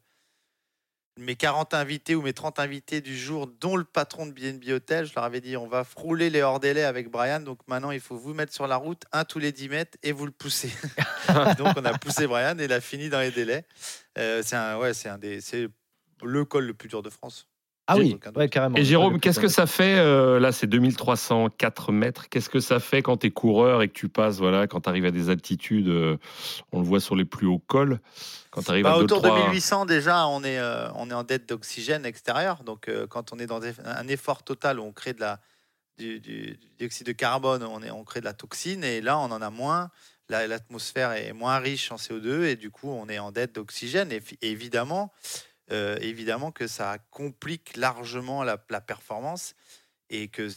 mes 1.17 1.35
40 1.35 1.73
invités 1.73 2.15
ou 2.15 2.21
mes 2.21 2.33
30 2.33 2.59
invités 2.59 3.01
du 3.01 3.17
jour, 3.17 3.47
dont 3.47 3.75
le 3.75 3.83
patron 3.83 4.25
de 4.25 4.31
BNB 4.31 4.69
Hotel. 4.69 5.05
Je 5.05 5.13
leur 5.15 5.23
avais 5.23 5.41
dit 5.41 5.57
on 5.57 5.67
va 5.67 5.83
frôler 5.83 6.29
les 6.29 6.41
hors 6.41 6.59
délais 6.59 6.83
avec 6.83 7.09
Brian, 7.09 7.41
donc 7.41 7.59
maintenant 7.67 7.91
il 7.91 7.99
faut 7.99 8.17
vous 8.17 8.33
mettre 8.33 8.53
sur 8.53 8.67
la 8.67 8.77
route, 8.77 9.03
un 9.11 9.25
tous 9.25 9.39
les 9.39 9.51
10 9.51 9.69
mètres 9.69 9.97
et 10.03 10.11
vous 10.11 10.25
le 10.25 10.31
poussez. 10.31 10.71
donc 11.57 11.75
on 11.75 11.85
a 11.85 11.97
poussé 11.97 12.27
Brian 12.27 12.57
et 12.59 12.65
il 12.65 12.73
a 12.73 12.81
fini 12.81 13.09
dans 13.09 13.19
les 13.19 13.31
délais. 13.31 13.65
Euh, 14.17 14.41
c'est 14.43 14.55
un, 14.55 14.77
ouais, 14.77 14.93
c'est 14.93 15.09
un 15.09 15.17
des, 15.17 15.41
c'est 15.41 15.67
le 16.23 16.45
col 16.45 16.65
le 16.65 16.73
plus 16.73 16.89
dur 16.89 17.03
de 17.03 17.09
France. 17.09 17.47
Ah 17.89 17.95
oui, 17.95 18.19
carrément. 18.51 18.75
Et 18.77 18.83
Jérôme, 18.83 19.19
qu'est-ce 19.19 19.39
que 19.39 19.47
ça 19.47 19.65
fait 19.65 19.97
euh, 19.97 20.39
Là, 20.41 20.51
c'est 20.51 20.67
2304 20.67 21.93
mètres. 21.93 22.27
Qu'est-ce 22.27 22.49
que 22.49 22.59
ça 22.59 22.81
fait 22.81 23.01
quand 23.01 23.17
tu 23.17 23.27
es 23.27 23.31
coureur 23.31 23.81
et 23.81 23.87
que 23.87 23.93
tu 23.93 24.09
passes, 24.09 24.39
voilà, 24.39 24.67
quand 24.67 24.81
tu 24.81 24.89
arrives 24.89 25.05
à 25.05 25.11
des 25.11 25.29
altitudes, 25.29 25.87
euh, 25.87 26.17
on 26.73 26.81
le 26.81 26.85
voit 26.85 26.99
sur 26.99 27.15
les 27.15 27.23
plus 27.23 27.47
hauts 27.47 27.63
cols 27.65 27.99
quand 28.51 28.63
tu 28.63 28.71
arrives 28.71 28.83
bah, 28.83 28.93
à 28.93 28.97
Autour 28.97 29.21
de 29.21 29.29
1800, 29.29 29.85
déjà, 29.85 30.27
on 30.27 30.43
est, 30.43 30.57
euh, 30.57 30.89
on 30.95 31.09
est 31.09 31.13
en 31.13 31.23
dette 31.23 31.47
d'oxygène 31.47 32.05
extérieur. 32.05 32.63
Donc, 32.63 32.91
quand 33.09 33.31
on 33.31 33.39
est 33.39 33.45
dans 33.45 33.61
un 33.63 34.07
effort 34.07 34.43
total 34.43 34.79
où 34.79 34.83
on 34.83 34.91
crée 34.91 35.13
de 35.13 35.21
la, 35.21 35.39
du, 35.97 36.19
dioxyde 36.77 37.07
de 37.07 37.11
carbone, 37.13 37.63
on, 37.63 37.81
est, 37.81 37.91
on 37.91 38.03
crée 38.03 38.19
de 38.19 38.25
la 38.25 38.33
toxine. 38.33 38.83
Et 38.83 38.99
là, 38.99 39.17
on 39.17 39.31
en 39.31 39.41
a 39.41 39.49
moins. 39.49 39.91
L'atmosphère 40.29 41.13
est 41.13 41.31
moins 41.31 41.57
riche 41.59 41.89
en 41.93 41.95
CO2 41.95 42.43
et 42.43 42.57
du 42.57 42.69
coup, 42.69 42.89
on 42.89 43.07
est 43.07 43.19
en 43.19 43.31
dette 43.31 43.55
d'oxygène. 43.55 44.11
et 44.11 44.21
évidemment, 44.41 45.13
euh, 45.71 45.97
évidemment 45.99 46.51
que 46.51 46.67
ça 46.67 46.97
complique 47.11 47.75
largement 47.75 48.43
la, 48.43 48.57
performance 48.57 49.53
et 50.09 50.29
que 50.29 50.49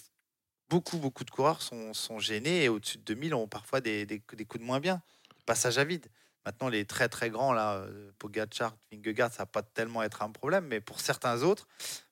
beaucoup, 0.68 0.98
beaucoup 0.98 1.24
de 1.24 1.30
coureurs 1.30 1.62
sont, 1.62 2.18
gênés 2.18 2.64
et 2.64 2.68
au-dessus 2.68 2.98
de 2.98 3.02
2000 3.02 3.34
ont 3.34 3.48
parfois 3.48 3.80
des, 3.80 4.06
des, 4.06 4.20
coups 4.20 4.60
de 4.60 4.64
moins 4.64 4.80
bien. 4.80 5.02
Passage 5.46 5.78
à 5.78 5.84
vide. 5.84 6.06
Maintenant, 6.46 6.68
les 6.68 6.84
très 6.84 7.08
très 7.08 7.28
grands, 7.28 7.52
là, 7.52 7.74
euh, 7.74 8.12
Pogacar, 8.18 8.76
Vingegaard, 8.92 9.32
ça 9.32 9.42
va 9.42 9.46
pas 9.46 9.62
tellement 9.62 10.02
être 10.02 10.22
un 10.22 10.30
problème, 10.30 10.66
mais 10.66 10.80
pour 10.80 11.00
certains 11.00 11.42
autres, 11.42 11.66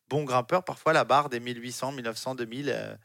bons 0.09 0.25
grimpeurs, 0.25 0.65
parfois 0.65 0.93
la 0.93 1.05
barre 1.05 1.29
des 1.29 1.41
1800, 1.41 1.93
1900, 1.93 2.35
2000, 2.35 2.99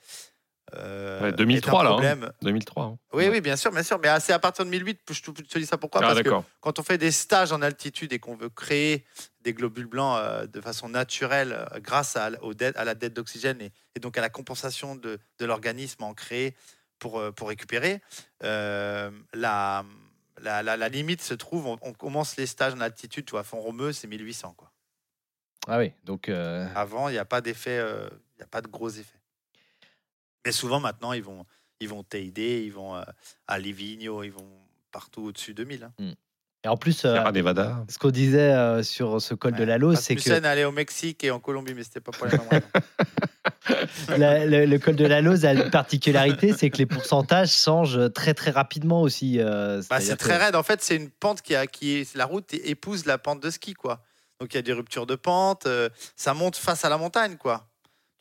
2003 0.71 1.83
là. 1.83 2.15
2003. 2.41 2.83
Hein. 2.83 2.97
Oui, 3.13 3.27
oui, 3.29 3.41
bien 3.41 3.55
sûr, 3.55 3.71
bien 3.71 3.83
sûr. 3.83 3.99
Mais 3.99 4.09
c'est 4.19 4.33
à 4.33 4.39
partir 4.39 4.65
de 4.65 4.71
2008, 4.71 5.01
je 5.11 5.21
te, 5.21 5.59
dis 5.59 5.65
ça 5.65 5.77
pourquoi? 5.77 6.01
Ah, 6.03 6.07
Parce 6.07 6.23
que 6.23 6.29
quand 6.61 6.79
on 6.79 6.83
fait 6.83 6.97
des 6.97 7.11
stages 7.11 7.51
en 7.51 7.61
altitude 7.61 8.13
et 8.13 8.19
qu'on 8.19 8.35
veut 8.35 8.49
créer 8.49 9.05
des 9.41 9.53
globules 9.53 9.87
blancs 9.87 10.17
euh, 10.19 10.47
de 10.47 10.61
façon 10.61 10.89
naturelle 10.89 11.53
euh, 11.53 11.79
grâce 11.79 12.15
à, 12.15 12.31
à 12.75 12.85
la 12.85 12.95
dette 12.95 13.13
d'oxygène 13.13 13.61
et, 13.61 13.99
donc 13.99 14.17
à 14.17 14.21
la 14.21 14.29
compensation 14.29 14.95
de, 14.95 15.19
l'organisme 15.39 16.03
en 16.03 16.13
créé 16.13 16.55
pour, 16.97 17.19
euh, 17.19 17.31
pour 17.31 17.49
récupérer, 17.49 18.01
la, 18.41 19.83
la, 20.41 20.89
limite 20.89 21.21
se 21.21 21.33
trouve, 21.33 21.67
on, 21.81 21.93
commence 21.93 22.37
les 22.37 22.47
stages 22.47 22.73
en 22.73 22.81
altitude, 22.81 23.25
tu 23.25 23.31
vois, 23.31 23.43
fond 23.43 23.59
romeux, 23.59 23.91
c'est 23.91 24.07
1800. 24.07 24.55
Quoi. 24.57 24.71
Ah 25.67 25.77
oui, 25.77 25.91
donc. 26.03 26.29
Avant, 26.29 27.09
il 27.09 27.13
n'y 27.13 27.17
a 27.17 27.25
pas 27.25 27.41
d'effet, 27.41 27.77
il 27.77 28.37
n'y 28.37 28.43
a 28.43 28.47
pas 28.47 28.61
de 28.61 28.67
gros 28.67 28.89
effets. 28.89 29.22
Mais 30.45 30.51
souvent, 30.51 30.79
maintenant, 30.79 31.13
ils 31.13 31.23
vont, 31.23 31.45
ils 31.79 31.89
vont 31.89 32.03
TID, 32.03 32.37
ils 32.37 32.71
vont 32.71 32.95
euh, 32.95 33.03
à 33.47 33.59
Livigno, 33.59 34.23
ils 34.23 34.31
vont 34.31 34.47
partout 34.91 35.23
au-dessus 35.23 35.53
de 35.53 35.63
1000. 35.63 35.83
Hein. 35.83 35.93
Mmh. 35.99 36.11
Et 36.65 36.69
en 36.69 36.77
plus, 36.77 37.03
euh, 37.03 37.21
ce 37.89 37.97
qu'on 37.97 38.09
disait 38.09 38.53
euh, 38.53 38.83
sur 38.83 39.21
ce 39.21 39.33
col 39.33 39.53
de 39.53 39.65
la 39.65 39.77
Lose, 39.77 39.99
c'est 39.99 40.15
que. 40.15 40.45
allait 40.45 40.63
au 40.63 40.71
Mexique 40.71 41.21
et 41.25 41.31
en 41.31 41.41
Colombie, 41.41 41.73
mais 41.73 41.83
c'était 41.83 41.99
pas 41.99 42.13
pour 42.13 42.25
les 42.25 42.37
mêmes 42.37 42.61
le, 44.17 44.77
col 44.77 44.95
de 44.95 45.05
la 45.05 45.19
Lose 45.19 45.43
a 45.43 45.51
une 45.51 45.69
particularité, 45.69 46.53
c'est 46.53 46.69
que 46.69 46.77
les 46.77 46.85
pourcentages 46.85 47.51
changent 47.53 48.13
très 48.13 48.33
très 48.33 48.51
rapidement 48.51 49.01
aussi. 49.01 49.39
Bah, 49.39 49.99
c'est 49.99 50.15
très 50.15 50.37
raide. 50.37 50.55
En 50.55 50.63
fait, 50.63 50.81
c'est 50.81 50.95
une 50.95 51.09
pente 51.09 51.41
qui 51.41 51.53
a, 51.53 51.67
qui 51.67 51.97
est, 51.97 52.15
la 52.15 52.25
route 52.25 52.53
épouse 52.53 53.05
la 53.05 53.17
pente 53.17 53.41
de 53.41 53.49
ski, 53.49 53.73
quoi. 53.73 54.01
Donc 54.39 54.53
il 54.53 54.55
y 54.55 54.59
a 54.59 54.61
des 54.61 54.73
ruptures 54.73 55.05
de 55.05 55.15
pente, 55.15 55.67
ça 56.15 56.33
monte 56.33 56.55
face 56.55 56.85
à 56.85 56.89
la 56.89 56.97
montagne, 56.97 57.35
quoi 57.35 57.72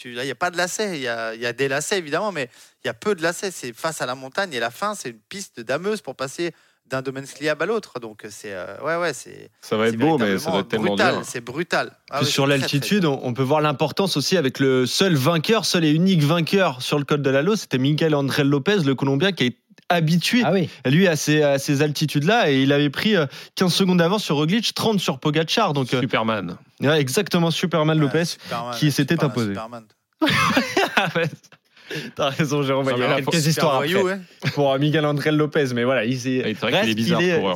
il 0.05 0.21
n'y 0.21 0.31
a 0.31 0.35
pas 0.35 0.51
de 0.51 0.57
lacets. 0.57 0.97
Il 0.97 1.03
y 1.03 1.09
a, 1.09 1.53
des 1.53 1.69
lacets, 1.69 1.99
évidemment, 1.99 2.33
mais 2.33 2.49
il 2.85 2.89
y 2.89 2.91
a 2.91 2.95
peu 2.95 3.15
de 3.15 3.23
lacets. 3.23 3.51
C'est 3.51 3.73
face 3.73 4.01
à 4.01 4.07
la 4.07 4.15
montagne 4.15 4.53
et 4.53 4.61
la 4.61 4.71
fin, 4.71 4.95
c'est 4.95 5.11
une 5.11 5.21
piste 5.29 5.61
dameuse 5.61 6.01
pour 6.01 6.17
passer 6.17 6.53
d'un 6.87 7.01
domaine 7.01 7.27
sliab 7.27 7.61
à 7.63 7.67
l'autre. 7.67 8.01
Donc 8.01 8.27
c'est 8.29 8.55
ouais 8.85 8.97
ouais 8.97 9.15
c'est. 9.15 9.51
Ça 9.61 9.77
va 9.77 9.89
être 9.89 9.97
beau, 9.97 10.19
mais 10.19 10.39
ça 10.39 10.51
va 10.51 10.59
être 10.59 10.69
tellement 10.69 10.89
brutal. 10.89 11.21
C'est 11.25 11.41
brutal. 11.41 11.97
Ah 12.11 12.25
sur 12.25 12.47
l'altitude, 12.47 13.05
on 13.05 13.33
peut 13.33 13.43
voir 13.43 13.61
l'importance 13.61 14.17
aussi 14.17 14.37
avec 14.37 14.59
le 14.59 14.87
seul 14.87 15.15
vainqueur, 15.15 15.65
seul 15.65 15.85
et 15.85 15.91
unique 15.91 16.23
vainqueur 16.23 16.83
sur 16.83 16.99
le 16.99 17.05
col 17.05 17.23
de 17.23 17.31
la 17.31 17.43
Lose, 17.43 17.61
c'était 17.61 17.79
Miguel 17.79 18.15
André 18.15 18.45
Lopez, 18.45 18.79
le 18.85 18.95
Colombien, 18.95 19.33
qui 19.33 19.45
est 19.45 19.57
habitué 19.93 20.43
ah 20.45 20.53
lui 20.89 21.07
à 21.07 21.17
ces, 21.17 21.43
à 21.43 21.59
ces 21.59 21.83
altitudes-là 21.83 22.51
et 22.51 22.63
il 22.63 22.73
avait 22.73 22.91
pris 22.91 23.15
15 23.57 23.73
euh, 23.73 23.75
secondes 23.75 23.99
d'avance 23.99 24.25
sur 24.25 24.37
Roglic, 24.37 24.75
30 24.75 25.01
sur 25.01 25.19
Pogacar. 25.19 25.73
Donc, 25.73 25.93
euh, 25.95 26.01
Superman. 26.01 26.57
exactement, 26.81 27.51
Superman 27.51 27.99
Lopez 27.99 28.25
qui 28.79 28.93
s'était 28.93 29.23
imposé. 29.23 29.55
T'as 32.17 32.31
raison, 32.31 32.63
Jérôme. 32.63 32.91
Il 32.95 32.99
y 32.99 33.05
a 33.05 33.17
quelques 33.17 33.47
histoires 33.47 33.77
après 33.77 34.21
pour 34.55 34.79
Miguel 34.79 35.05
André 35.07 35.31
Lopez, 35.33 35.67
mais 35.75 35.85
voilà, 35.85 36.05
il 36.05 36.19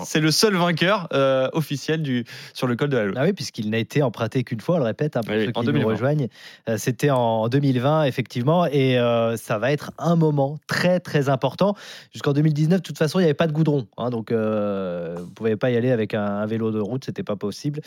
c'est 0.04 0.20
le 0.20 0.30
seul 0.30 0.56
vainqueur 0.56 1.08
euh, 1.12 1.48
officiel 1.52 2.02
du 2.02 2.24
sur 2.54 2.66
le 2.66 2.76
col 2.76 2.88
de 2.88 2.96
la 2.96 3.06
Lune. 3.06 3.14
Ah 3.16 3.24
oui, 3.24 3.32
puisqu'il 3.32 3.70
n'a 3.70 3.78
été 3.78 4.02
emprunté 4.02 4.44
qu'une 4.44 4.60
fois, 4.60 4.76
on 4.76 4.78
le 4.78 4.84
répète, 4.84 5.16
hein, 5.16 5.20
pour 5.24 5.34
ceux 5.34 5.72
qui 5.72 5.80
nous 5.80 5.86
rejoignent. 5.86 6.28
Euh, 6.68 6.76
c'était 6.78 7.10
en 7.10 7.48
2020, 7.48 8.04
effectivement, 8.04 8.66
et 8.66 8.98
euh, 8.98 9.36
ça 9.36 9.58
va 9.58 9.72
être 9.72 9.92
un 9.98 10.16
moment 10.16 10.58
très 10.66 11.00
très 11.00 11.28
important. 11.28 11.74
Jusqu'en 12.12 12.32
2019, 12.32 12.80
de 12.80 12.82
toute 12.82 12.98
façon, 12.98 13.18
il 13.18 13.22
n'y 13.22 13.26
avait 13.26 13.34
pas 13.34 13.46
de 13.46 13.52
goudron, 13.52 13.86
hein, 13.96 14.10
donc 14.10 14.30
vous 14.30 14.36
ne 14.36 15.30
pouvez 15.34 15.56
pas 15.56 15.70
y 15.70 15.76
aller 15.76 15.90
avec 15.90 16.14
un, 16.14 16.46
vélo 16.46 16.70
de 16.70 16.80
route, 16.80 17.04
c'était 17.04 17.22
pas 17.22 17.36
possible. 17.36 17.80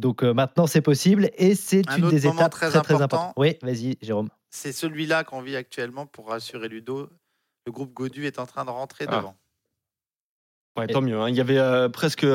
Donc 0.00 0.22
maintenant, 0.22 0.66
c'est 0.66 0.82
possible, 0.82 1.30
et 1.36 1.54
c'est 1.54 1.82
une 1.96 2.08
des 2.08 2.26
étapes 2.26 2.52
très 2.52 2.68
très, 2.68 2.80
très 2.80 3.02
importantes. 3.02 3.32
Oui, 3.36 3.56
vas-y, 3.62 3.96
Jérôme 4.02 4.28
c'est 4.54 4.72
celui-là 4.72 5.24
qu'on 5.24 5.42
vit 5.42 5.56
actuellement 5.56 6.06
pour 6.06 6.28
rassurer 6.28 6.68
Ludo. 6.68 7.10
Le 7.66 7.72
groupe 7.72 7.92
Godu 7.92 8.24
est 8.26 8.38
en 8.38 8.46
train 8.46 8.64
de 8.64 8.70
rentrer 8.70 9.04
ah. 9.08 9.16
devant. 9.16 9.36
Ouais, 10.76 10.88
tant 10.88 11.02
mieux. 11.02 11.20
Hein. 11.20 11.28
Il 11.28 11.36
y 11.36 11.40
avait 11.40 11.58
euh, 11.58 11.88
presque 11.88 12.26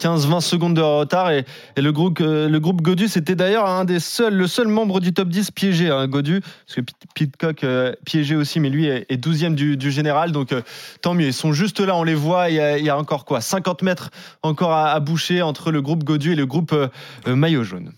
15-20 0.00 0.40
secondes 0.40 0.74
de 0.74 0.80
retard 0.80 1.32
et, 1.32 1.44
le, 1.76 1.90
groupe, 1.90 2.20
euh, 2.20 2.48
le 2.48 2.60
groupe 2.60 2.80
Godu, 2.80 3.08
c'était 3.08 3.34
d'ailleurs 3.34 3.66
un 3.66 3.84
des 3.84 3.98
seuls, 3.98 4.34
le 4.34 4.46
seul 4.46 4.68
membre 4.68 5.00
du 5.00 5.12
top 5.12 5.28
10 5.28 5.50
piégé, 5.50 5.90
hein, 5.90 6.06
Godu, 6.06 6.40
parce 6.40 6.76
que 6.76 6.80
Pitcock 7.16 7.64
euh, 7.64 7.92
piégé 8.06 8.36
aussi, 8.36 8.60
mais 8.60 8.70
lui 8.70 8.86
est, 8.86 9.10
12e 9.10 9.54
du, 9.54 9.90
général, 9.90 10.30
donc 10.30 10.54
tant 11.02 11.14
mieux. 11.14 11.26
Ils 11.26 11.32
sont 11.32 11.52
juste 11.52 11.80
là, 11.80 11.96
on 11.96 12.04
les 12.04 12.14
voit. 12.14 12.50
Il 12.50 12.56
y 12.56 12.90
a, 12.90 12.96
encore 12.96 13.24
quoi 13.24 13.40
50 13.40 13.82
mètres 13.82 14.10
encore 14.42 14.72
à, 14.72 14.92
à, 14.92 15.00
boucher 15.00 15.42
entre 15.42 15.72
le 15.72 15.82
groupe 15.82 16.04
Godu 16.04 16.32
et 16.32 16.36
le 16.36 16.46
groupe 16.46 16.74
Maillot 17.26 17.64
Jaune. 17.64 17.92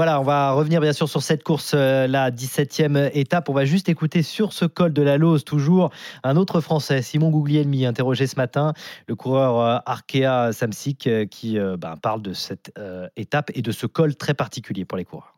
Voilà, 0.00 0.18
on 0.18 0.24
va 0.24 0.52
revenir 0.52 0.80
bien 0.80 0.94
sûr 0.94 1.10
sur 1.10 1.20
cette 1.20 1.42
course, 1.42 1.72
euh, 1.74 2.06
la 2.06 2.30
17e 2.30 3.10
étape. 3.12 3.50
On 3.50 3.52
va 3.52 3.66
juste 3.66 3.90
écouter 3.90 4.22
sur 4.22 4.54
ce 4.54 4.64
col 4.64 4.94
de 4.94 5.02
la 5.02 5.18
Lose, 5.18 5.44
toujours 5.44 5.90
un 6.24 6.36
autre 6.36 6.62
Français, 6.62 7.02
Simon 7.02 7.28
Gouglielmi, 7.28 7.84
interrogé 7.84 8.26
ce 8.26 8.36
matin, 8.36 8.72
le 9.08 9.14
coureur 9.14 9.60
euh, 9.60 9.78
Arkea 9.84 10.54
Samsic, 10.54 11.06
euh, 11.06 11.26
qui 11.26 11.58
ben, 11.58 11.96
parle 11.98 12.22
de 12.22 12.32
cette 12.32 12.72
étape 13.14 13.50
et 13.54 13.60
de 13.60 13.72
ce 13.72 13.84
col 13.84 14.16
très 14.16 14.32
particulier 14.32 14.86
pour 14.86 14.96
les 14.96 15.04
coureurs. 15.04 15.34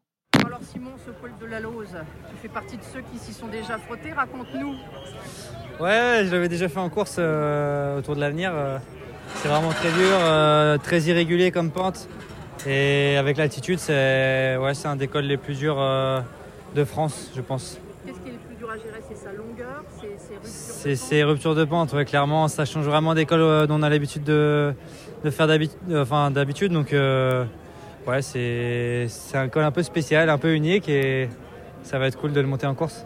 Alors 0.47 0.61
Simon, 0.63 0.93
ce 1.05 1.11
col 1.11 1.33
de 1.41 1.47
la 1.47 1.59
Lose, 1.59 1.97
tu 2.31 2.37
fais 2.41 2.49
partie 2.49 2.77
de 2.77 2.85
ceux 2.85 3.01
qui 3.01 3.19
s'y 3.19 3.33
sont 3.33 3.49
déjà 3.49 3.79
frottés, 3.79 4.13
raconte-nous. 4.13 4.77
Ouais, 5.81 6.23
je 6.25 6.31
l'avais 6.31 6.49
déjà 6.49 6.69
fait 6.69 6.79
en 6.79 6.89
course 6.89 7.19
autour 7.19 8.15
de 8.15 8.21
l'avenir. 8.21 8.53
c'est 9.35 9.49
vraiment 9.49 9.71
très 9.71 9.91
dur, 9.91 10.79
très 10.85 11.01
irrégulier 11.01 11.51
comme 11.51 11.73
pente. 11.73 12.07
Et 12.67 13.17
avec 13.17 13.39
l'altitude, 13.39 13.79
c'est 13.79 14.57
ouais, 14.57 14.73
un 14.85 14.97
des 14.97 15.09
cols 15.09 15.25
les 15.25 15.37
plus 15.37 15.59
durs 15.59 15.81
euh, 15.81 16.21
de 16.75 16.85
France, 16.85 17.31
je 17.35 17.41
pense. 17.41 17.79
Qu'est-ce 18.07 18.19
qui 18.21 18.29
est 18.29 18.33
le 18.33 18.39
plus 18.39 18.55
dur 18.57 18.71
à 18.71 18.77
gérer? 18.77 19.03
C'est 19.09 19.17
sa 19.17 19.33
longueur? 19.33 19.83
C'est 20.45 20.97
ses 20.97 21.25
ruptures 21.25 21.55
de 21.55 21.65
pente, 21.65 21.93
ouais, 21.93 22.05
clairement. 22.05 22.47
Ça 22.49 22.65
change 22.65 22.85
vraiment 22.85 23.15
des 23.15 23.27
cols 23.27 23.41
euh, 23.41 23.67
dont 23.67 23.81
on 23.81 23.83
a 23.83 23.89
l'habitude 23.89 24.23
de, 24.23 24.75
de, 25.25 25.31
faire 25.31 25.49
d'habitude. 25.49 26.73
Donc, 26.73 26.93
euh, 26.93 27.45
ouais, 28.07 28.23
c'est 28.23 29.09
un 29.35 29.49
col 29.49 29.65
un 29.65 29.73
peu 29.73 29.83
spécial, 29.83 30.31
un 30.31 30.39
peu 30.39 30.55
unique 30.55 30.89
et 30.89 31.29
ça 31.83 31.99
va 31.99 32.07
être 32.07 32.19
cool 32.19 32.33
de 32.33 32.41
le 32.41 32.47
monter 32.47 32.67
en 32.67 32.75
course. 32.75 33.05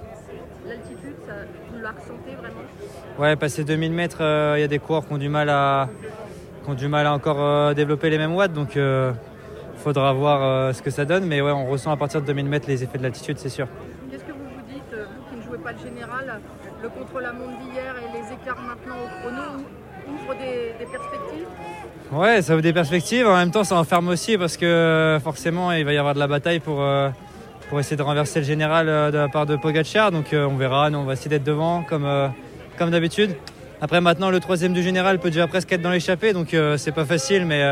L'altitude, 0.66 1.14
vous 1.72 1.82
la 1.82 1.90
ressentez 1.92 2.34
vraiment? 2.38 2.60
Ouais, 3.18 3.36
passer 3.36 3.64
2000 3.64 3.92
mètres, 3.92 4.20
il 4.20 4.60
y 4.60 4.64
a 4.64 4.68
des 4.68 4.78
coureurs 4.78 5.06
qui 5.06 5.14
ont 5.14 5.18
du 5.18 5.30
mal 5.30 5.48
à, 5.48 5.88
qui 6.62 6.70
ont 6.70 6.74
du 6.74 6.88
mal 6.88 7.06
à 7.06 7.14
encore 7.14 7.74
développer 7.74 8.10
les 8.10 8.18
mêmes 8.18 8.34
watts. 8.34 8.52
Donc, 8.52 8.76
faudra 9.86 10.12
voir 10.12 10.42
euh, 10.42 10.72
ce 10.72 10.82
que 10.82 10.90
ça 10.90 11.04
donne, 11.04 11.26
mais 11.26 11.40
ouais, 11.40 11.52
on 11.52 11.66
ressent 11.66 11.92
à 11.92 11.96
partir 11.96 12.20
de 12.20 12.26
2000 12.26 12.46
mètres 12.46 12.66
les 12.66 12.82
effets 12.82 12.98
de 12.98 13.04
l'altitude, 13.04 13.38
c'est 13.38 13.48
sûr. 13.48 13.68
Qu'est-ce 14.10 14.24
que 14.24 14.32
vous 14.32 14.38
vous 14.38 14.72
dites, 14.74 14.82
euh, 14.92 15.04
vous 15.04 15.30
qui 15.30 15.36
ne 15.40 15.48
jouez 15.48 15.58
pas 15.62 15.70
le 15.70 15.78
général, 15.78 16.40
le 16.82 16.88
contre-la-montre 16.88 17.56
d'hier 17.60 17.94
et 18.02 18.18
les 18.18 18.34
écarts 18.34 18.60
maintenant 18.66 18.96
au 18.96 19.20
chrono 19.20 19.62
ouvrent 20.08 20.34
des, 20.40 20.74
perspectives 20.86 21.46
Ouais, 22.10 22.42
ça 22.42 22.54
ouvre 22.54 22.62
des 22.62 22.72
perspectives. 22.72 23.28
En 23.28 23.36
même 23.36 23.52
temps, 23.52 23.62
ça 23.62 23.76
enferme 23.76 24.08
aussi 24.08 24.36
parce 24.36 24.56
que 24.56 25.20
forcément, 25.22 25.70
il 25.70 25.84
va 25.84 25.92
y 25.92 25.98
avoir 25.98 26.14
de 26.14 26.18
la 26.18 26.26
bataille 26.26 26.58
pour, 26.58 26.82
euh, 26.82 27.08
pour 27.68 27.78
essayer 27.78 27.96
de 27.96 28.02
renverser 28.02 28.40
le 28.40 28.44
général 28.44 28.86
de 28.86 29.16
la 29.16 29.28
part 29.28 29.46
de 29.46 29.54
Pogacar. 29.54 30.10
Donc 30.10 30.32
on 30.32 30.56
verra. 30.56 30.90
Nous, 30.90 30.98
on 30.98 31.04
va 31.04 31.12
essayer 31.12 31.30
d'être 31.30 31.44
devant 31.44 31.84
comme, 31.84 32.08
comme 32.76 32.90
d'habitude. 32.90 33.36
Après, 33.80 34.00
maintenant, 34.00 34.30
le 34.30 34.40
troisième 34.40 34.72
du 34.72 34.82
général 34.82 35.20
peut 35.20 35.30
déjà 35.30 35.46
presque 35.46 35.72
être 35.72 35.82
dans 35.82 35.90
l'échappée. 35.90 36.32
Donc 36.32 36.56
c'est 36.76 36.92
pas 36.92 37.04
facile, 37.04 37.46
mais 37.46 37.64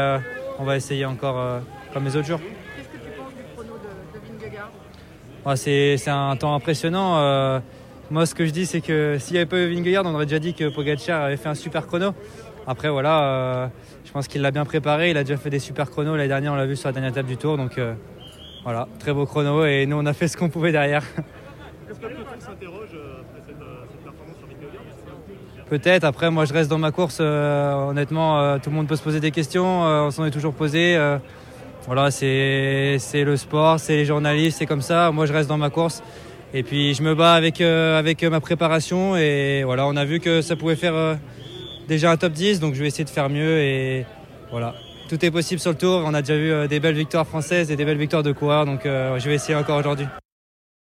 on 0.60 0.64
va 0.64 0.76
essayer 0.76 1.06
encore 1.06 1.60
comme 1.94 2.04
les 2.04 2.16
autres 2.16 2.26
jours. 2.26 2.40
Qu'est-ce 2.40 2.88
que 2.88 2.96
tu 2.96 3.16
penses 3.16 3.32
du 3.34 3.42
chrono 3.54 3.74
de, 3.78 4.18
de 4.18 4.44
Vingegaard 4.44 5.56
C'est 5.56 6.10
un 6.10 6.36
temps 6.36 6.54
impressionnant. 6.54 7.18
Euh, 7.18 7.60
moi, 8.10 8.26
ce 8.26 8.34
que 8.34 8.44
je 8.44 8.50
dis, 8.50 8.66
c'est 8.66 8.80
que 8.80 9.16
s'il 9.20 9.34
n'y 9.34 9.38
avait 9.38 9.48
pas 9.48 9.58
eu 9.58 9.72
Vingegaard, 9.72 10.04
on 10.04 10.14
aurait 10.14 10.26
déjà 10.26 10.40
dit 10.40 10.54
que 10.54 10.68
Pogacar 10.68 11.22
avait 11.22 11.36
fait 11.36 11.48
un 11.48 11.54
super 11.54 11.86
chrono. 11.86 12.12
Après, 12.66 12.90
voilà, 12.90 13.22
euh, 13.22 13.66
je 14.04 14.10
pense 14.10 14.26
qu'il 14.26 14.42
l'a 14.42 14.50
bien 14.50 14.64
préparé. 14.64 15.10
Il 15.10 15.16
a 15.16 15.22
déjà 15.22 15.38
fait 15.38 15.50
des 15.50 15.60
super 15.60 15.88
chronos. 15.88 16.16
L'année 16.16 16.28
dernière, 16.28 16.52
on 16.52 16.56
l'a 16.56 16.66
vu 16.66 16.74
sur 16.74 16.88
la 16.88 16.92
dernière 16.92 17.12
étape 17.12 17.26
du 17.26 17.36
tour. 17.36 17.56
Donc, 17.56 17.78
euh, 17.78 17.94
voilà, 18.64 18.88
très 18.98 19.12
beau 19.12 19.24
chrono. 19.24 19.64
Et 19.64 19.86
nous, 19.86 19.96
on 19.96 20.06
a 20.06 20.12
fait 20.12 20.26
ce 20.26 20.36
qu'on 20.36 20.48
pouvait 20.48 20.72
derrière. 20.72 21.04
Est-ce 21.88 22.00
que 22.00 22.06
s'interroge 22.40 22.88
après 23.20 23.40
cette, 23.46 23.58
performance 24.02 24.36
sur 24.36 24.48
Vingegaard 24.48 25.66
Peut-être. 25.70 26.04
Après, 26.04 26.30
moi, 26.32 26.44
je 26.44 26.54
reste 26.54 26.68
dans 26.68 26.78
ma 26.78 26.90
course. 26.90 27.20
honnêtement, 27.20 28.58
tout 28.58 28.70
le 28.70 28.76
monde 28.76 28.88
peut 28.88 28.96
se 28.96 29.02
poser 29.02 29.20
des 29.20 29.30
questions. 29.30 29.82
on 29.82 30.10
s'en 30.10 30.24
est 30.24 30.32
toujours 30.32 30.54
posé. 30.54 30.98
Voilà, 31.86 32.10
c'est 32.10 32.98
le 33.14 33.36
sport, 33.36 33.78
c'est 33.78 33.96
les 33.96 34.04
journalistes, 34.06 34.58
c'est 34.58 34.66
comme 34.66 34.80
ça. 34.80 35.10
Moi, 35.10 35.26
je 35.26 35.32
reste 35.32 35.48
dans 35.48 35.58
ma 35.58 35.68
course. 35.68 36.02
Et 36.54 36.62
puis, 36.62 36.94
je 36.94 37.02
me 37.02 37.14
bats 37.14 37.34
avec, 37.34 37.60
euh, 37.60 37.98
avec 37.98 38.22
ma 38.22 38.40
préparation. 38.40 39.16
Et 39.16 39.64
voilà, 39.64 39.86
on 39.86 39.96
a 39.96 40.04
vu 40.04 40.20
que 40.20 40.40
ça 40.40 40.56
pouvait 40.56 40.76
faire 40.76 40.94
euh, 40.94 41.14
déjà 41.86 42.10
un 42.10 42.16
top 42.16 42.32
10. 42.32 42.60
Donc, 42.60 42.74
je 42.74 42.80
vais 42.80 42.86
essayer 42.86 43.04
de 43.04 43.10
faire 43.10 43.28
mieux. 43.28 43.58
Et 43.58 44.06
voilà, 44.50 44.74
tout 45.08 45.22
est 45.22 45.30
possible 45.30 45.60
sur 45.60 45.72
le 45.72 45.76
tour. 45.76 46.02
On 46.06 46.14
a 46.14 46.22
déjà 46.22 46.36
vu 46.36 46.52
euh, 46.52 46.66
des 46.66 46.80
belles 46.80 46.94
victoires 46.94 47.26
françaises 47.26 47.70
et 47.70 47.76
des 47.76 47.84
belles 47.84 47.98
victoires 47.98 48.22
de 48.22 48.32
coureurs. 48.32 48.64
Donc, 48.64 48.82
je 48.84 49.28
vais 49.28 49.34
essayer 49.34 49.56
encore 49.56 49.78
aujourd'hui. 49.78 50.06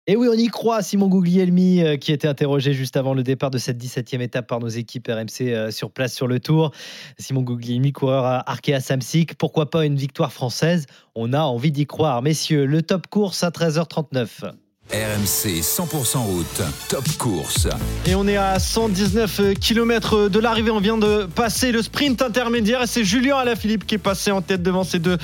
Et 0.07 0.15
oui, 0.15 0.27
on 0.29 0.37
y 0.37 0.47
croit, 0.47 0.83
Simon 0.83 1.07
Guglielmi, 1.07 1.81
euh, 1.81 1.97
qui 1.97 2.11
était 2.11 2.27
interrogé 2.27 2.73
juste 2.73 2.95
avant 2.95 3.15
le 3.15 3.23
départ 3.23 3.49
de 3.49 3.57
cette 3.57 3.83
17e 3.83 4.21
étape 4.21 4.45
par 4.45 4.59
nos 4.59 4.67
équipes 4.67 5.07
RMC 5.07 5.47
euh, 5.47 5.71
sur 5.71 5.89
place 5.89 6.13
sur 6.13 6.27
le 6.27 6.39
Tour. 6.39 6.71
Simon 7.17 7.41
Guglielmi, 7.41 7.91
coureur 7.91 8.23
à 8.23 8.47
Arkea 8.47 8.79
Samsic. 8.79 9.35
Pourquoi 9.35 9.71
pas 9.71 9.83
une 9.83 9.95
victoire 9.95 10.31
française? 10.31 10.85
On 11.15 11.33
a 11.33 11.41
envie 11.41 11.71
d'y 11.71 11.87
croire. 11.87 12.21
Messieurs, 12.21 12.67
le 12.67 12.83
top 12.83 13.07
course 13.07 13.43
à 13.43 13.49
13h39. 13.49 14.53
RMC 14.91 15.61
100% 15.61 16.17
route, 16.17 16.61
top 16.89 17.05
course. 17.17 17.67
Et 18.05 18.13
on 18.13 18.27
est 18.27 18.37
à 18.37 18.59
119 18.59 19.55
km 19.59 20.29
de 20.29 20.39
l'arrivée. 20.39 20.69
On 20.69 20.79
vient 20.79 20.99
de 20.99 21.23
passer 21.23 21.71
le 21.71 21.81
sprint 21.81 22.21
intermédiaire 22.21 22.83
et 22.83 22.87
c'est 22.87 23.03
Julien 23.03 23.37
Alaphilippe 23.37 23.87
qui 23.87 23.95
est 23.95 23.97
passé 23.97 24.29
en 24.29 24.43
tête 24.43 24.61
devant 24.61 24.83
ses 24.83 24.99
deux 24.99 25.17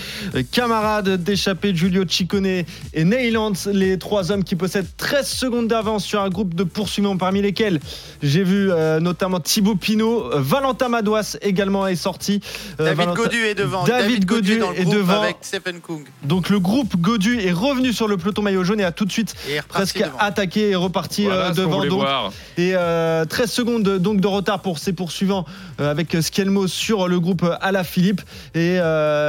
camarades 0.52 1.24
d'échappée, 1.24 1.76
Giulio 1.76 2.06
Ciccone 2.08 2.48
et 2.48 2.66
Neyland, 2.96 3.54
les 3.72 4.00
trois 4.00 4.32
hommes 4.32 4.44
qui 4.44 4.56
possèdent 4.56 4.90
13 4.98 5.28
secondes 5.28 5.68
d'avance 5.68 6.06
sur 6.06 6.22
un 6.22 6.30
groupe 6.30 6.56
de 6.56 6.64
poursuivants 6.64 7.18
parmi 7.18 7.44
lesquels 7.44 7.80
j'ai 8.24 8.44
vu 8.44 8.72
euh, 8.72 9.00
notamment 9.00 9.40
Thibaut 9.40 9.76
Pinot, 9.76 10.40
Valentin 10.40 10.90
Madouas 10.90 11.38
également 11.44 11.86
est 11.86 11.96
sorti. 11.96 12.42
Euh, 12.80 12.96
David 12.96 13.14
Godu 13.14 13.46
est 13.46 13.56
devant. 13.56 13.84
David, 13.84 14.26
Godu, 14.26 14.60
est 14.76 14.86
devant. 14.86 15.22
Avec 15.22 15.38
Stephen 15.42 15.82
Kung. 15.82 16.04
Donc 16.24 16.50
le 16.50 16.60
groupe 16.60 16.98
Godu 16.98 17.40
est 17.40 17.52
revenu 17.52 17.94
sur 17.94 18.08
le 18.08 18.18
peloton 18.18 18.42
maillot 18.42 18.64
jaune 18.64 18.80
et 18.80 18.84
a 18.86 18.92
tout 18.92 19.06
de 19.06 19.12
suite 19.12 19.36
presque 19.68 20.04
attaqué 20.20 20.72
et 20.72 20.76
reparti 20.76 21.28
euh, 21.28 21.52
devant. 21.52 21.86
Donc, 21.86 22.04
et 22.58 22.72
13 22.72 22.78
euh, 22.78 23.26
secondes 23.48 23.98
donc 23.98 24.22
de 24.22 24.28
retard 24.28 24.62
pour 24.62 24.80
ses 24.80 24.94
poursuivants 24.94 25.46
euh, 25.80 25.92
avec 25.92 26.16
Skelmo 26.22 26.68
sur 26.68 27.08
le 27.08 27.20
groupe 27.20 27.46
Philippe 27.84 28.22
et 28.56 28.78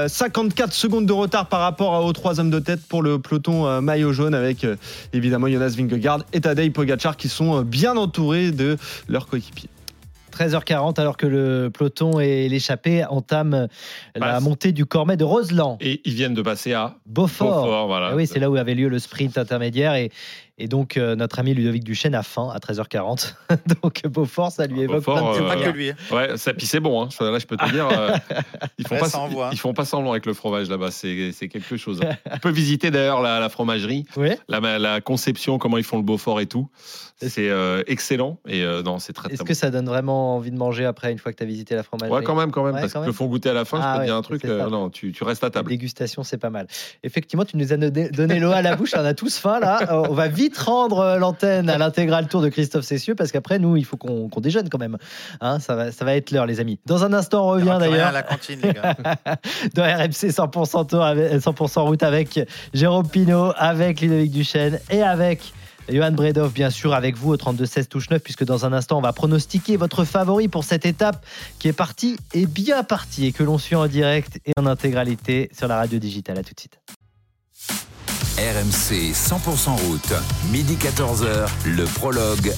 54 0.09 0.73
secondes 0.73 1.07
de 1.07 1.13
retard 1.13 1.47
par 1.47 1.61
rapport 1.61 2.05
aux 2.05 2.13
trois 2.13 2.41
hommes 2.41 2.51
de 2.51 2.59
tête 2.59 2.81
pour 2.87 3.03
le 3.03 3.19
peloton 3.19 3.81
maillot 3.81 4.13
jaune 4.13 4.35
avec 4.35 4.67
évidemment 5.13 5.49
Jonas 5.49 5.75
Vingegaard 5.77 6.25
et 6.33 6.41
Tadej 6.41 6.73
Pogacar 6.73 7.17
qui 7.17 7.29
sont 7.29 7.63
bien 7.63 7.97
entourés 7.97 8.51
de 8.51 8.77
leurs 9.09 9.27
coéquipiers. 9.27 9.69
13h40 10.33 11.01
alors 11.01 11.17
que 11.17 11.27
le 11.27 11.71
peloton 11.73 12.19
et 12.21 12.49
l'échappée 12.49 13.05
entament 13.05 13.69
la 14.15 14.41
montée 14.41 14.73
du 14.73 14.87
Cormet 14.87 15.17
de 15.17 15.25
Roseland. 15.25 15.79
Et 15.81 16.01
ils 16.05 16.15
viennent 16.15 16.35
de 16.35 16.43
passer 16.43 16.73
à 16.73 16.97
Beaufort. 17.07 17.87
voilà. 17.87 18.11
Ah 18.13 18.17
oui, 18.17 18.27
c'est 18.27 18.39
là 18.39 18.51
où 18.51 18.57
avait 18.57 18.75
lieu 18.75 18.89
le 18.89 18.99
sprint 18.99 19.39
intermédiaire 19.39 19.95
et, 19.95 20.11
Et 20.59 20.69
donc, 20.69 20.97
euh, 20.97 21.17
notre 21.17 21.39
ami 21.39 21.55
Ludovic 21.55 21.83
Duchesne 21.83 22.15
a 22.15 22.23
faim 22.23 22.51
à 22.55 22.59
13h40. 22.59 23.35
donc, 23.83 24.03
Beaufort, 24.07 24.53
ça 24.53 24.67
lui 24.67 24.83
évoque 24.83 24.97
Beaufort, 25.05 25.33
plein 25.33 25.41
de 25.41 25.45
euh, 25.45 25.49
Pas 25.49 25.57
que 25.57 25.71
lui. 25.77 25.91
hein. 25.91 25.95
Ouais, 26.11 26.37
ça 26.37 26.53
puis 26.53 26.67
c'est 26.67 26.79
bon. 26.79 27.03
Hein. 27.03 27.09
Ça, 27.11 27.31
Là, 27.31 27.39
je 27.39 27.47
peux 27.47 27.57
te 27.57 27.69
dire, 27.71 27.89
euh, 27.91 28.13
ils 28.79 28.87
font 28.87 28.95
Ouais, 29.01 29.01
pas, 29.01 29.17
envoie. 29.19 29.49
ils 29.53 29.59
font 29.59 29.73
pas 29.73 29.85
semblant 29.87 30.11
avec 30.13 30.27
le 30.27 30.35
fromage 30.35 30.69
là-bas. 30.69 30.91
C'est 30.91 31.33
c'est 31.33 31.49
quelque 31.49 31.77
chose. 31.79 32.01
hein. 32.05 32.17
On 32.31 32.39
peut 32.39 32.51
visiter 32.51 32.91
d'ailleurs 32.91 33.23
la, 33.23 33.41
la 33.41 33.49
fromagerie, 33.49 34.05
Ouais. 34.17 34.39
la, 34.49 34.61
la 34.79 35.01
conception, 35.01 35.59
comment 35.59 35.79
ils 35.79 35.85
font 35.85 35.97
le 35.97 36.03
Beaufort 36.03 36.41
et 36.41 36.47
tout. 36.47 36.69
C'est 37.25 37.49
euh, 37.49 37.83
excellent 37.87 38.39
et 38.49 38.63
euh, 38.65 38.83
non, 38.83 38.99
c'est 38.99 39.13
très 39.13 39.29
très 39.29 39.35
Est-ce 39.35 39.43
bon. 39.45 39.47
que 39.47 39.55
ça 39.55 39.71
donne 39.71 39.87
vraiment 39.87 40.35
envie 40.37 40.51
de 40.51 40.57
manger 40.59 40.85
après, 40.85 41.13
une 41.13 41.19
fois 41.19 41.33
que 41.33 41.37
tu 41.39 41.45
as 41.45 41.47
visité 41.47 41.77
la 41.77 41.85
fromagerie? 41.85 42.19
Ouais, 42.19 42.25
quand 42.25 42.35
même, 42.35 42.51
quand 42.51 42.65
même, 42.65 42.75
Ouais, 42.75 42.81
parce 42.81 42.93
quand 42.93 42.99
qu'ils 43.01 43.07
même. 43.07 43.13
te 43.13 43.17
font 43.17 43.27
goûter 43.27 43.51
à 43.51 43.53
la 43.55 43.65
fin. 43.65 43.79
Ah 43.81 43.93
je 43.95 43.99
peux 43.99 44.01
te 44.03 44.07
dire 44.07 44.17
un 44.17 44.23
truc. 44.23 44.41
c'est 44.43 44.51
euh, 44.51 44.69
non, 44.69 44.91
tu, 44.91 45.13
tu 45.13 45.23
restes 45.25 45.45
à 45.45 45.47
La 45.47 45.51
table. 45.53 45.71
dégustation, 45.71 46.25
c'est 46.25 46.37
pas 46.39 46.51
mal. 46.51 46.67
Effectivement, 47.05 47.45
tu 47.45 47.57
nous 47.57 47.73
as 47.73 47.77
donné 47.77 48.41
l'eau 48.41 48.51
à 48.51 48.61
la 48.61 48.75
bouche. 48.77 48.91
On 48.97 49.05
a 49.05 49.15
tous 49.15 49.39
faim 49.39 49.61
là. 49.61 50.03
On 50.11 50.15
va 50.15 50.27
vite 50.27 50.42
rendre 50.57 50.99
euh, 51.01 51.19
l'antenne 51.19 51.69
à 51.69 51.79
l'intégral 51.79 52.29
tour 52.29 52.43
de 52.43 52.49
Christophe 52.49 52.85
Cessieux 52.85 53.15
parce 53.15 53.33
qu'après, 53.33 53.59
nous, 53.59 53.77
il 53.77 53.85
faut 53.85 53.97
qu'on 53.97 54.29
qu'on 54.29 54.41
déjeune 54.41 54.69
quand 54.69 54.79
même. 54.79 54.99
Hein, 55.41 55.59
ça, 55.61 55.75
va, 55.75 55.93
ça 55.93 56.05
va 56.05 56.15
être 56.15 56.31
l'heure, 56.31 56.47
les 56.47 56.61
amis. 56.61 56.79
Dans 56.87 57.05
un 57.05 57.13
instant, 57.13 57.47
on 57.47 57.51
revient 57.51 57.71
à 57.71 57.79
d'ailleurs 57.79 58.13
la 58.13 58.23
cantine, 58.23 58.61
les 58.63 58.73
gars. 58.73 58.95
dans 59.75 59.83
RMC 59.83 60.31
100% 60.31 60.87
tour, 60.89 61.03
avec- 61.03 61.33
100% 61.33 61.81
route 61.81 62.03
avec 62.03 62.41
Jérôme 62.75 63.09
Pinault, 63.09 63.53
avec 63.57 64.01
Ludovic 64.01 64.31
Duchesne 64.33 64.81
et 64.91 65.03
avec. 65.03 65.53
Johan 65.89 66.13
Bredov, 66.13 66.53
bien 66.53 66.71
sûr, 66.71 66.95
avec 66.95 67.17
vous 67.17 67.33
au 67.33 67.37
32-16 67.37 67.89
touche 67.89 68.09
9, 68.09 68.23
puisque 68.23 68.45
dans 68.45 68.65
un 68.65 68.73
instant, 68.73 68.99
on 68.99 69.03
va 69.03 69.13
pronostiquer 69.13 69.77
votre 69.77 70.05
favori 70.05 70.47
pour 70.47 70.63
cette 70.63 70.87
étape 70.87 71.27
qui 71.59 71.67
est 71.67 71.73
partie 71.73 72.17
et 72.35 72.47
bien 72.47 72.85
partie 72.85 73.27
et 73.27 73.33
que 73.33 73.43
l'on 73.43 73.59
suit 73.59 73.75
en 73.75 73.89
direct 73.89 74.39
et 74.47 74.53
en 74.57 74.67
intégralité 74.67 75.51
sur 75.57 75.67
la 75.67 75.77
radio 75.77 75.99
digitale. 75.99 76.39
À 76.39 76.45
tout 76.45 76.55
de 76.55 76.61
suite. 76.61 76.79
RMC 78.39 79.13
100% 79.13 79.79
route, 79.87 80.15
midi 80.51 80.77
14h, 80.77 81.49
le 81.67 81.85
prologue. 81.85 82.55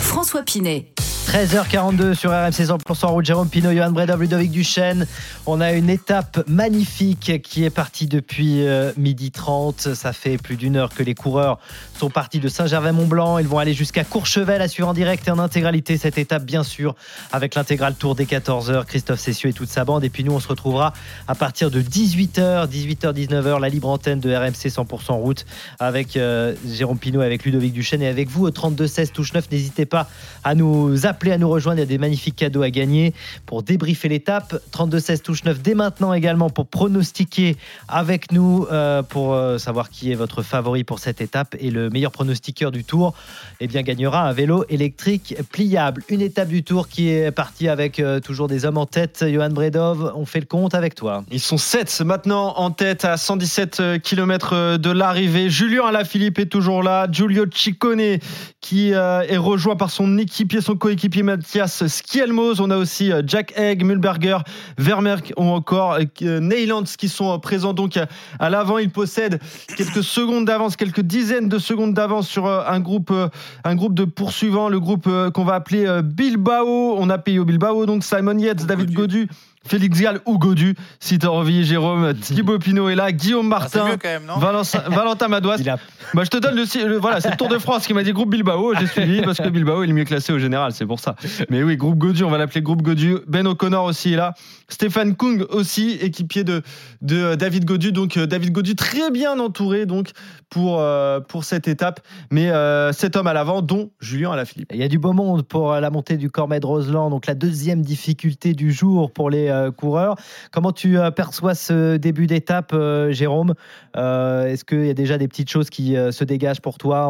François 0.00 0.42
Pinet. 0.42 0.86
13h42 1.28 2.14
sur 2.14 2.30
RMC 2.30 2.52
100% 2.52 3.06
route, 3.08 3.26
Jérôme 3.26 3.50
Pinot, 3.50 3.72
Johan 3.72 3.90
Bredov, 3.90 4.22
Ludovic 4.22 4.50
Duchesne. 4.50 5.06
On 5.44 5.60
a 5.60 5.72
une 5.72 5.90
étape 5.90 6.42
magnifique 6.48 7.42
qui 7.42 7.64
est 7.64 7.70
partie 7.70 8.06
depuis 8.06 8.66
euh, 8.66 8.92
midi 8.96 9.30
30. 9.30 9.92
Ça 9.92 10.14
fait 10.14 10.38
plus 10.38 10.56
d'une 10.56 10.76
heure 10.76 10.88
que 10.88 11.02
les 11.02 11.14
coureurs 11.14 11.58
sont 11.98 12.08
partis 12.08 12.40
de 12.40 12.48
Saint-Gervais-Mont-Blanc. 12.48 13.40
Ils 13.40 13.46
vont 13.46 13.58
aller 13.58 13.74
jusqu'à 13.74 14.04
Courchevel 14.04 14.62
à 14.62 14.68
suivre 14.68 14.88
en 14.88 14.94
direct 14.94 15.28
et 15.28 15.30
en 15.30 15.38
intégralité 15.38 15.98
cette 15.98 16.16
étape, 16.16 16.44
bien 16.44 16.62
sûr, 16.62 16.94
avec 17.30 17.56
l'intégral 17.56 17.94
tour 17.94 18.14
des 18.14 18.24
14h. 18.24 18.86
Christophe 18.86 19.20
Cessieux 19.20 19.50
et 19.50 19.52
toute 19.52 19.68
sa 19.68 19.84
bande. 19.84 20.04
Et 20.04 20.08
puis 20.08 20.24
nous, 20.24 20.32
on 20.32 20.40
se 20.40 20.48
retrouvera 20.48 20.94
à 21.26 21.34
partir 21.34 21.70
de 21.70 21.82
18h, 21.82 22.66
18h, 22.70 23.12
19h, 23.12 23.60
la 23.60 23.68
libre 23.68 23.90
antenne 23.90 24.20
de 24.20 24.34
RMC 24.34 24.70
100% 24.70 25.12
route 25.12 25.44
avec 25.78 26.16
euh, 26.16 26.54
Jérôme 26.66 26.98
Pinot, 26.98 27.20
avec 27.20 27.44
Ludovic 27.44 27.74
Duchesne 27.74 28.00
et 28.00 28.08
avec 28.08 28.30
vous 28.30 28.46
au 28.46 28.50
32-16 28.50 29.12
touche 29.12 29.34
9. 29.34 29.50
N'hésitez 29.52 29.84
pas 29.84 30.08
à 30.42 30.54
nous 30.54 31.04
appeler, 31.04 31.17
à 31.26 31.38
nous 31.38 31.48
rejoindre. 31.48 31.78
Il 31.78 31.80
y 31.80 31.82
a 31.82 31.86
des 31.86 31.98
magnifiques 31.98 32.36
cadeaux 32.36 32.62
à 32.62 32.70
gagner 32.70 33.12
pour 33.44 33.62
débriefer 33.62 34.08
l'étape. 34.08 34.60
32-16 34.72 35.22
touche 35.22 35.44
9 35.44 35.60
dès 35.60 35.74
maintenant 35.74 36.12
également 36.12 36.48
pour 36.50 36.66
pronostiquer 36.66 37.56
avec 37.88 38.32
nous 38.32 38.66
euh, 38.70 39.02
pour 39.02 39.34
euh, 39.34 39.58
savoir 39.58 39.90
qui 39.90 40.12
est 40.12 40.14
votre 40.14 40.42
favori 40.42 40.84
pour 40.84 40.98
cette 40.98 41.20
étape. 41.20 41.56
Et 41.58 41.70
le 41.70 41.90
meilleur 41.90 42.12
pronostiqueur 42.12 42.70
du 42.70 42.84
tour 42.84 43.14
eh 43.60 43.66
bien, 43.66 43.82
gagnera 43.82 44.28
un 44.28 44.32
vélo 44.32 44.64
électrique 44.68 45.36
pliable. 45.50 46.02
Une 46.08 46.20
étape 46.20 46.48
du 46.48 46.62
tour 46.62 46.88
qui 46.88 47.10
est 47.10 47.30
partie 47.30 47.68
avec 47.68 47.98
euh, 47.98 48.20
toujours 48.20 48.48
des 48.48 48.64
hommes 48.64 48.78
en 48.78 48.86
tête. 48.86 49.24
Johan 49.28 49.50
Bredov, 49.50 50.12
on 50.14 50.24
fait 50.24 50.40
le 50.40 50.46
compte 50.46 50.74
avec 50.74 50.94
toi. 50.94 51.24
Ils 51.30 51.40
sont 51.40 51.58
7 51.58 52.02
maintenant 52.02 52.54
en 52.56 52.70
tête 52.70 53.04
à 53.04 53.16
117 53.16 54.00
km 54.02 54.76
de 54.76 54.90
l'arrivée. 54.90 55.50
Julien 55.50 55.86
Alaphilippe 55.86 56.38
est 56.38 56.46
toujours 56.46 56.82
là. 56.82 57.08
Giulio 57.10 57.44
Ciccone 57.52 58.18
qui 58.60 58.90
est 58.90 59.36
rejoint 59.36 59.76
par 59.76 59.90
son 59.90 60.18
équipier, 60.18 60.60
son 60.60 60.76
coéquipier 60.76 61.07
Mathias 61.16 61.86
Skielmos. 61.86 62.60
On 62.60 62.70
a 62.70 62.76
aussi 62.76 63.12
euh, 63.12 63.22
Jack 63.26 63.52
Egg, 63.56 63.84
Mühlberger, 63.84 64.38
Vermerck 64.76 65.32
ou 65.36 65.44
encore 65.44 65.98
euh, 66.22 66.40
Neylands 66.40 66.84
qui 66.96 67.08
sont 67.08 67.34
euh, 67.34 67.38
présents 67.38 67.72
donc 67.72 67.98
à, 68.38 68.50
l'avant. 68.50 68.78
Ils 68.78 68.90
possèdent 68.90 69.40
quelques 69.76 70.02
secondes 70.02 70.44
d'avance, 70.44 70.76
quelques 70.76 71.00
dizaines 71.00 71.48
de 71.48 71.58
secondes 71.58 71.94
d'avance 71.94 72.28
sur 72.28 72.46
euh, 72.46 72.62
un 72.66 72.80
groupe, 72.80 73.10
euh, 73.10 73.28
un 73.64 73.74
groupe 73.74 73.94
de 73.94 74.04
poursuivants, 74.04 74.68
le 74.68 74.80
groupe 74.80 75.06
euh, 75.06 75.30
qu'on 75.30 75.44
va 75.44 75.54
appeler 75.54 75.86
euh, 75.86 76.02
Bilbao. 76.02 76.96
On 76.98 77.10
a 77.10 77.18
payé 77.18 77.38
au 77.38 77.44
Bilbao, 77.44 77.86
donc 77.86 78.04
Simon 78.04 78.38
Yates, 78.38 78.66
David 78.66 78.92
Godu. 78.92 79.28
Félix 79.68 80.00
Gall 80.00 80.20
ou 80.26 80.38
Godu, 80.38 80.74
si 81.00 81.18
t'as 81.18 81.28
envie, 81.28 81.64
Jérôme. 81.64 82.14
Thibaut 82.14 82.58
Pinot 82.58 82.88
est 82.88 82.94
là, 82.94 83.12
Guillaume 83.12 83.52
Ah, 83.54 83.66
c'est 83.68 83.78
Martin, 83.78 83.92
mieux 83.92 83.98
quand 84.00 84.08
même, 84.08 84.24
non 84.26 84.38
Valentin, 84.38 84.78
Valentin 84.88 85.28
Madouas. 85.28 85.56
A- 85.68 85.76
Bah, 86.14 86.22
je 86.24 86.30
te 86.30 86.38
donne 86.38 86.54
le, 86.56 86.96
voilà, 86.98 87.20
c'est 87.20 87.30
le 87.30 87.36
Tour 87.36 87.48
de 87.48 87.58
France 87.58 87.86
qui 87.86 87.94
m'a 87.94 88.02
dit 88.02 88.12
groupe 88.12 88.30
Bilbao. 88.30 88.74
J'ai 88.74 88.86
suivi 88.86 89.20
parce 89.22 89.38
que 89.38 89.48
Bilbao 89.48 89.82
est 89.82 89.86
le 89.86 89.92
mieux 89.92 90.04
classé 90.04 90.32
au 90.32 90.38
général, 90.38 90.72
c'est 90.72 90.86
pour 90.86 91.00
ça. 91.00 91.14
Mais 91.50 91.62
oui, 91.62 91.76
groupe 91.76 91.98
Godu, 91.98 92.24
on 92.24 92.30
va 92.30 92.38
l'appeler 92.38 92.62
groupe 92.62 92.82
Godu. 92.82 93.16
Ben 93.26 93.46
O'Connor 93.46 93.84
aussi 93.84 94.14
est 94.14 94.16
là. 94.16 94.34
Stéphane 94.68 95.16
Kung 95.16 95.44
aussi, 95.50 95.92
équipier 96.00 96.44
de, 96.44 96.62
de 97.02 97.16
euh, 97.16 97.36
David 97.36 97.64
Godu. 97.64 97.92
Donc 97.92 98.16
euh, 98.16 98.26
David 98.26 98.52
Godu 98.52 98.74
très 98.74 99.10
bien 99.10 99.38
entouré 99.38 99.86
donc 99.86 100.10
pour, 100.50 100.78
euh, 100.80 101.20
pour 101.20 101.44
cette 101.44 101.68
étape. 101.68 102.00
Mais 102.30 102.50
euh, 102.50 102.92
cet 102.92 103.16
homme 103.16 103.26
à 103.26 103.32
l'avant, 103.32 103.60
dont 103.62 103.90
Julien 104.00 104.30
Alaphilippe. 104.32 104.70
Il 104.72 104.80
y 104.80 104.84
a 104.84 104.88
du 104.88 104.98
beau 104.98 105.12
monde 105.12 105.42
pour 105.46 105.72
la 105.74 105.90
montée 105.90 106.16
du 106.16 106.30
Cormet 106.30 106.60
de 106.60 106.66
Roseland, 106.66 107.10
donc 107.10 107.26
la 107.26 107.34
deuxième 107.34 107.82
difficulté 107.82 108.54
du 108.54 108.72
jour 108.72 109.10
pour 109.12 109.28
les 109.30 109.48
euh, 109.48 109.57
coureurs. 109.70 110.16
Comment 110.52 110.72
tu 110.72 110.98
euh, 110.98 111.10
perçois 111.10 111.54
ce 111.54 111.96
début 111.96 112.26
d'étape, 112.26 112.72
euh, 112.72 113.12
Jérôme? 113.12 113.54
Euh, 113.96 114.46
Est-ce 114.46 114.64
qu'il 114.64 114.86
y 114.86 114.90
a 114.90 114.94
déjà 114.94 115.18
des 115.18 115.28
petites 115.28 115.50
choses 115.50 115.70
qui 115.70 115.96
euh, 115.96 116.12
se 116.12 116.24
dégagent 116.24 116.62
pour 116.62 116.78
toi 116.78 117.06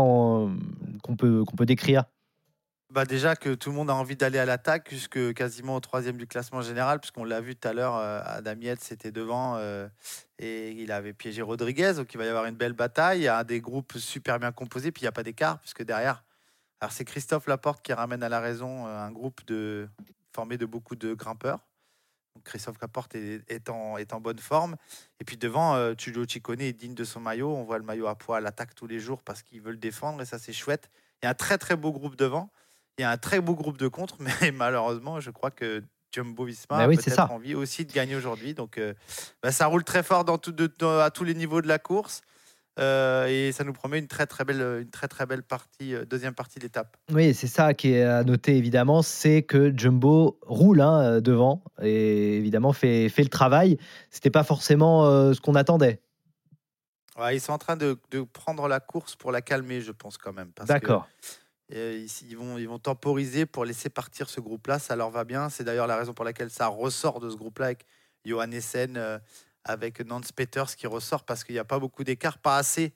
qu'on 1.02 1.16
peut, 1.16 1.66
décrire? 1.66 2.04
Bah 2.90 3.04
déjà 3.04 3.36
que 3.36 3.54
tout 3.54 3.68
le 3.68 3.76
monde 3.76 3.90
a 3.90 3.94
envie 3.94 4.16
d'aller 4.16 4.38
à 4.38 4.46
l'attaque 4.46 4.88
jusque 4.88 5.34
quasiment 5.34 5.76
au 5.76 5.80
troisième 5.80 6.16
du 6.16 6.26
classement 6.26 6.62
général, 6.62 7.00
puisqu'on 7.00 7.24
l'a 7.24 7.42
vu 7.42 7.54
tout 7.54 7.68
à 7.68 7.74
l'heure, 7.74 7.96
euh, 7.96 8.22
Adam 8.24 8.58
Yates 8.58 8.80
c'était 8.80 9.12
devant 9.12 9.56
euh, 9.58 9.86
et 10.38 10.70
il 10.70 10.90
avait 10.90 11.12
piégé 11.12 11.42
Rodriguez, 11.42 11.92
donc 11.96 12.14
il 12.14 12.16
va 12.16 12.24
y 12.24 12.28
avoir 12.28 12.46
une 12.46 12.56
belle 12.56 12.72
bataille. 12.72 13.18
Il 13.18 13.24
y 13.24 13.28
a 13.28 13.44
des 13.44 13.60
groupes 13.60 13.98
super 13.98 14.38
bien 14.38 14.52
composés, 14.52 14.90
puis 14.90 15.02
il 15.02 15.04
n'y 15.04 15.08
a 15.08 15.12
pas 15.12 15.22
d'écart, 15.22 15.58
puisque 15.58 15.84
derrière, 15.84 16.24
alors 16.80 16.92
c'est 16.92 17.04
Christophe 17.04 17.46
Laporte 17.46 17.82
qui 17.82 17.92
ramène 17.92 18.22
à 18.22 18.30
la 18.30 18.40
raison 18.40 18.86
euh, 18.86 18.98
un 18.98 19.12
groupe 19.12 19.44
de, 19.46 19.86
formé 20.34 20.56
de 20.56 20.64
beaucoup 20.64 20.96
de 20.96 21.12
grimpeurs. 21.12 21.67
Donc 22.38 22.44
Christophe 22.44 22.76
Laporte 22.80 23.16
est, 23.16 23.42
est 23.50 23.68
en, 23.68 23.96
est 23.98 24.12
en 24.12 24.20
bonne 24.20 24.38
forme. 24.38 24.76
Et 25.20 25.24
puis 25.24 25.36
devant, 25.36 25.74
euh, 25.74 25.94
Giulio 25.98 26.24
Ciccone 26.24 26.60
est 26.60 26.72
digne 26.72 26.94
de 26.94 27.02
son 27.02 27.18
maillot. 27.18 27.50
On 27.50 27.64
voit 27.64 27.78
le 27.78 27.84
maillot 27.84 28.06
à 28.06 28.14
poids 28.14 28.36
à 28.36 28.40
l'attaque 28.40 28.76
tous 28.76 28.86
les 28.86 29.00
jours 29.00 29.22
parce 29.24 29.42
qu'il 29.42 29.60
veut 29.60 29.72
le 29.72 29.76
défendre 29.76 30.22
et 30.22 30.24
ça 30.24 30.38
c'est 30.38 30.52
chouette. 30.52 30.88
Il 31.20 31.26
y 31.26 31.28
a 31.28 31.30
un 31.30 31.34
très 31.34 31.58
très 31.58 31.74
beau 31.74 31.90
groupe 31.90 32.14
devant. 32.14 32.50
Il 32.96 33.02
y 33.02 33.04
a 33.04 33.10
un 33.10 33.16
très 33.16 33.40
beau 33.40 33.54
groupe 33.56 33.76
de 33.76 33.88
contre, 33.88 34.16
mais 34.42 34.52
malheureusement, 34.52 35.18
je 35.20 35.30
crois 35.32 35.50
que 35.50 35.82
Jumbo 36.12 36.44
Visma 36.44 36.76
Bah 36.78 36.84
a 36.84 36.88
oui, 36.88 36.96
peut-être 36.96 37.30
envie 37.32 37.54
aussi 37.56 37.84
de 37.84 37.92
gagner 37.92 38.14
aujourd'hui. 38.14 38.54
Donc, 38.54 38.78
euh, 38.78 38.94
bah, 39.42 39.50
ça 39.52 39.66
roule 39.66 39.82
très 39.84 40.02
fort 40.04 40.24
dans 40.24 40.38
tout- 40.38 40.52
de- 40.52 40.72
dans- 40.78 41.00
à 41.00 41.10
tous 41.10 41.24
les 41.24 41.34
niveaux 41.34 41.60
de 41.60 41.68
la 41.68 41.78
course. 41.80 42.22
Euh, 42.78 43.26
et 43.26 43.50
ça 43.52 43.64
nous 43.64 43.72
promet 43.72 43.98
une 43.98 44.06
très 44.06 44.26
très 44.26 44.44
belle, 44.44 44.60
une 44.82 44.90
très 44.90 45.08
très 45.08 45.26
belle 45.26 45.42
partie, 45.42 45.94
euh, 45.94 46.04
deuxième 46.04 46.34
partie 46.34 46.60
d'étape. 46.60 46.96
Oui, 47.12 47.34
c'est 47.34 47.48
ça 47.48 47.74
qui 47.74 47.92
est 47.92 48.04
à 48.04 48.22
noter 48.22 48.56
évidemment, 48.56 49.02
c'est 49.02 49.42
que 49.42 49.76
Jumbo 49.76 50.38
roule 50.42 50.80
hein, 50.80 51.00
euh, 51.00 51.20
devant 51.20 51.64
et 51.82 52.36
évidemment 52.36 52.72
fait, 52.72 53.08
fait 53.08 53.22
le 53.22 53.28
travail. 53.30 53.78
C'était 54.10 54.30
pas 54.30 54.44
forcément 54.44 55.06
euh, 55.06 55.32
ce 55.32 55.40
qu'on 55.40 55.56
attendait. 55.56 56.00
Ouais, 57.18 57.36
ils 57.36 57.40
sont 57.40 57.52
en 57.52 57.58
train 57.58 57.76
de, 57.76 57.98
de 58.12 58.22
prendre 58.22 58.68
la 58.68 58.78
course 58.78 59.16
pour 59.16 59.32
la 59.32 59.42
calmer, 59.42 59.80
je 59.80 59.90
pense 59.90 60.16
quand 60.16 60.32
même. 60.32 60.52
D'accord. 60.66 61.08
ils, 61.70 62.06
ils 62.28 62.36
vont, 62.36 62.58
ils 62.58 62.68
vont 62.68 62.78
temporiser 62.78 63.44
pour 63.44 63.64
laisser 63.64 63.88
partir 63.88 64.28
ce 64.28 64.40
groupe-là. 64.40 64.78
Ça 64.78 64.94
leur 64.94 65.10
va 65.10 65.24
bien. 65.24 65.48
C'est 65.48 65.64
d'ailleurs 65.64 65.88
la 65.88 65.96
raison 65.96 66.14
pour 66.14 66.24
laquelle 66.24 66.50
ça 66.50 66.68
ressort 66.68 67.18
de 67.18 67.28
ce 67.28 67.34
groupe-là 67.34 67.66
avec 67.66 67.86
Johan 68.24 68.52
Essen, 68.52 69.20
avec 69.68 70.00
Nance 70.00 70.32
Peters 70.32 70.74
qui 70.74 70.86
ressort 70.86 71.24
parce 71.24 71.44
qu'il 71.44 71.54
n'y 71.54 71.58
a 71.60 71.64
pas 71.64 71.78
beaucoup 71.78 72.02
d'écart, 72.02 72.38
pas 72.38 72.56
assez 72.56 72.94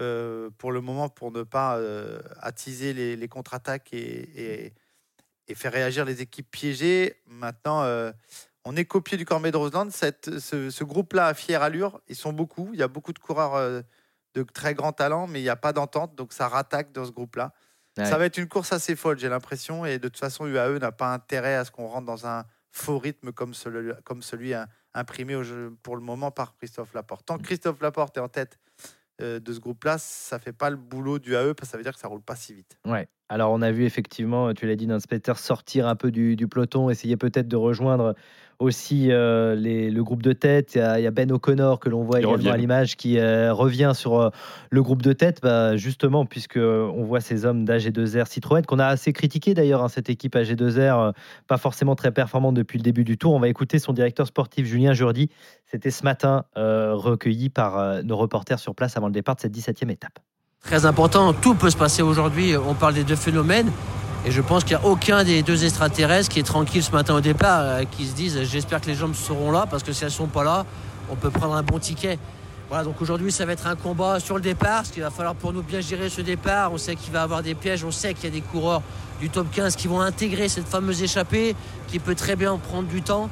euh, 0.00 0.50
pour 0.58 0.70
le 0.72 0.80
moment 0.80 1.08
pour 1.08 1.32
ne 1.32 1.42
pas 1.42 1.76
euh, 1.78 2.20
attiser 2.40 2.92
les, 2.92 3.16
les 3.16 3.28
contre-attaques 3.28 3.92
et, 3.92 4.66
et- 4.66 4.74
et 5.48 5.56
faire 5.56 5.72
réagir 5.72 6.04
les 6.04 6.20
équipes 6.22 6.48
piégées. 6.50 7.16
Maintenant, 7.26 7.82
euh, 7.82 8.12
on 8.64 8.76
est 8.76 8.84
copié 8.84 9.18
du 9.18 9.24
Cormet 9.24 9.50
de 9.50 9.56
Roseland. 9.56 9.90
Cette, 9.90 10.38
ce, 10.38 10.70
ce 10.70 10.84
groupe-là 10.84 11.26
à 11.26 11.34
fière 11.34 11.62
allure, 11.62 12.00
ils 12.06 12.14
sont 12.14 12.32
beaucoup. 12.32 12.70
Il 12.72 12.78
y 12.78 12.82
a 12.84 12.88
beaucoup 12.88 13.12
de 13.12 13.18
coureurs 13.18 13.82
de 14.34 14.42
très 14.44 14.72
grand 14.74 14.92
talent, 14.92 15.26
mais 15.26 15.40
il 15.40 15.42
n'y 15.42 15.48
a 15.48 15.56
pas 15.56 15.72
d'entente, 15.72 16.14
donc 16.14 16.32
ça 16.32 16.46
rattaque 16.46 16.92
dans 16.92 17.04
ce 17.04 17.10
groupe-là. 17.10 17.52
Ouais. 17.98 18.06
Ça 18.06 18.16
va 18.18 18.24
être 18.26 18.38
une 18.38 18.48
course 18.48 18.72
assez 18.72 18.94
folle, 18.94 19.18
j'ai 19.18 19.28
l'impression, 19.28 19.84
et 19.84 19.98
de 19.98 20.06
toute 20.08 20.16
façon, 20.18 20.46
UAE 20.46 20.78
n'a 20.78 20.92
pas 20.92 21.12
intérêt 21.12 21.56
à 21.56 21.64
ce 21.64 21.72
qu'on 21.72 21.88
rentre 21.88 22.06
dans 22.06 22.24
un 22.26 22.44
faux 22.70 22.98
rythme 22.98 23.32
comme 23.32 23.52
celui, 23.52 23.92
comme 24.04 24.22
celui 24.22 24.54
imprimé 24.94 25.34
pour 25.82 25.96
le 25.96 26.02
moment 26.02 26.30
par 26.30 26.56
Christophe 26.56 26.94
Laporte. 26.94 27.26
Tant 27.26 27.38
que 27.38 27.42
Christophe 27.42 27.80
Laporte 27.80 28.16
est 28.16 28.20
en 28.20 28.28
tête 28.28 28.58
euh, 29.20 29.40
de 29.40 29.52
ce 29.52 29.60
groupe-là, 29.60 29.98
ça 29.98 30.38
fait 30.38 30.52
pas 30.52 30.70
le 30.70 30.76
boulot 30.76 31.18
du 31.18 31.34
AE, 31.34 31.54
parce 31.54 31.68
que 31.68 31.72
ça 31.72 31.76
veut 31.76 31.82
dire 31.82 31.94
que 31.94 32.00
ça 32.00 32.08
roule 32.08 32.22
pas 32.22 32.36
si 32.36 32.54
vite. 32.54 32.76
Ouais. 32.86 33.08
Alors 33.28 33.50
on 33.52 33.62
a 33.62 33.70
vu 33.70 33.84
effectivement, 33.84 34.52
tu 34.52 34.66
l'as 34.66 34.76
dit, 34.76 34.86
Nance 34.86 35.04
sortir 35.36 35.86
un 35.86 35.96
peu 35.96 36.10
du 36.10 36.48
peloton, 36.48 36.90
essayer 36.90 37.16
peut-être 37.16 37.48
de 37.48 37.56
rejoindre 37.56 38.14
aussi 38.62 39.08
le 39.08 40.00
groupe 40.00 40.22
de 40.22 40.32
tête. 40.32 40.72
Il 40.74 41.02
y, 41.02 41.06
a, 41.06 41.10
Ben 41.10 41.30
O'Connor 41.30 41.80
que 41.80 41.88
l'on 41.88 42.02
voit 42.02 42.20
également 42.20 42.50
à 42.50 42.56
l'image 42.56 42.96
qui 42.96 43.20
revient 43.20 43.92
sur 43.94 44.30
le 44.70 44.82
groupe 44.82 45.02
de 45.02 45.12
tête, 45.12 45.40
bah, 45.42 45.76
justement, 45.76 46.24
puisque 46.24 46.56
on 46.58 47.02
voit 47.04 47.20
ces 47.20 47.44
hommes 47.44 47.64
d'AG2R 47.64 48.26
Citroën 48.26 48.62
qu'on 48.62 48.78
a 48.78 48.86
assez 48.86 49.12
critiqué 49.12 49.54
d'ailleurs, 49.54 49.82
hein, 49.82 49.88
cette 49.88 50.08
équipe 50.10 50.34
AG2R, 50.34 51.12
pas 51.46 51.58
forcément 51.58 51.94
très 51.94 52.12
performante 52.12 52.54
depuis 52.54 52.78
le 52.78 52.82
début 52.82 53.04
du 53.04 53.18
tour. 53.18 53.34
On 53.34 53.40
va 53.40 53.48
écouter 53.48 53.78
son 53.78 53.92
directeur 53.92 54.26
sportif 54.26 54.66
Julien 54.66 54.92
Jourdi. 54.92 55.28
C'était 55.66 55.90
ce 55.90 56.04
matin 56.04 56.44
recueilli 56.54 57.48
par 57.48 58.02
nos 58.04 58.16
reporters 58.16 58.58
sur 58.58 58.74
place 58.74 58.96
avant 58.96 59.06
le 59.06 59.12
départ 59.12 59.36
de 59.36 59.40
cette 59.40 59.56
17e 59.56 59.90
étape. 59.90 60.18
Très 60.62 60.86
important, 60.86 61.32
tout 61.32 61.54
peut 61.54 61.70
se 61.70 61.76
passer 61.76 62.02
aujourd'hui. 62.02 62.56
On 62.56 62.74
parle 62.74 62.94
des 62.94 63.04
deux 63.04 63.16
phénomènes. 63.16 63.70
Et 64.24 64.30
je 64.30 64.40
pense 64.40 64.62
qu'il 64.62 64.76
n'y 64.76 64.82
a 64.82 64.86
aucun 64.86 65.24
des 65.24 65.42
deux 65.42 65.64
extraterrestres 65.64 66.28
qui 66.28 66.38
est 66.38 66.44
tranquille 66.44 66.82
ce 66.82 66.92
matin 66.92 67.14
au 67.14 67.20
départ, 67.20 67.60
euh, 67.62 67.82
qui 67.90 68.06
se 68.06 68.14
disent 68.14 68.40
j'espère 68.44 68.80
que 68.80 68.86
les 68.86 68.94
jambes 68.94 69.16
seront 69.16 69.50
là, 69.50 69.66
parce 69.68 69.82
que 69.82 69.92
si 69.92 70.04
elles 70.04 70.10
ne 70.10 70.14
sont 70.14 70.28
pas 70.28 70.44
là, 70.44 70.64
on 71.10 71.16
peut 71.16 71.30
prendre 71.30 71.54
un 71.54 71.62
bon 71.64 71.80
ticket. 71.80 72.20
Voilà, 72.68 72.84
donc 72.84 73.02
aujourd'hui 73.02 73.32
ça 73.32 73.44
va 73.44 73.52
être 73.52 73.66
un 73.66 73.74
combat 73.74 74.20
sur 74.20 74.36
le 74.36 74.40
départ, 74.40 74.76
parce 74.76 74.90
qu'il 74.90 75.02
va 75.02 75.10
falloir 75.10 75.34
pour 75.34 75.52
nous 75.52 75.62
bien 75.62 75.80
gérer 75.80 76.08
ce 76.08 76.20
départ. 76.20 76.72
On 76.72 76.78
sait 76.78 76.94
qu'il 76.94 77.12
va 77.12 77.18
y 77.18 77.22
avoir 77.22 77.42
des 77.42 77.56
pièges, 77.56 77.82
on 77.82 77.90
sait 77.90 78.14
qu'il 78.14 78.24
y 78.24 78.26
a 78.28 78.30
des 78.30 78.42
coureurs 78.42 78.82
du 79.20 79.28
top 79.28 79.48
15 79.50 79.74
qui 79.74 79.88
vont 79.88 80.00
intégrer 80.00 80.48
cette 80.48 80.68
fameuse 80.68 81.02
échappée, 81.02 81.56
qui 81.88 81.98
peut 81.98 82.14
très 82.14 82.36
bien 82.36 82.56
prendre 82.58 82.86
du 82.86 83.02
temps. 83.02 83.28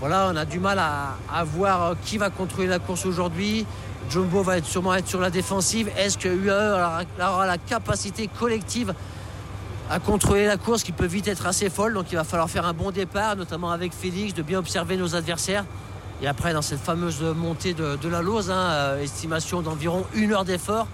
Voilà, 0.00 0.28
on 0.30 0.36
a 0.36 0.44
du 0.44 0.60
mal 0.60 0.78
à, 0.78 1.44
voir 1.44 1.82
euh, 1.82 1.94
qui 2.04 2.18
va 2.18 2.28
contrôler 2.28 2.68
la 2.68 2.78
course 2.78 3.06
aujourd'hui. 3.06 3.64
Jumbo 4.10 4.42
va 4.42 4.62
sûrement 4.62 4.94
être 4.94 5.08
sur 5.08 5.22
la 5.22 5.30
défensive. 5.30 5.90
Est-ce 5.96 6.18
que 6.18 6.28
UAE 6.28 7.04
aura 7.18 7.46
la 7.46 7.56
capacité 7.56 8.28
collective 8.28 8.92
à 9.90 10.00
contrôler 10.00 10.46
la 10.46 10.56
course 10.56 10.82
qui 10.82 10.92
peut 10.92 11.06
vite 11.06 11.28
être 11.28 11.46
assez 11.46 11.70
folle. 11.70 11.94
Donc 11.94 12.06
il 12.10 12.16
va 12.16 12.24
falloir 12.24 12.50
faire 12.50 12.66
un 12.66 12.72
bon 12.72 12.90
départ, 12.90 13.36
notamment 13.36 13.70
avec 13.70 13.92
Félix, 13.92 14.34
de 14.34 14.42
bien 14.42 14.58
observer 14.58 14.96
nos 14.96 15.14
adversaires. 15.14 15.64
Et 16.22 16.26
après, 16.26 16.52
dans 16.52 16.62
cette 16.62 16.80
fameuse 16.80 17.20
montée 17.22 17.74
de, 17.74 18.08
la 18.08 18.22
Lose, 18.22 18.50
hein, 18.50 18.70
euh, 18.70 19.02
estimation 19.02 19.60
d'environ 19.60 20.04
une 20.14 20.32
heure 20.32 20.44
d'effort, 20.44 20.88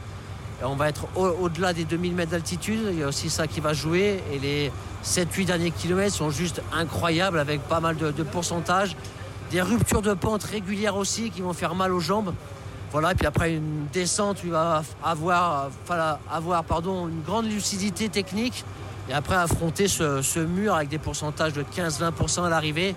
on 0.64 0.74
va 0.76 0.88
être 0.88 1.06
au-delà 1.16 1.72
des 1.72 1.84
2000 1.84 2.14
mètres 2.14 2.30
d'altitude. 2.30 2.80
Il 2.90 2.98
y 2.98 3.02
a 3.02 3.08
aussi 3.08 3.30
ça 3.30 3.48
qui 3.48 3.60
va 3.60 3.72
jouer. 3.72 4.22
Et 4.32 4.38
les 4.38 4.72
7-8 5.04 5.46
derniers 5.46 5.70
kilomètres 5.72 6.14
sont 6.14 6.30
juste 6.30 6.62
incroyables 6.72 7.40
avec 7.40 7.62
pas 7.62 7.80
mal 7.80 7.96
de, 7.96 8.12
de 8.12 8.22
pourcentages. 8.22 8.96
Des 9.50 9.60
ruptures 9.60 10.02
de 10.02 10.14
pente 10.14 10.44
régulières 10.44 10.96
aussi 10.96 11.30
qui 11.30 11.40
vont 11.40 11.52
faire 11.52 11.74
mal 11.74 11.92
aux 11.92 12.00
jambes. 12.00 12.32
Voilà, 12.92 13.12
et 13.12 13.14
puis 13.14 13.26
après 13.26 13.54
une 13.54 13.86
descente, 13.90 14.40
il 14.44 14.50
va 14.50 14.82
avoir, 15.02 15.70
avoir 16.30 16.62
pardon, 16.64 17.08
une 17.08 17.22
grande 17.22 17.46
lucidité 17.46 18.10
technique 18.10 18.66
et 19.08 19.14
après 19.14 19.34
affronter 19.34 19.88
ce, 19.88 20.38
mur 20.40 20.74
avec 20.74 20.90
des 20.90 20.98
pourcentages 20.98 21.54
de 21.54 21.62
15-20% 21.62 22.44
à 22.44 22.50
l'arrivée. 22.50 22.94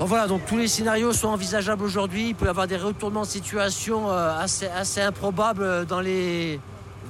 Donc 0.00 0.08
voilà, 0.08 0.26
donc 0.26 0.44
tous 0.44 0.56
les 0.56 0.66
scénarios 0.66 1.12
sont 1.12 1.28
envisageables 1.28 1.84
aujourd'hui. 1.84 2.30
Il 2.30 2.34
peut 2.34 2.46
y 2.46 2.48
avoir 2.48 2.66
des 2.66 2.78
retournements 2.78 3.22
de 3.22 3.26
situation 3.26 4.10
euh, 4.10 4.40
assez, 4.40 5.00
improbables 5.00 5.86
dans 5.86 6.00
les 6.00 6.58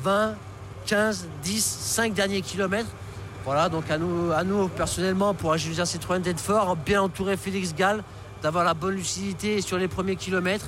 20, 0.02 0.34
15, 0.84 1.28
10, 1.42 1.64
5 1.64 2.12
derniers 2.12 2.42
kilomètres. 2.42 2.90
Voilà, 3.46 3.70
donc 3.70 3.84
à 3.90 3.96
nous, 3.96 4.68
personnellement, 4.76 5.32
pour 5.32 5.52
Agilien 5.52 5.86
Citroën 5.86 6.20
d'être 6.20 6.40
fort, 6.40 6.76
bien 6.76 7.00
entourer 7.00 7.38
Félix 7.38 7.74
Gall, 7.74 8.02
d'avoir 8.42 8.64
la 8.64 8.74
bonne 8.74 8.96
lucidité 8.96 9.62
sur 9.62 9.78
les 9.78 9.88
premiers 9.88 10.16
kilomètres, 10.16 10.66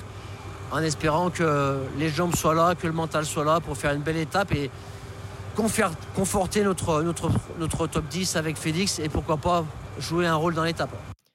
en 0.73 0.81
espérant 0.81 1.29
que 1.29 1.77
les 1.99 2.09
jambes 2.09 2.35
soient 2.35 2.55
là, 2.55 2.73
que 2.73 2.87
le 2.87 2.93
mental 2.93 3.25
soit 3.25 3.45
là 3.45 3.59
pour 3.59 3.77
faire 3.77 3.93
une 3.93 4.01
belle 4.01 4.17
étape 4.17 4.51
et 4.53 4.71
conforter 5.55 6.63
notre, 6.63 7.87
top 7.87 8.07
10 8.09 8.35
avec 8.35 8.57
Félix 8.57 8.97
et 8.97 9.07
pourquoi 9.07 9.37
pas 9.37 9.65
jouer 9.99 10.25
un 10.25 10.35
rôle 10.35 10.55
dans 10.55 10.63
l'étape. 10.63 10.89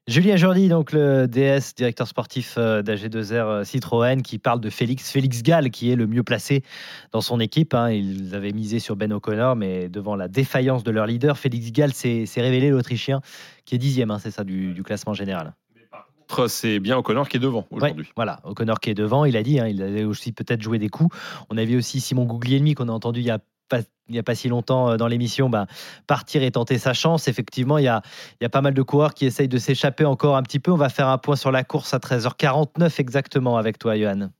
Julien 0.08 0.36
Jordi, 0.36 0.68
donc 0.68 0.92
le 0.92 1.26
DS, 1.28 1.74
directeur 1.76 2.08
sportif 2.08 2.54
euh, 2.56 2.82
d'AG2R 2.82 3.32
euh, 3.32 3.64
Citroën, 3.64 4.22
qui 4.22 4.38
parle 4.38 4.58
de 4.58 4.70
Félix, 4.70 5.10
Félix 5.10 5.42
Gall, 5.42 5.70
qui 5.70 5.90
est 5.90 5.96
le 5.96 6.06
mieux 6.06 6.22
placé 6.22 6.62
dans 7.12 7.20
son 7.20 7.38
équipe. 7.40 7.74
Hein. 7.74 7.90
Ils 7.90 8.34
avaient 8.34 8.52
misé 8.52 8.78
sur 8.78 8.96
Ben 8.96 9.12
O'Connor, 9.12 9.54
mais 9.54 9.90
devant 9.90 10.16
la 10.16 10.26
défaillance 10.26 10.82
de 10.82 10.90
leur 10.90 11.04
leader, 11.04 11.36
Félix 11.36 11.72
Gall 11.72 11.92
s'est 11.92 12.24
révélé 12.38 12.70
l'Autrichien, 12.70 13.20
qui 13.66 13.74
est 13.74 13.78
dixième, 13.78 14.10
hein, 14.10 14.18
c'est 14.18 14.30
ça, 14.30 14.44
du, 14.44 14.82
classement 14.82 15.12
général 15.12 15.52
c'est 16.48 16.80
bien 16.80 16.96
O'Connor 16.96 17.28
qui 17.28 17.36
est 17.36 17.40
devant 17.40 17.66
aujourd'hui. 17.70 18.10
voilà, 18.16 18.40
O'Connor 18.44 18.80
qui 18.80 18.90
est 18.90 18.94
devant, 18.94 19.24
il 19.24 19.36
a 19.36 19.42
dit, 19.42 19.60
hein, 19.60 19.66
il 19.66 19.82
avait 19.82 20.04
aussi 20.04 20.32
peut-être 20.32 20.62
joué 20.62 20.78
des 20.78 20.88
coups. 20.88 21.14
On 21.50 21.56
avait 21.56 21.76
aussi 21.76 22.00
Simon 22.00 22.24
Guglielmi 22.24 22.74
qu'on 22.74 22.88
a 22.88 22.92
entendu 22.92 23.20
il 23.20 23.26
y 23.26 23.30
a 23.30 23.38
il 24.08 24.12
n'y 24.12 24.18
a 24.18 24.22
pas 24.22 24.34
si 24.34 24.48
longtemps 24.48 24.90
euh, 24.90 24.96
dans 24.96 25.06
l'émission, 25.06 25.50
bah, 25.50 25.66
partir 26.06 26.42
et 26.42 26.50
tenter 26.50 26.78
sa 26.78 26.94
chance. 26.94 27.28
Effectivement, 27.28 27.78
il 27.78 27.84
y 27.84 27.88
a, 27.88 28.02
il 28.40 28.44
y 28.44 28.46
a 28.46 28.48
pas 28.48 28.62
mal 28.62 28.74
de 28.74 28.82
coureurs 28.82 29.14
qui 29.14 29.26
essayent 29.26 29.48
de 29.48 29.58
s'échapper 29.58 30.04
encore 30.04 30.36
un 30.36 30.42
petit 30.42 30.58
peu. 30.58 30.72
On 30.72 30.76
va 30.76 30.88
faire 30.88 31.08
un 31.08 31.18
point 31.18 31.36
sur 31.36 31.52
la 31.52 31.64
course 31.64 31.92
à 31.94 31.98
13h49 31.98 33.00
exactement 33.00 33.56
avec 33.56 33.78
toi, 33.78 33.96
Johan. 33.98 34.30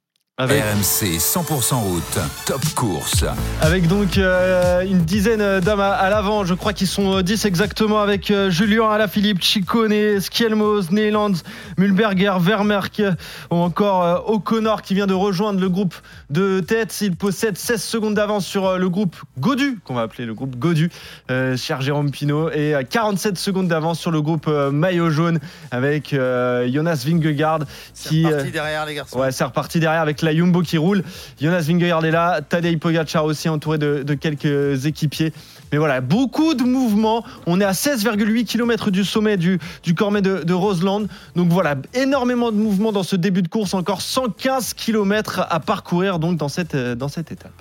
RMC 0.41 1.19
100% 1.19 1.75
route, 1.83 2.19
top 2.47 2.65
course. 2.77 3.25
Avec 3.61 3.89
donc 3.89 4.19
euh, 4.19 4.83
une 4.83 5.01
dizaine 5.01 5.59
d'hommes 5.59 5.81
à, 5.81 6.09
l'avant, 6.11 6.45
je 6.45 6.55
crois 6.55 6.73
qu'ils 6.73 6.87
sont 6.87 7.23
10 7.23 7.45
euh, 7.45 7.49
exactement 7.49 8.01
avec 8.01 8.31
euh, 8.31 8.49
Julien 8.49 8.89
Alaphilippe, 8.89 9.43
Ciccone, 9.43 10.21
Skielmos, 10.21 10.93
Neylands, 10.93 11.33
Mulberger, 11.77 12.35
Vermerck 12.39 13.03
ou 13.51 13.57
encore 13.57 14.31
O'Connor 14.31 14.83
qui 14.83 14.95
vient 14.95 15.09
de 15.09 15.13
rejoindre 15.13 15.59
le 15.59 15.69
groupe 15.69 15.97
de 16.31 16.61
tête. 16.61 16.97
Il 17.01 17.17
possède 17.17 17.59
16 17.59 17.83
secondes 17.83 18.15
d'avance 18.15 18.47
sur 18.47 18.79
le 18.79 18.89
groupe 18.89 19.17
Godu, 19.41 19.81
qu'on 19.83 19.95
va 19.95 20.03
appeler 20.03 20.25
le 20.25 20.35
groupe 20.35 20.55
Godu, 20.55 20.89
cher 21.29 21.81
Jérôme 21.81 22.13
Pinault, 22.13 22.53
et 22.53 22.75
47 22.89 23.37
secondes 23.37 23.67
d'avance 23.67 23.99
sur 23.99 24.13
le 24.13 24.23
groupe 24.23 24.47
Maillot 24.47 25.11
Jaune 25.11 25.41
avec 25.73 26.11
Jonas 26.13 27.03
Vingegaard. 27.05 27.63
C'est 27.93 28.25
reparti 28.25 28.53
derrière 28.53 28.87
les 28.87 28.95
garçons. 28.95 29.19
Ouais, 29.19 29.33
c'est 29.33 29.43
reparti 29.43 29.81
derrière 29.81 30.03
avec 30.03 30.23
la 30.23 30.28
Jumbo 30.35 30.63
qui 30.63 30.79
roule. 30.79 31.03
Jonas 31.41 31.63
Vingegaard 31.63 32.05
est 32.05 32.11
là, 32.11 32.41
Tadej 32.41 32.79
Pogacar 32.79 33.25
aussi 33.25 33.49
entouré 33.49 33.79
de, 33.79 34.15
quelques 34.15 34.87
équipiers. 34.87 35.33
Mais 35.73 35.79
voilà, 35.79 36.01
beaucoup 36.01 36.55
de 36.55 36.65
mouvements. 36.65 37.25
On 37.47 37.61
est 37.61 37.65
à 37.65 37.73
16,8 37.73 38.45
km 38.45 38.91
du 38.91 39.05
sommet 39.05 39.37
du, 39.37 39.59
du 39.83 39.95
Cormet 39.95 40.23
de, 40.23 40.53
Roseland. 40.53 41.03
Donc 41.37 41.51
voilà, 41.51 41.77
énormément 41.95 42.51
de 42.51 42.57
mouvements 42.57 42.93
dans 42.93 43.03
ce 43.03 43.17
début 43.17 43.43
de 43.43 43.49
course. 43.49 43.75
Encore 43.75 44.03
115 44.03 44.75
km 44.75 45.47
à 45.49 45.61
parcourir 45.61 46.19
donc 46.19 46.37
dans 46.37 46.49
cette, 46.49 46.77
dans 46.77 47.09
cette 47.09 47.33
étape. 47.33 47.53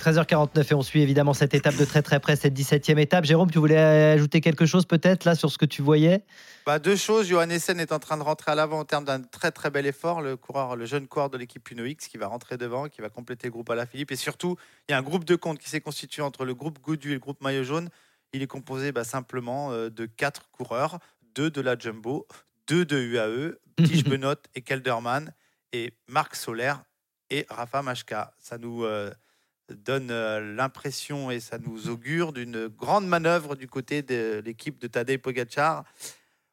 13h49 0.00 0.70
et 0.70 0.74
on 0.74 0.82
suit 0.82 1.02
évidemment 1.02 1.34
cette 1.34 1.54
étape 1.54 1.76
de 1.76 1.84
très 1.84 2.02
très 2.02 2.20
près, 2.20 2.36
cette 2.36 2.54
17e 2.56 2.98
étape. 2.98 3.24
Jérôme, 3.24 3.50
tu 3.50 3.58
voulais 3.58 3.78
ajouter 3.78 4.40
quelque 4.40 4.66
chose 4.66 4.84
peut-être 4.86 5.24
là 5.24 5.34
sur 5.34 5.50
ce 5.50 5.58
que 5.58 5.64
tu 5.64 5.82
voyais? 5.82 6.22
Bah, 6.66 6.78
Deux 6.78 6.96
choses. 6.96 7.28
Johan 7.28 7.48
Essen 7.48 7.80
est 7.80 7.92
en 7.92 7.98
train 7.98 8.16
de 8.18 8.22
rentrer 8.22 8.50
à 8.50 8.54
l'avant 8.54 8.80
en 8.80 8.84
termes 8.84 9.04
d'un 9.04 9.22
très 9.22 9.52
très 9.52 9.70
bel 9.70 9.86
effort. 9.86 10.20
Le, 10.20 10.36
coureur, 10.36 10.76
le 10.76 10.84
jeune 10.84 11.06
coureur 11.06 11.30
de 11.30 11.38
l'équipe 11.38 11.70
Uno 11.70 11.84
X 11.84 12.08
qui 12.08 12.18
va 12.18 12.26
rentrer 12.26 12.58
devant, 12.58 12.88
qui 12.88 13.00
va 13.00 13.08
compléter 13.08 13.46
le 13.46 13.52
groupe 13.52 13.70
à 13.70 13.74
la 13.74 13.86
Philippe. 13.86 14.12
Et 14.12 14.16
surtout, 14.16 14.56
il 14.88 14.92
y 14.92 14.94
a 14.94 14.98
un 14.98 15.02
groupe 15.02 15.24
de 15.24 15.36
compte 15.36 15.58
qui 15.58 15.70
s'est 15.70 15.80
constitué 15.80 16.22
entre 16.22 16.44
le 16.44 16.54
groupe 16.54 16.80
Goudu 16.80 17.10
et 17.10 17.14
le 17.14 17.20
groupe 17.20 17.40
Maillot 17.40 17.64
Jaune. 17.64 17.88
Il 18.32 18.42
est 18.42 18.48
composé 18.48 18.92
bah, 18.92 19.04
simplement 19.04 19.72
euh, 19.72 19.88
de 19.88 20.04
quatre 20.04 20.50
coureurs, 20.50 20.98
deux 21.34 21.50
de 21.50 21.60
la 21.60 21.78
Jumbo, 21.78 22.26
deux 22.66 22.84
de 22.84 22.98
UAE, 22.98 23.54
Tige 23.86 24.04
Benot 24.04 24.34
et 24.54 24.62
Kelderman, 24.62 25.32
et 25.72 25.94
Marc 26.08 26.34
Solaire 26.34 26.82
et 27.30 27.46
Rafa 27.48 27.82
Machka. 27.82 28.34
Ça 28.38 28.58
nous. 28.58 28.84
Euh, 28.84 29.10
donne 29.74 30.10
euh, 30.10 30.54
l'impression 30.54 31.30
et 31.30 31.40
ça 31.40 31.58
nous 31.58 31.88
augure 31.88 32.32
d'une 32.32 32.68
grande 32.68 33.06
manœuvre 33.06 33.56
du 33.56 33.66
côté 33.66 34.02
de 34.02 34.42
l'équipe 34.44 34.78
de 34.78 34.86
Tadej 34.86 35.18
Pogacar. 35.18 35.84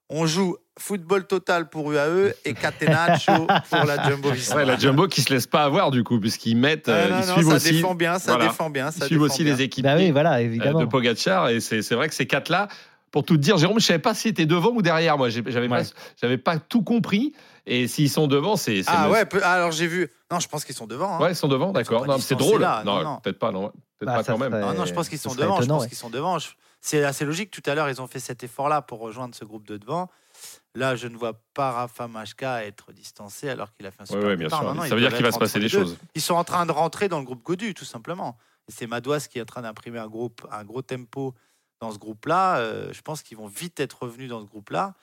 On 0.10 0.26
joue 0.26 0.58
football 0.78 1.26
total 1.28 1.70
pour 1.70 1.92
UAE 1.92 2.34
et 2.46 2.54
Catenaccio 2.54 3.48
pour 3.70 3.86
la 3.86 4.04
Jumbo 4.10 4.32
Visma. 4.32 4.66
la 4.66 4.78
Jumbo 4.78 5.08
qui 5.08 5.22
se 5.22 5.34
laisse 5.34 5.48
pas 5.48 5.64
avoir 5.64 5.92
du 5.92 6.04
coup 6.04 6.20
puisqu'ils 6.20 6.58
mettent, 6.58 6.90
euh, 6.90 7.10
ils 7.20 7.32
suivent 7.32 7.50
ça 7.50 7.56
aussi. 7.56 7.72
Défend 7.74 7.96
bien, 7.96 8.20
ça 8.20 8.38
défend 8.38 8.70
bien, 8.70 8.92
ça 8.92 9.06
ils 9.06 9.08
suivent 9.08 9.22
aussi 9.22 9.44
les 9.44 9.62
équipes 9.62 9.84
bah 9.84 9.96
voilà, 10.12 10.40
euh, 10.40 10.74
de 10.74 10.86
Pogacar 10.86 11.50
et 11.50 11.60
c'est 11.60 11.94
vrai 11.94 12.10
que 12.10 12.16
ces 12.16 12.28
quatre 12.28 12.50
là. 12.50 12.68
Pour 13.12 13.24
tout 13.24 13.38
te 13.38 13.42
dire, 13.42 13.58
Jérôme, 13.58 13.80
je 13.80 13.86
savais 13.86 14.00
pas 14.00 14.16
si 14.16 14.30
était 14.30 14.48
devant 14.48 14.72
ou 14.72 14.82
derrière. 14.82 15.20
Moi, 15.20 15.30
j'avais 15.30 15.68
pas, 15.68 15.84
pas 16.44 16.58
tout 16.58 16.82
compris. 16.82 17.34
Et 17.68 17.88
s'ils 17.88 18.10
sont 18.10 18.26
devant, 18.26 18.56
c'est. 18.56 18.82
Ah 18.88 19.08
ouais, 19.08 19.24
alors 19.44 19.72
j'ai 19.72 19.86
vu. 19.86 20.10
Non, 20.32 20.40
je 20.40 20.48
pense 20.48 20.66
qu'ils 20.66 20.74
sont 20.74 20.88
devant. 20.88 21.18
Hein. 21.18 21.22
Ouais, 21.22 21.32
ils 21.32 21.36
sont 21.36 21.48
devant, 21.48 21.72
d'accord. 21.72 22.08
c'est 22.20 22.36
drôle. 22.36 22.68
non, 22.84 23.20
peut-être 23.24 23.38
pas, 23.38 23.52
non. 23.52 23.72
Peut-être 24.00 24.08
bah, 24.08 24.16
pas 24.16 24.24
quand 24.24 24.40
même. 24.40 24.60
Non, 24.60 24.74
non, 24.74 24.86
je 24.86 24.94
pense 24.94 25.10
qu'ils 25.10 25.20
sont 25.20 25.36
devant. 25.36 25.62
je 25.62 25.68
pense 25.68 25.86
qu'ils 25.86 25.98
sont 25.98 26.10
devant. 26.10 26.40
C'est 26.84 27.02
assez 27.06 27.24
logique. 27.24 27.50
Tout 27.50 27.64
à 27.66 27.76
l'heure, 27.76 27.90
ils 27.90 28.02
ont 28.02 28.08
fait 28.08 28.20
cet 28.20 28.44
effort-là 28.44 28.82
pour 28.82 29.00
rejoindre 29.00 29.34
ce 29.34 29.46
groupe 29.46 29.66
de 29.66 29.78
devant. 29.78 30.10
Là, 30.76 30.98
je 30.98 31.08
ne 31.08 31.16
vois 31.16 31.40
pas 31.54 31.72
Rafa 31.72 32.10
Machka 32.10 32.66
être 32.66 32.92
distancé 32.92 33.48
alors 33.48 33.74
qu'il 33.74 33.86
a 33.86 33.92
fait 33.92 34.02
un 34.02 34.06
super 34.06 34.28
Oui, 34.28 34.36
bien 34.36 34.50
sûr. 34.50 34.58
ça 34.60 34.96
veut 34.96 35.00
dire 35.00 35.16
qu'il 35.16 35.24
va 35.24 35.32
se 35.32 35.40
passer 35.40 35.62
des 35.62 35.70
choses. 35.70 35.98
Ils 36.14 36.22
sont 36.22 36.34
en 36.34 36.44
train 36.44 36.66
de 36.66 36.74
rentrer 36.74 37.08
dans 37.08 37.20
le 37.20 37.26
groupe 37.26 37.42
Godu, 37.42 37.74
tout 37.74 37.86
simplement. 37.86 38.38
c'est 38.68 38.86
Madouas 38.86 39.28
qui 39.30 39.40
est 39.40 39.42
en 39.42 39.46
train 39.46 39.62
d'imprimer 39.62 40.00
un, 40.00 40.10
groupe, 40.10 40.46
un 40.52 40.66
gros 40.66 40.82
tempo 40.82 41.34
dans 41.80 41.92
ce 41.92 41.98
groupe-là. 41.98 42.58
Euh, 42.58 42.92
je 42.92 43.02
pense 43.02 43.24
qu'ils 43.24 43.38
vont 43.38 43.48
vite 43.48 43.80
être 43.80 44.04
revenus 44.04 44.30
dans 44.30 44.42
ce 44.42 44.46
groupe-là 44.46 44.94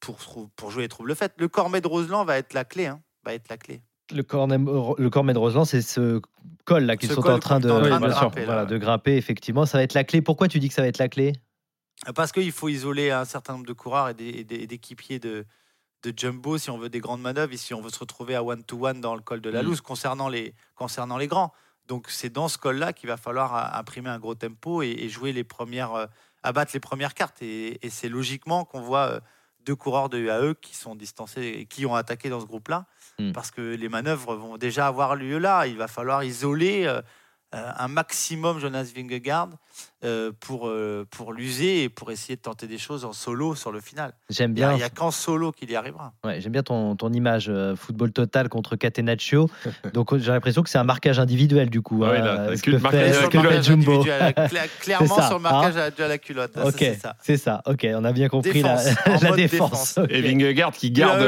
pour, 0.00 0.18
pour 0.54 0.70
jouer 0.70 0.82
les 0.82 0.88
troubles 0.88 1.16
faites. 1.16 1.32
Le 1.38 1.48
Cormet 1.48 1.80
de 1.80 1.88
Roseland 1.88 2.26
va 2.26 2.36
être 2.36 2.52
la 2.52 2.66
clé. 2.66 2.86
Hein, 2.86 3.00
va 3.24 3.32
être 3.32 3.48
la 3.48 3.56
clé. 3.56 3.80
Le 4.12 4.22
Cormet, 4.22 4.58
le 4.58 5.32
de 5.32 5.38
Roseland, 5.38 5.64
c'est 5.64 5.82
ce 5.82 6.20
col 6.64 6.84
là 6.84 6.96
qu'ils 6.96 7.10
sont 7.10 7.26
en 7.26 7.38
train, 7.38 7.58
de, 7.58 7.68
de, 7.68 8.78
grimper, 8.78 9.16
Effectivement, 9.16 9.66
ça 9.66 9.78
va 9.78 9.84
être 9.84 9.94
la 9.94 10.04
clé. 10.04 10.22
Pourquoi 10.22 10.48
tu 10.48 10.60
dis 10.60 10.68
que 10.68 10.74
ça 10.74 10.82
va 10.82 10.88
être 10.88 10.98
la 10.98 11.08
clé? 11.08 11.32
Parce 12.14 12.30
qu'il 12.30 12.52
faut 12.52 12.68
isoler 12.68 13.10
un 13.10 13.24
certain 13.24 13.54
nombre 13.54 13.66
de 13.66 13.72
coureurs 13.72 14.10
et 14.10 14.14
d'équipiers 14.14 15.18
de, 15.18 15.44
de 16.02 16.12
jumbo 16.16 16.58
si 16.58 16.70
on 16.70 16.78
veut 16.78 16.88
des 16.88 17.00
grandes 17.00 17.22
manœuvres 17.22 17.52
et 17.52 17.56
si 17.56 17.74
on 17.74 17.80
veut 17.80 17.90
se 17.90 17.98
retrouver 17.98 18.34
à 18.34 18.44
one-to-one 18.44 19.00
dans 19.00 19.14
le 19.14 19.22
col 19.22 19.40
de 19.40 19.50
la 19.50 19.62
mm. 19.62 19.66
Louse 19.66 19.80
concernant, 19.80 20.28
les, 20.28 20.54
concernant 20.74 21.16
les 21.16 21.26
grands. 21.26 21.52
Donc 21.88 22.06
c'est 22.08 22.30
dans 22.30 22.48
ce 22.48 22.58
col-là 22.58 22.92
qu'il 22.92 23.08
va 23.08 23.16
falloir 23.16 23.76
imprimer 23.76 24.10
un 24.10 24.18
gros 24.18 24.34
tempo 24.34 24.82
et, 24.82 25.08
jouer 25.08 25.32
les 25.32 25.44
premières, 25.44 25.94
euh, 25.94 26.06
abattre 26.42 26.72
les 26.74 26.80
premières 26.80 27.14
cartes. 27.14 27.42
Et, 27.42 27.78
c'est 27.88 28.08
logiquement 28.08 28.64
qu'on 28.64 28.80
voit 28.80 29.06
euh, 29.06 29.20
deux 29.66 29.76
coureurs 29.76 30.08
de 30.08 30.18
UAE 30.18 30.54
qui 30.62 30.74
sont 30.74 30.94
distancés 30.94 31.58
et 31.58 31.66
qui 31.66 31.84
ont 31.84 31.94
attaqué 31.94 32.30
dans 32.30 32.40
ce 32.40 32.46
groupe-là, 32.46 32.86
mm. 33.18 33.32
parce 33.32 33.50
que 33.50 33.60
les 33.60 33.88
manœuvres 33.88 34.34
vont 34.36 34.56
déjà 34.56 34.86
avoir 34.86 35.16
lieu 35.16 35.38
là. 35.38 35.66
Il 35.66 35.76
va 35.76 35.88
falloir 35.88 36.24
isoler 36.24 36.86
euh, 36.86 37.02
un 37.52 37.88
maximum 37.88 38.58
Jonas 38.58 38.90
Vingegaard 38.94 39.50
euh, 40.04 40.30
pour, 40.40 40.68
euh, 40.68 41.06
pour 41.10 41.32
l'user 41.32 41.84
et 41.84 41.88
pour 41.88 42.10
essayer 42.10 42.36
de 42.36 42.42
tenter 42.42 42.66
des 42.66 42.76
choses 42.76 43.06
en 43.06 43.14
solo 43.14 43.54
sur 43.54 43.72
le 43.72 43.80
final. 43.80 44.12
J'aime 44.28 44.52
bien. 44.52 44.72
Il 44.72 44.76
n'y 44.76 44.82
a, 44.82 44.90
qu'en 44.90 45.10
solo 45.10 45.52
qu'il 45.52 45.70
y 45.70 45.74
arrivera. 45.74 46.12
Ouais, 46.22 46.38
J'aime 46.38 46.52
bien 46.52 46.62
ton, 46.62 46.96
ton 46.96 47.14
image 47.14 47.46
euh, 47.48 47.74
football 47.76 48.12
total 48.12 48.50
contre 48.50 48.76
Catenaccio. 48.76 49.48
Donc 49.94 50.14
j'ai 50.18 50.30
l'impression 50.30 50.62
que 50.62 50.68
c'est 50.68 50.76
un 50.76 50.84
marquage 50.84 51.18
individuel 51.18 51.70
du 51.70 51.80
coup. 51.80 52.04
Ah 52.04 52.10
oui, 52.12 52.18
là, 52.18 52.42
hein, 52.42 52.56
ce 52.56 52.62
que 52.62 52.78
fait, 52.78 53.62
Jumbo. 53.62 54.04
clairement 54.80 55.22
sur 55.22 55.38
le 55.38 55.42
marquage 55.42 55.78
hein 55.78 55.90
à 55.98 56.08
la 56.08 56.18
culotte. 56.18 56.58
ok, 56.62 56.84
c'est 57.22 57.38
ça. 57.38 57.62
Ok, 57.64 57.86
on 57.94 58.04
a 58.04 58.12
bien 58.12 58.28
compris 58.28 58.60
la, 58.60 58.78
la 59.22 59.32
défense. 59.32 59.98
Et 60.10 60.20
Vingegaard 60.20 60.72
qui 60.72 60.90
garde, 60.90 61.24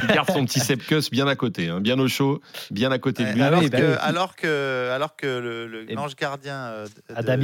qui 0.00 0.06
garde 0.06 0.30
son 0.30 0.44
petit 0.44 0.60
Sepkus 0.60 1.10
bien 1.10 1.26
à 1.26 1.34
côté, 1.34 1.68
hein, 1.68 1.80
bien 1.80 1.98
au 1.98 2.06
chaud, 2.06 2.40
bien 2.70 2.92
à 2.92 3.00
côté 3.00 3.24
de 3.24 3.32
lui. 3.32 3.42
Alors, 3.42 3.62
ah 3.64 3.68
que, 3.68 3.76
bah 3.76 3.98
alors, 4.02 4.36
que, 4.36 4.90
alors 4.92 5.16
que 5.16 5.26
le, 5.26 5.84
l'ange 5.92 6.14
gardien 6.14 6.84
Adam 7.12 7.38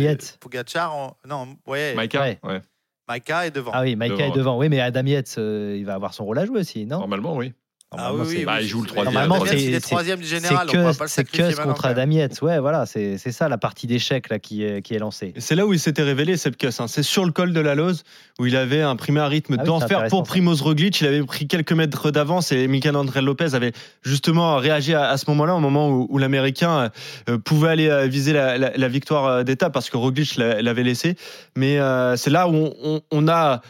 Pogacar, 0.45 1.17
non, 1.27 1.57
ouais. 1.67 1.95
Maïka, 1.95 2.21
ouais. 2.43 2.61
Maïka 3.09 3.47
est 3.47 3.51
devant. 3.51 3.71
Ah 3.73 3.81
oui, 3.81 3.97
Maïka 3.97 4.27
est 4.27 4.31
devant. 4.33 4.59
Oui, 4.59 4.69
mais 4.69 4.79
Adam 4.79 5.07
Yates, 5.07 5.37
euh, 5.39 5.75
il 5.79 5.87
va 5.87 5.95
avoir 5.95 6.13
son 6.13 6.27
rôle 6.27 6.39
à 6.39 6.45
jouer 6.45 6.61
aussi, 6.61 6.85
non? 6.85 6.99
Normalement, 6.99 7.35
oui. 7.35 7.55
Ah 7.99 8.13
oui, 8.15 8.45
bah, 8.45 8.61
il 8.61 8.69
joue 8.69 8.83
le 8.83 8.87
troisième. 8.87 9.15
Normalement, 9.15 9.45
c'est 9.47 9.81
troisième 9.81 10.21
du 10.21 10.27
général. 10.27 10.69
C'est 11.07 11.25
que 11.25 11.63
contre 11.63 11.87
Adam 11.87 12.11
Yates. 12.11 12.41
Ouais, 12.43 12.59
voilà, 12.59 12.87
c'est 12.87 13.19
ça 13.19 13.49
la 13.49 13.59
partie 13.59 13.87
d'échec 13.87 14.29
là 14.29 14.39
qui 14.39 14.65
est, 14.65 14.83
qui 14.83 14.95
est 14.95 14.99
lancée. 14.99 15.35
C'est 15.39 15.55
là 15.55 15.67
où 15.67 15.73
il 15.73 15.79
s'était 15.79 16.03
révélé, 16.03 16.37
Sepkus. 16.37 16.81
Hein. 16.81 16.87
C'est 16.89 17.03
sur 17.03 17.25
le 17.25 17.33
col 17.33 17.53
de 17.53 17.61
la 17.61 17.75
Lose 17.75 18.05
où 18.39 18.47
il 18.47 18.57
avait 18.57 18.83
imprimé 18.83 19.21
un 19.21 19.29
rythme 19.29 19.57
ah 19.59 19.63
d'enfer 19.63 20.07
pour 20.09 20.25
Primoz 20.25 20.63
Roglic. 20.63 21.01
Il 21.01 21.07
avait 21.07 21.23
pris 21.23 21.47
quelques 21.47 21.73
mètres 21.73 22.11
d'avance 22.11 22.53
et 22.53 22.67
Michael 22.67 22.97
André 22.97 23.23
Lopez 23.23 23.55
avait 23.55 23.73
justement 24.03 24.57
réagi 24.57 24.95
à, 24.95 25.17
ce 25.17 25.25
moment-là, 25.31 25.55
au 25.55 25.61
moment 25.61 25.91
où, 25.91 26.19
l'Américain 26.19 26.91
euh, 27.29 27.39
pouvait 27.39 27.69
aller 27.69 27.89
euh, 27.89 28.07
viser 28.07 28.33
la, 28.33 28.89
victoire 28.89 29.27
euh, 29.27 29.43
d'étape 29.43 29.73
parce 29.73 29.91
que 29.91 29.97
Roglic 29.97 30.37
l'avait 30.37 30.83
laissé. 30.83 31.17
Mais 31.57 31.79
c'est 32.17 32.31
là 32.31 32.49
où 32.49 32.71
on, 33.11 33.29
a 33.29 33.61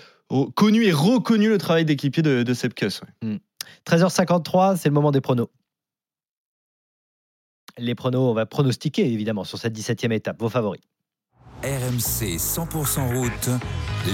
connu 0.54 0.84
et 0.84 0.92
reconnu 0.92 1.48
le 1.48 1.58
travail 1.58 1.84
d'équipier 1.84 2.22
de, 2.22 2.42
de 2.42 2.54
13h53, 3.86 4.76
c'est 4.76 4.88
le 4.88 4.94
moment 4.94 5.10
des 5.10 5.20
pronos. 5.20 5.48
Les 7.76 7.94
pronos, 7.94 8.30
on 8.30 8.34
va 8.34 8.46
pronostiquer 8.46 9.10
évidemment 9.12 9.44
sur 9.44 9.58
cette 9.58 9.76
17e 9.76 10.12
étape. 10.12 10.40
Vos 10.40 10.48
favoris 10.48 10.82
RMC 11.62 12.36
100% 12.36 13.16
route, 13.16 13.50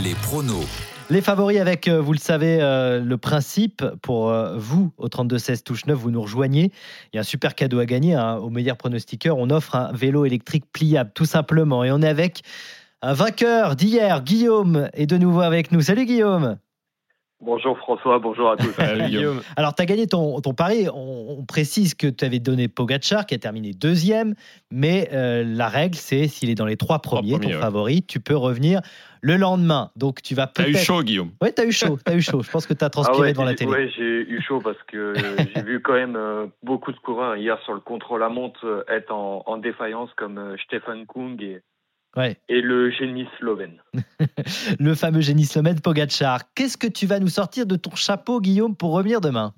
les 0.02 0.14
pronos. 0.14 0.64
Les 1.10 1.20
favoris 1.20 1.58
avec, 1.58 1.88
euh, 1.88 2.00
vous 2.00 2.12
le 2.12 2.18
savez, 2.18 2.58
euh, 2.60 3.00
le 3.00 3.18
principe 3.18 3.84
pour 4.02 4.30
euh, 4.30 4.56
vous 4.56 4.92
au 4.96 5.08
32-16 5.08 5.64
touche 5.64 5.86
9, 5.86 5.98
vous 5.98 6.12
nous 6.12 6.22
rejoignez. 6.22 6.70
Il 7.12 7.16
y 7.16 7.18
a 7.18 7.22
un 7.22 7.24
super 7.24 7.56
cadeau 7.56 7.80
à 7.80 7.86
gagner 7.86 8.14
hein, 8.14 8.36
au 8.36 8.48
meilleur 8.48 8.76
pronostiqueur. 8.76 9.36
On 9.36 9.50
offre 9.50 9.74
un 9.74 9.90
vélo 9.92 10.24
électrique 10.24 10.66
pliable 10.72 11.10
tout 11.12 11.24
simplement. 11.24 11.82
Et 11.82 11.90
on 11.90 12.00
est 12.00 12.08
avec 12.08 12.42
un 13.02 13.12
vainqueur 13.12 13.74
d'hier, 13.74 14.22
Guillaume, 14.22 14.88
est 14.92 15.06
de 15.06 15.18
nouveau 15.18 15.40
avec 15.40 15.72
nous. 15.72 15.80
Salut 15.80 16.06
Guillaume 16.06 16.58
Bonjour 17.42 17.78
François, 17.78 18.18
bonjour 18.18 18.50
à 18.50 18.56
tous. 18.56 18.74
Alors, 19.56 19.74
tu 19.74 19.82
as 19.82 19.86
gagné 19.86 20.06
ton, 20.06 20.40
ton 20.40 20.52
pari. 20.52 20.88
On, 20.92 21.42
précise 21.48 21.94
que 21.94 22.06
tu 22.06 22.24
avais 22.24 22.38
donné 22.38 22.68
Pogachar 22.68 23.24
qui 23.24 23.34
a 23.34 23.38
terminé 23.38 23.72
deuxième, 23.72 24.34
mais 24.70 25.08
euh, 25.12 25.42
la 25.42 25.68
règle, 25.68 25.96
c'est 25.96 26.28
s'il 26.28 26.50
est 26.50 26.54
dans 26.54 26.66
les 26.66 26.76
trois 26.76 26.98
premiers, 26.98 27.40
ton 27.40 27.50
favori, 27.50 28.02
tu 28.02 28.20
peux 28.20 28.36
revenir 28.36 28.82
le 29.22 29.36
lendemain. 29.36 29.90
Donc, 29.96 30.20
tu 30.20 30.34
vas 30.34 30.46
peut-être. 30.46 30.72
T'as 30.72 30.78
eu 30.80 30.84
chaud, 30.84 31.02
Guillaume. 31.02 31.30
Oui, 31.40 31.48
t'as 31.54 31.64
eu 31.64 31.72
chaud. 31.72 31.98
As 32.04 32.14
eu 32.14 32.20
chaud. 32.20 32.42
Je 32.42 32.50
pense 32.50 32.66
que 32.66 32.74
tu 32.74 32.84
as 32.84 32.90
transpiré 32.90 33.30
ah 33.30 33.32
devant 33.32 33.44
la 33.44 33.54
télé. 33.54 33.70
Oui, 33.70 33.90
j'ai 33.96 34.28
eu 34.28 34.42
chaud 34.42 34.60
parce 34.62 34.82
que 34.86 35.14
j'ai 35.54 35.62
vu 35.62 35.80
quand 35.80 35.94
même 35.94 36.16
euh, 36.16 36.46
beaucoup 36.62 36.92
de 36.92 36.98
coureurs 36.98 37.36
hier 37.36 37.58
sur 37.64 37.72
le 37.72 37.80
contrôle 37.80 38.22
à 38.22 38.28
montre 38.28 38.66
euh, 38.66 38.84
être 38.88 39.12
en, 39.12 39.42
en 39.46 39.56
défaillance 39.56 40.10
comme 40.14 40.56
Stefan 40.66 41.06
Kung 41.06 41.42
et 41.42 41.62
et 42.16 42.60
le 42.60 42.90
génie 42.90 43.26
slovène. 43.38 43.82
le 44.78 44.94
fameux 44.94 45.20
génie 45.20 45.44
slovène 45.44 45.80
Pogacar. 45.80 46.52
Qu'est-ce 46.54 46.76
que 46.76 46.86
tu 46.86 47.06
vas 47.06 47.20
nous 47.20 47.28
sortir 47.28 47.66
de 47.66 47.76
ton 47.76 47.94
chapeau, 47.94 48.40
Guillaume, 48.40 48.76
pour 48.76 48.92
revenir 48.92 49.20
demain? 49.20 49.54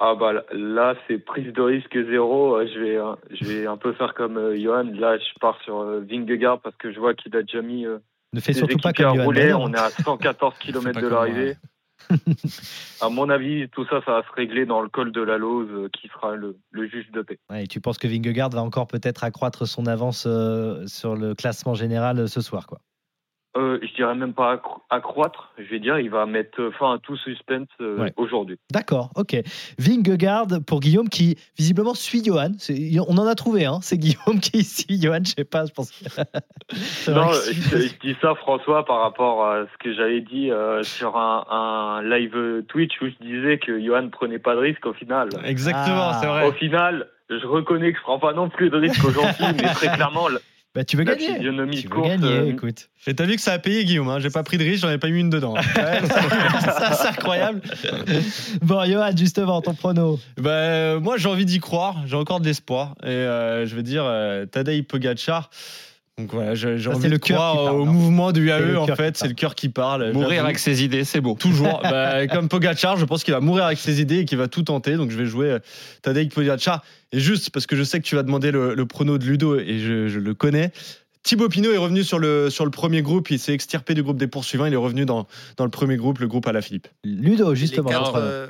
Ah 0.00 0.14
bah 0.14 0.44
là 0.52 0.94
c'est 1.08 1.18
prise 1.18 1.52
de 1.52 1.60
risque 1.60 1.98
zéro. 2.08 2.54
Euh, 2.54 2.68
je 2.72 2.78
vais 2.78 2.96
euh, 2.96 3.14
je 3.32 3.44
vais 3.44 3.66
un 3.66 3.76
peu 3.76 3.92
faire 3.94 4.14
comme 4.14 4.36
euh, 4.36 4.56
Johan. 4.56 4.84
Là 4.94 5.18
je 5.18 5.38
pars 5.40 5.60
sur 5.64 5.82
Vingegaard 6.08 6.60
parce 6.60 6.76
que 6.76 6.92
je 6.92 7.00
vois 7.00 7.14
qu'il 7.14 7.34
a 7.36 7.42
déjà 7.42 7.62
mis 7.62 7.84
ne 8.32 8.40
fais 8.40 8.52
surtout 8.52 8.78
pas 8.78 8.92
comme 8.92 9.16
Johan. 9.16 9.60
On 9.60 9.72
est 9.72 9.78
à 9.78 9.90
114 9.90 10.56
km 10.58 11.00
de 11.00 11.08
l'arrivée. 11.08 11.56
À 13.00 13.08
mon 13.08 13.28
avis, 13.28 13.68
tout 13.70 13.84
ça, 13.86 14.00
ça 14.04 14.12
va 14.12 14.22
se 14.22 14.32
régler 14.34 14.66
dans 14.66 14.80
le 14.80 14.88
col 14.88 15.12
de 15.12 15.20
la 15.20 15.38
Lose, 15.38 15.68
euh, 15.70 15.88
qui 15.92 16.08
sera 16.08 16.34
le, 16.34 16.56
juge 16.72 17.10
de 17.12 17.22
paix. 17.22 17.38
et 17.54 17.66
tu 17.66 17.80
penses 17.80 17.98
que 17.98 18.08
Vingegaard 18.08 18.50
va 18.50 18.62
encore 18.62 18.86
peut-être 18.86 19.24
accroître 19.24 19.66
son 19.66 19.86
avance 19.86 20.24
euh, 20.26 20.86
sur 20.86 21.16
le 21.16 21.34
classement 21.34 21.74
général 21.74 22.18
euh, 22.18 22.26
ce 22.26 22.40
soir, 22.40 22.66
quoi? 22.66 22.80
Euh, 23.56 23.78
je 23.82 23.94
dirais 23.94 24.14
même 24.14 24.34
pas 24.34 24.60
accroître, 24.90 25.52
je 25.58 25.64
vais 25.64 25.80
dire, 25.80 25.98
il 25.98 26.10
va 26.10 26.26
mettre 26.26 26.70
fin 26.78 26.94
à 26.94 26.98
tout 26.98 27.16
suspense 27.16 27.68
euh, 27.80 28.08
aujourd'hui. 28.16 28.58
D'accord, 28.70 29.10
ok. 29.16 29.36
Vingegaard 29.78 30.46
pour 30.66 30.80
Guillaume 30.80 31.08
qui 31.08 31.36
visiblement 31.56 31.94
suit 31.94 32.22
Johan. 32.22 32.52
On 33.08 33.16
en 33.16 33.26
a 33.26 33.34
trouvé, 33.34 33.64
hein. 33.64 33.78
c'est 33.80 33.96
Guillaume 33.96 34.40
qui 34.40 34.62
suit 34.64 35.00
Johan, 35.00 35.20
je 35.24 35.30
sais 35.30 35.44
pas, 35.44 35.64
je 35.64 35.72
pense. 35.72 35.90
non, 37.08 37.32
je, 37.32 37.98
dis 38.00 38.16
ça 38.20 38.34
François 38.34 38.84
par 38.84 39.00
rapport 39.00 39.46
à 39.46 39.64
ce 39.64 39.78
que 39.82 39.94
j'avais 39.94 40.20
dit 40.20 40.50
euh, 40.50 40.82
sur 40.82 41.16
un, 41.16 42.02
live 42.04 42.64
Twitch 42.68 43.00
où 43.00 43.06
je 43.06 43.26
disais 43.26 43.58
que 43.58 43.80
Johan 43.80 44.08
prenait 44.10 44.38
pas 44.38 44.54
de 44.54 44.60
risque 44.60 44.84
au 44.86 44.92
final. 44.92 45.30
Exactement, 45.44 46.12
c'est 46.20 46.26
vrai. 46.26 46.46
Au 46.46 46.52
final, 46.52 47.08
je 47.30 47.46
reconnais 47.46 47.92
que 47.92 47.98
je 47.98 48.02
prends 48.02 48.18
pas 48.18 48.32
non 48.32 48.48
plus 48.48 48.70
de 48.70 48.76
risque 48.76 49.04
aujourd'hui, 49.04 49.46
mais 49.56 49.68
très 49.74 49.88
clairement. 49.94 50.28
Bah, 50.74 50.84
tu 50.84 50.96
veux 50.96 51.04
gagner. 51.04 51.38
Tu 51.38 51.88
veux 51.88 52.02
gagner, 52.02 52.26
euh, 52.26 52.50
écoute. 52.50 52.90
Et 53.06 53.14
t'as 53.14 53.24
vu 53.24 53.36
que 53.36 53.40
ça 53.42 53.52
a 53.52 53.58
payé, 53.58 53.84
Guillaume. 53.84 54.08
Hein 54.08 54.18
J'ai 54.20 54.30
pas 54.30 54.42
pris 54.42 54.58
de 54.58 54.64
risque, 54.64 54.82
j'en 54.82 54.90
ai 54.90 54.98
pas 54.98 55.08
mis 55.08 55.20
une 55.20 55.30
dedans. 55.30 55.54
c'est 55.74 57.08
incroyable. 57.08 57.62
bon, 58.62 58.84
Johan, 58.84 59.16
justement, 59.16 59.62
ton 59.62 59.74
prono. 59.74 60.20
Bah, 60.36 60.50
euh, 60.50 61.00
moi, 61.00 61.16
j'ai 61.16 61.28
envie 61.28 61.46
d'y 61.46 61.58
croire. 61.58 62.02
J'ai 62.06 62.16
encore 62.16 62.40
de 62.40 62.46
l'espoir. 62.46 62.94
Et 63.02 63.06
euh, 63.06 63.66
je 63.66 63.74
veux 63.74 63.82
dire, 63.82 64.04
Tadej 64.50 64.82
Pogacar. 64.82 65.50
Donc 66.18 66.32
voilà, 66.32 66.56
j'ai 66.56 66.88
envie 66.88 67.08
de 67.08 67.16
croire 67.16 67.76
au 67.76 67.84
mouvement 67.84 68.32
du 68.32 68.48
UAE, 68.48 68.76
en 68.76 68.86
fait, 68.96 69.16
c'est 69.16 69.28
le 69.28 69.34
cœur 69.34 69.54
qui 69.54 69.68
parle. 69.68 70.12
Mourir 70.12 70.44
avec 70.44 70.58
ses 70.58 70.82
idées, 70.82 71.04
c'est 71.04 71.20
beau. 71.20 71.36
Toujours. 71.38 71.80
bah, 71.82 72.26
comme 72.26 72.48
Pogacar, 72.48 72.96
je 72.96 73.04
pense 73.04 73.22
qu'il 73.22 73.32
va 73.32 73.40
mourir 73.40 73.66
avec 73.66 73.78
ses 73.78 74.00
idées 74.00 74.18
et 74.18 74.24
qu'il 74.24 74.36
va 74.36 74.48
tout 74.48 74.62
tenter. 74.62 74.96
Donc 74.96 75.10
je 75.12 75.16
vais 75.16 75.26
jouer 75.26 75.46
euh, 75.46 75.58
Tadej 76.02 76.30
Pogacar. 76.30 76.82
Et 77.12 77.20
juste 77.20 77.50
parce 77.50 77.66
que 77.66 77.76
je 77.76 77.84
sais 77.84 78.00
que 78.00 78.04
tu 78.04 78.16
vas 78.16 78.24
demander 78.24 78.50
le, 78.50 78.74
prono 78.86 79.16
de 79.16 79.24
Ludo 79.24 79.60
et 79.60 79.78
je, 79.78 80.18
le 80.18 80.34
connais. 80.34 80.72
Thibaut 81.22 81.48
Pinot 81.48 81.72
est 81.72 81.78
revenu 81.78 82.02
sur 82.02 82.18
le, 82.18 82.50
sur 82.50 82.64
le 82.64 82.70
premier 82.70 83.02
groupe, 83.02 83.30
il 83.30 83.38
s'est 83.38 83.52
extirpé 83.52 83.94
du 83.94 84.02
groupe 84.02 84.18
des 84.18 84.28
poursuivants, 84.28 84.66
il 84.66 84.72
est 84.72 84.76
revenu 84.76 85.04
dans, 85.04 85.26
dans 85.56 85.64
le 85.64 85.70
premier 85.70 85.96
groupe, 85.96 86.18
le 86.18 86.26
groupe 86.26 86.46
à 86.46 86.52
la 86.52 86.62
Philippe. 86.62 86.88
Ludo, 87.04 87.54
justement. 87.54 87.90
Euh, 88.16 88.48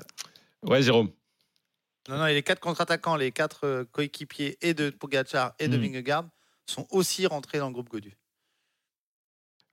ouais, 0.64 0.82
Jérôme. 0.82 1.10
Non, 2.08 2.18
non, 2.18 2.24
les 2.26 2.42
quatre 2.42 2.60
contre-attaquants, 2.60 3.16
les 3.16 3.32
quatre 3.32 3.64
euh, 3.64 3.84
coéquipiers 3.90 4.56
et 4.62 4.74
de 4.74 4.90
Pogacar 4.90 5.52
et 5.58 5.68
de 5.68 5.76
hmm. 5.76 5.80
Vingegaard 5.80 6.24
sont 6.70 6.86
aussi 6.90 7.26
rentrés 7.26 7.58
dans 7.58 7.68
le 7.68 7.72
groupe 7.72 7.88
Godu. 7.88 8.16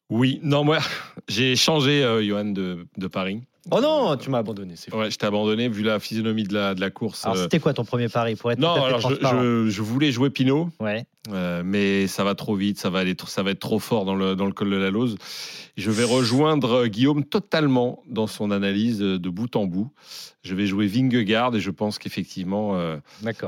Oui, 0.09 0.39
non, 0.43 0.63
moi, 0.63 0.79
j'ai 1.27 1.55
changé, 1.55 2.03
euh, 2.03 2.23
Johan, 2.23 2.45
de, 2.45 2.87
de 2.97 3.07
Paris. 3.07 3.43
Oh 3.71 3.81
non, 3.81 4.15
tu 4.17 4.29
m'as 4.29 4.39
abandonné. 4.39 4.75
Ouais, 4.93 5.09
je 5.09 5.17
t'ai 5.17 5.25
abandonné 5.25 5.69
vu 5.69 5.81
la 5.81 5.99
physionomie 5.99 6.43
de 6.43 6.53
la, 6.53 6.75
de 6.75 6.81
la 6.81 6.91
course. 6.91 7.25
Alors, 7.25 7.37
euh. 7.37 7.43
c'était 7.43 7.59
quoi 7.59 7.73
ton 7.73 7.83
premier 7.83 8.09
pari 8.09 8.35
pour 8.35 8.51
être 8.51 8.59
Non, 8.59 8.73
alors 8.83 9.01
je, 9.01 9.69
je, 9.69 9.81
voulais 9.81 10.11
jouer 10.11 10.29
Pinot. 10.29 10.69
Ouais. 10.79 11.05
Euh, 11.31 11.63
mais 11.65 12.05
ça 12.05 12.23
va 12.23 12.35
trop 12.35 12.55
vite, 12.55 12.77
ça 12.77 12.91
va, 12.91 12.99
aller, 12.99 13.15
ça 13.25 13.41
va 13.41 13.51
être 13.51 13.59
trop 13.59 13.79
fort 13.79 14.05
dans 14.05 14.13
le, 14.13 14.35
dans 14.35 14.45
le 14.45 14.51
col 14.51 14.69
de 14.69 14.75
la 14.75 14.91
Lose. 14.91 15.17
Je 15.77 15.89
vais 15.89 16.03
rejoindre 16.03 16.85
Guillaume 16.85 17.23
totalement 17.23 18.03
dans 18.07 18.27
son 18.27 18.51
analyse 18.51 18.99
de 18.99 19.29
bout 19.29 19.55
en 19.55 19.65
bout. 19.65 19.91
Je 20.43 20.53
vais 20.53 20.67
jouer 20.67 20.85
Vingegaard 20.85 21.55
et 21.55 21.59
je 21.59 21.71
pense 21.71 21.97
qu'effectivement, 21.97 22.77
euh, 22.77 22.97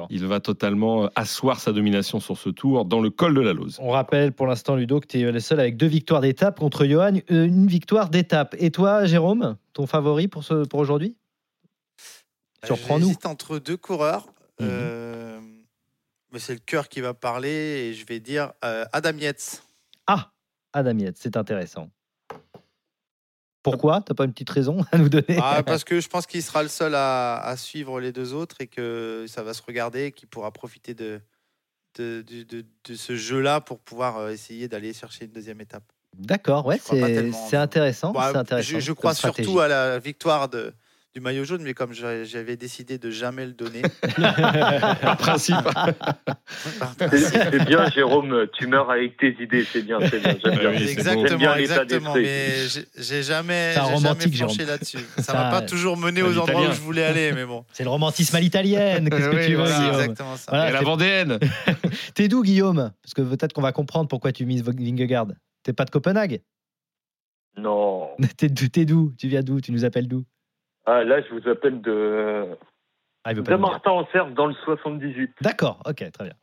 il 0.09 0.26
va 0.26 0.39
totalement 0.39 1.09
asseoir 1.15 1.59
sa 1.59 1.72
domination 1.72 2.20
sur 2.20 2.38
ce 2.38 2.49
tour 2.49 2.86
dans 2.86 3.01
le 3.01 3.11
col 3.11 3.36
de 3.36 3.41
la 3.41 3.53
Lose. 3.53 3.78
On 3.80 3.91
rappelle 3.91 4.32
pour 4.32 4.47
l'instant, 4.47 4.76
Ludo, 4.76 4.99
que 4.99 5.05
tu 5.05 5.20
es 5.20 5.32
le 5.32 5.39
seul 5.39 5.59
avec 5.59 5.78
deux 5.78 5.86
victoires 5.86 6.22
d'étape 6.22 6.59
contre 6.59 6.86
Johan, 6.86 7.13
une 7.30 7.68
victoire 7.68 8.09
d'étape. 8.09 8.55
Et 8.57 8.72
toi, 8.72 9.05
Jérôme, 9.05 9.57
ton 9.78 9.86
favori 9.86 10.28
pour, 10.28 10.43
ce, 10.43 10.65
pour 10.65 10.80
aujourd'hui? 10.80 11.15
Surprends-nous. 12.65 13.05
J'hésite 13.05 13.28
entre 13.28 13.59
deux 13.59 13.78
coureurs. 13.78 14.25
Mhm. 14.59 14.67
Euh, 14.71 15.39
mais 16.32 16.39
c'est 16.39 16.53
le 16.53 16.59
cœur 16.59 16.89
qui 16.89 16.99
va 16.99 17.13
parler 17.13 17.49
et 17.49 17.93
je 17.93 18.03
vais 18.07 18.19
dire 18.19 18.53
euh, 18.65 18.86
Adam 18.91 19.15
Yates. 19.19 19.61
Ah, 20.07 20.32
Adam 20.73 20.97
Yates, 20.97 21.17
c'est 21.19 21.38
intéressant. 21.38 21.91
Pourquoi? 23.61 24.01
T'as 24.01 24.15
pas 24.15 24.25
une 24.25 24.34
petite 24.34 24.49
raison 24.49 24.84
à 24.91 24.97
nous 24.97 25.09
donner? 25.09 25.38
Ah, 25.39 25.61
Parce 25.63 25.84
que 25.84 25.99
je 25.99 26.07
pense 26.07 26.25
qu'il 26.25 26.41
sera 26.41 26.63
le 26.63 26.69
seul 26.69 26.95
à, 26.95 27.53
suivre 27.55 27.99
les 27.99 28.11
deux 28.11 28.34
autres 28.34 28.55
et 28.61 28.67
que 28.67 29.25
ça 29.28 29.43
va 29.43 29.53
se 29.53 29.61
regarder 29.61 30.05
et 30.05 30.11
qu'il 30.11 30.28
pourra 30.28 30.49
profiter 30.49 30.95
de, 30.95 31.21
de, 31.99 32.23
de, 32.23 32.95
ce 32.95 33.15
jeu-là 33.15 33.61
pour 33.61 33.80
pouvoir 33.80 34.17
euh, 34.17 34.30
essayer 34.32 34.67
d'aller 34.67 34.93
chercher 34.93 35.25
une 35.25 35.32
deuxième 35.32 35.61
étape. 35.61 35.84
D'accord, 36.18 36.66
ouais, 36.66 36.80
c'est 36.82 37.58
intéressant, 37.58 38.12
bah, 38.12 38.32
intéressant. 38.34 38.80
Je, 38.80 38.91
crois 38.91 39.14
surtout 39.14 39.60
à 39.60 39.68
la 39.68 39.99
victoire 39.99 40.49
de, 40.49 40.74
du 41.18 41.22
maillot 41.22 41.45
jaune, 41.45 41.64
mais 41.64 41.74
comme 41.74 41.93
j'avais 41.93 42.58
décidé 42.58 42.99
de 42.99 43.10
jamais 43.10 43.47
le 43.47 43.53
donner. 43.53 43.82
Par 45.01 45.18
principe. 45.18 45.55
c'est 47.10 47.66
bien, 47.66 47.89
Jérôme, 47.89 48.45
tu 48.53 48.68
meurs 48.68 48.91
avec 48.91 49.18
tes 49.18 49.36
idées, 49.39 49.64
c'est 49.64 49.82
bien, 49.82 49.97
c'est 50.10 50.20
bien. 50.20 50.34
bien. 50.34 50.72
exactement, 50.74 51.38
bien 51.38 51.55
exactement. 51.55 52.14
Mais 52.14 52.68
j'ai 52.95 53.24
jamais, 53.24 53.74
jamais 53.74 54.32
franchi 54.32 54.66
là-dessus. 54.66 54.99
Ça 55.18 55.34
m'a 55.34 55.49
pas 55.49 55.62
toujours 55.62 55.97
mené 55.97 56.22
aux 56.22 56.38
endroits 56.38 56.70
où 56.70 56.72
je 56.72 56.82
voulais 56.82 57.03
aller, 57.03 57.32
mais 57.32 57.45
bon. 57.45 57.66
C'est 57.74 57.84
le 57.84 57.89
romantisme 57.89 58.36
à 58.36 58.39
l'italienne. 58.39 59.10
Qu'est-ce 59.10 59.30
que 59.30 59.45
tu 59.47 59.55
veux, 59.55 59.66
exactement 59.66 60.36
ça. 60.36 60.45
Voilà, 60.49 60.70
Et 60.70 60.74
la 60.74 60.82
Vendéenne. 60.82 61.39
T'es 62.14 62.28
d'où, 62.28 62.43
Guillaume? 62.43 62.91
Parce 63.01 63.16
que 63.16 63.24
peut-être 63.24 63.53
qu'on 63.53 63.62
va 63.62 63.72
comprendre 63.72 64.08
pourquoi 64.08 64.32
tu 64.32 64.45
mises 64.45 64.64
Vingegaard. 64.64 65.28
T'es 65.64 65.74
pas 65.74 65.86
de 65.86 65.89
Copenhague? 65.89 66.41
Non. 67.58 68.10
T'es 68.38 68.49
d'où 68.86 69.14
Tu 69.18 69.28
viens 69.28 69.41
d'où? 69.41 69.60
Tu 69.62 69.72
nous 69.72 69.86
appelles 69.86 70.08
d'où? 70.08 70.24
Ah, 70.86 71.03
là, 71.03 71.22
je 71.22 71.34
vous 71.34 71.49
appelle 71.49 71.82
de. 71.82 72.58
Ah, 73.30 73.34
de 73.34 73.55
Martin 73.57 73.91
en 73.91 74.07
Cerf 74.13 74.32
dans 74.32 74.45
le 74.45 74.53
78. 74.63 75.32
D'accord, 75.41 75.82
ok, 75.86 75.95
très 76.13 76.23
bien. 76.23 76.34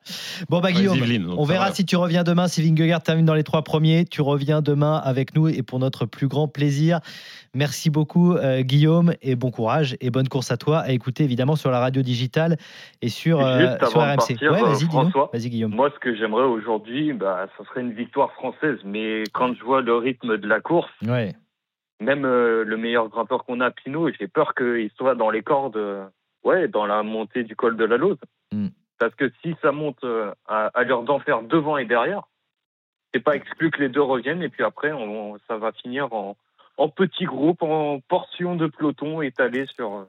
Bon, 0.51 0.61
bah 0.61 0.71
Guillaume, 0.71 1.35
on 1.35 1.45
verra 1.45 1.71
si 1.73 1.87
tu 1.87 1.97
reviens 1.97 2.25
demain. 2.25 2.47
Si 2.47 2.61
Vingegaard 2.61 3.03
termine 3.03 3.25
dans 3.25 3.33
les 3.33 3.43
trois 3.43 3.63
premiers, 3.63 4.05
tu 4.05 4.21
reviens 4.21 4.61
demain 4.61 5.01
avec 5.03 5.35
nous 5.35 5.49
et 5.49 5.63
pour 5.63 5.79
notre 5.79 6.05
plus 6.05 6.29
grand 6.29 6.47
plaisir. 6.47 7.01
Merci 7.55 7.89
beaucoup, 7.89 8.35
euh, 8.35 8.61
Guillaume, 8.61 9.15
et 9.23 9.35
bon 9.35 9.51
courage 9.51 9.97
et 10.03 10.11
bonne 10.11 10.29
course 10.29 10.51
à 10.51 10.59
toi 10.59 10.81
à 10.81 10.91
écouter 10.91 11.25
évidemment 11.25 11.57
sur 11.57 11.71
la 11.71 11.81
radio 11.81 12.03
digitale 12.03 12.59
et 13.01 13.09
sur, 13.09 13.41
euh, 13.41 13.79
sur 13.89 14.03
RMC. 14.03 14.37
ouais, 14.43 14.61
vas-y, 14.61 14.85
François, 14.85 15.31
vas 15.33 15.39
Guillaume. 15.39 15.75
Moi, 15.75 15.91
ce 15.95 15.99
que 16.01 16.15
j'aimerais 16.15 16.45
aujourd'hui, 16.45 17.15
bah, 17.15 17.47
ça 17.57 17.65
serait 17.65 17.81
une 17.81 17.95
victoire 17.95 18.31
française. 18.33 18.77
Mais 18.85 19.23
quand 19.33 19.55
je 19.55 19.65
vois 19.65 19.81
le 19.81 19.97
rythme 19.97 20.37
de 20.37 20.47
la 20.47 20.61
course, 20.61 20.91
ouais 21.07 21.35
même 22.01 22.25
euh, 22.25 22.65
le 22.65 22.77
meilleur 22.77 23.09
grimpeur 23.09 23.45
qu'on 23.45 23.61
a, 23.61 23.71
Pinot, 23.71 24.11
j'ai 24.19 24.29
peur 24.29 24.55
qu'il 24.55 24.91
soit 24.97 25.15
dans 25.15 25.31
les 25.31 25.43
cordes, 25.43 25.77
euh, 25.77 26.05
ouais, 26.45 26.69
dans 26.69 26.87
la 26.87 27.03
montée 27.03 27.45
du 27.45 27.57
col 27.57 27.77
de 27.77 27.85
la 27.85 27.97
Lose. 27.97 28.19
Mm. 28.53 28.69
Parce 28.99 29.15
que 29.15 29.31
si 29.43 29.55
ça 29.61 29.73
monte 29.73 30.03
euh, 30.05 30.33
à, 30.47 30.67
à 30.75 30.85
l'heure 30.85 31.03
d'en 31.03 31.19
faire 31.19 31.43
devant 31.43 31.77
et 31.77 31.85
derrière, 31.85 32.23
c'est 33.13 33.21
pas 33.21 33.37
exclu 33.37 33.71
que 33.71 33.81
les 33.81 33.89
deux 33.89 34.03
reviennent 34.03 34.43
et 34.43 34.49
puis 34.49 34.65
après, 34.65 34.93
on, 34.93 35.39
ça 35.49 35.57
va 35.57 35.73
finir 35.73 36.13
en, 36.13 36.37
en 36.77 36.89
petits 36.89 37.25
groupes, 37.25 37.63
en 37.63 38.01
portions 38.01 38.57
de 38.57 38.67
peloton 38.67 39.23
étalées 39.23 39.67
sur. 39.67 40.07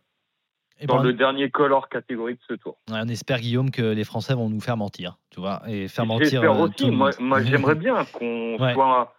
Dans 0.84 0.98
ben, 0.98 1.04
le 1.04 1.14
dernier 1.14 1.50
col 1.50 1.72
hors 1.72 1.88
catégorie 1.88 2.34
de 2.34 2.40
ce 2.50 2.54
tour. 2.56 2.76
on 2.92 3.08
espère, 3.08 3.40
Guillaume, 3.40 3.72
que 3.72 3.82
les 3.82 4.04
Français 4.04 4.34
vont 4.34 4.50
nous 4.50 4.60
faire 4.60 4.76
mentir, 4.76 5.18
tu 5.30 5.40
vois, 5.40 5.62
et 5.70 5.88
faire 5.88 6.06
mentir. 6.06 6.42
J'espère 6.42 6.60
aussi. 6.60 6.92
Moi, 6.92 7.12
moi 7.18 7.42
j'aimerais 7.42 7.76
bien 7.76 8.04
qu'on 8.14 8.58
soit 8.58 9.16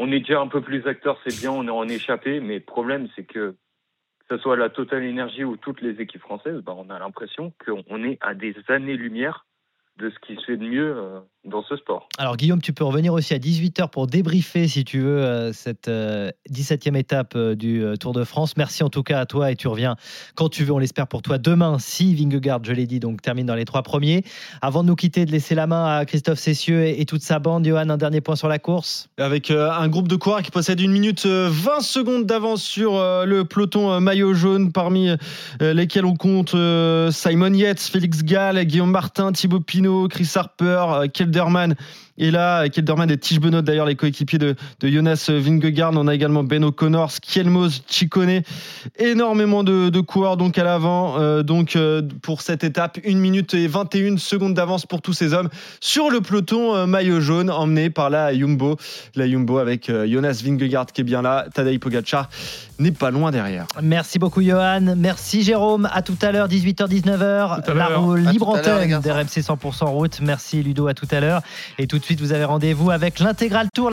on 0.00 0.10
est 0.12 0.20
déjà 0.20 0.40
un 0.40 0.48
peu 0.48 0.62
plus 0.62 0.86
acteur, 0.86 1.18
c'est 1.24 1.38
bien, 1.40 1.50
on 1.50 1.66
est 1.66 1.70
en 1.70 1.86
échappé, 1.86 2.40
mais 2.40 2.54
le 2.54 2.64
problème, 2.64 3.08
c'est 3.14 3.24
que 3.24 3.56
que 4.30 4.36
ce 4.36 4.42
soit 4.42 4.56
la 4.56 4.70
Total 4.70 5.02
Energy 5.02 5.42
ou 5.42 5.56
toutes 5.56 5.80
les 5.80 6.00
équipes 6.00 6.20
françaises, 6.20 6.62
bah, 6.62 6.72
on 6.76 6.88
a 6.88 7.00
l'impression 7.00 7.52
qu'on 7.64 8.04
est 8.04 8.16
à 8.20 8.34
des 8.34 8.54
années-lumière 8.68 9.44
de 9.96 10.08
ce 10.08 10.18
qui 10.20 10.36
se 10.36 10.44
fait 10.44 10.56
de 10.56 10.64
mieux 10.64 10.96
euh, 10.96 11.18
dans 11.44 11.62
ce 11.62 11.76
sport. 11.76 12.08
Alors 12.18 12.36
Guillaume, 12.36 12.60
tu 12.60 12.72
peux 12.72 12.84
revenir 12.84 13.12
aussi 13.12 13.34
à 13.34 13.38
18h 13.38 13.88
pour 13.90 14.06
débriefer 14.06 14.68
si 14.68 14.84
tu 14.84 15.00
veux 15.00 15.22
euh, 15.22 15.52
cette 15.52 15.88
17e 15.88 16.94
euh, 16.94 16.98
étape 16.98 17.38
du 17.38 17.84
Tour 17.98 18.12
de 18.12 18.24
France. 18.24 18.56
Merci 18.56 18.82
en 18.82 18.90
tout 18.90 19.02
cas 19.02 19.20
à 19.20 19.26
toi 19.26 19.50
et 19.50 19.56
tu 19.56 19.68
reviens 19.68 19.96
quand 20.34 20.48
tu 20.48 20.64
veux, 20.64 20.72
on 20.72 20.78
l'espère 20.78 21.06
pour 21.06 21.22
toi 21.22 21.38
demain 21.38 21.78
si 21.78 22.14
Vingegaard, 22.14 22.60
je 22.62 22.72
l'ai 22.72 22.86
dit, 22.86 23.00
donc 23.00 23.22
termine 23.22 23.46
dans 23.46 23.54
les 23.54 23.64
trois 23.64 23.82
premiers. 23.82 24.22
Avant 24.60 24.82
de 24.82 24.88
nous 24.88 24.96
quitter, 24.96 25.24
de 25.24 25.32
laisser 25.32 25.54
la 25.54 25.66
main 25.66 25.98
à 25.98 26.04
Christophe 26.04 26.38
Cessieux 26.38 26.86
et, 26.86 27.04
toute 27.06 27.22
sa 27.22 27.38
bande, 27.38 27.66
Johan, 27.66 27.88
un 27.88 27.96
dernier 27.96 28.20
point 28.20 28.36
sur 28.36 28.48
la 28.48 28.58
course? 28.58 29.08
Avec 29.18 29.50
un 29.50 29.88
groupe 29.88 30.08
de 30.08 30.16
coureurs 30.16 30.42
qui 30.42 30.50
possède 30.50 30.80
une 30.80 30.92
minute 30.92 31.26
20 31.26 31.80
secondes 31.80 32.26
d'avance 32.26 32.62
sur 32.62 32.92
le 32.92 33.42
peloton 33.44 34.00
maillot 34.00 34.34
jaune 34.34 34.72
parmi 34.72 35.10
lesquels 35.60 36.04
on 36.04 36.14
compte 36.14 36.54
Simon 37.10 37.52
Yates, 37.54 37.80
Félix 37.80 38.22
Gall, 38.22 38.64
Guillaume 38.64 38.90
Martin, 38.90 39.32
Thibaut 39.32 39.60
Pinot, 39.60 40.08
Chris 40.08 40.30
Harper, 40.34 40.84
euh, 40.88 41.06
Kelderman 41.30 41.76
et 42.20 42.30
là, 42.30 42.68
Kelderman 42.68 43.10
et 43.10 43.16
Tige 43.16 43.40
Benoît, 43.40 43.62
d'ailleurs, 43.62 43.86
les 43.86 43.96
coéquipiers 43.96 44.38
de, 44.38 44.54
Jonas 44.82 45.30
Vingegaard. 45.30 45.92
On 45.94 46.06
a 46.06 46.14
également 46.14 46.44
Ben 46.44 46.62
O'Connor, 46.62 47.10
Skielmos, 47.10 47.82
Chicone. 47.88 48.42
Énormément 48.98 49.64
de, 49.64 50.00
coureurs 50.00 50.36
donc 50.36 50.58
à 50.58 50.64
l'avant. 50.64 51.18
Euh, 51.18 51.42
donc 51.42 51.76
euh, 51.76 52.02
pour 52.20 52.42
cette 52.42 52.62
étape, 52.62 52.98
1 53.06 53.14
minute 53.14 53.54
et 53.54 53.66
21 53.66 54.18
secondes 54.18 54.52
d'avance 54.52 54.84
pour 54.84 55.00
tous 55.00 55.14
ces 55.14 55.32
hommes 55.32 55.48
sur 55.80 56.10
le 56.10 56.20
peloton 56.20 56.86
maillot 56.86 57.20
jaune 57.20 57.50
emmené 57.50 57.88
par 57.88 58.10
la 58.10 58.34
Jumbo. 58.36 58.76
La 59.14 59.26
Jumbo 59.26 59.56
avec 59.56 59.90
Jonas 59.90 60.42
Vingegaard 60.44 60.86
qui 60.86 61.00
est 61.00 61.04
bien 61.04 61.22
là. 61.22 61.46
Tadej 61.54 61.78
Pogacar 61.78 62.28
n'est 62.78 62.92
pas 62.92 63.10
loin 63.10 63.30
derrière. 63.30 63.66
Merci 63.82 64.18
beaucoup 64.18 64.42
Johan. 64.42 64.94
Merci 64.96 65.42
Jérôme. 65.42 65.88
À 65.92 66.02
tout 66.02 66.16
à 66.22 66.32
l'heure, 66.32 66.48
18h-19h. 66.48 67.74
La 67.74 67.86
roue 67.88 68.16
libre 68.16 68.48
antenne 68.48 69.00
d'RMC 69.00 69.40
100% 69.40 69.84
route. 69.86 70.20
Merci 70.22 70.62
Ludo, 70.62 70.86
à 70.86 70.94
tout 70.94 71.08
à 71.10 71.20
l'heure. 71.20 71.42
Et 71.78 71.86
tout 71.86 71.98
de 71.98 72.04
suite, 72.04 72.09
vous 72.18 72.32
avez 72.32 72.44
rendez-vous 72.44 72.90
avec 72.90 73.20
l'intégral 73.20 73.68
tour. 73.72 73.88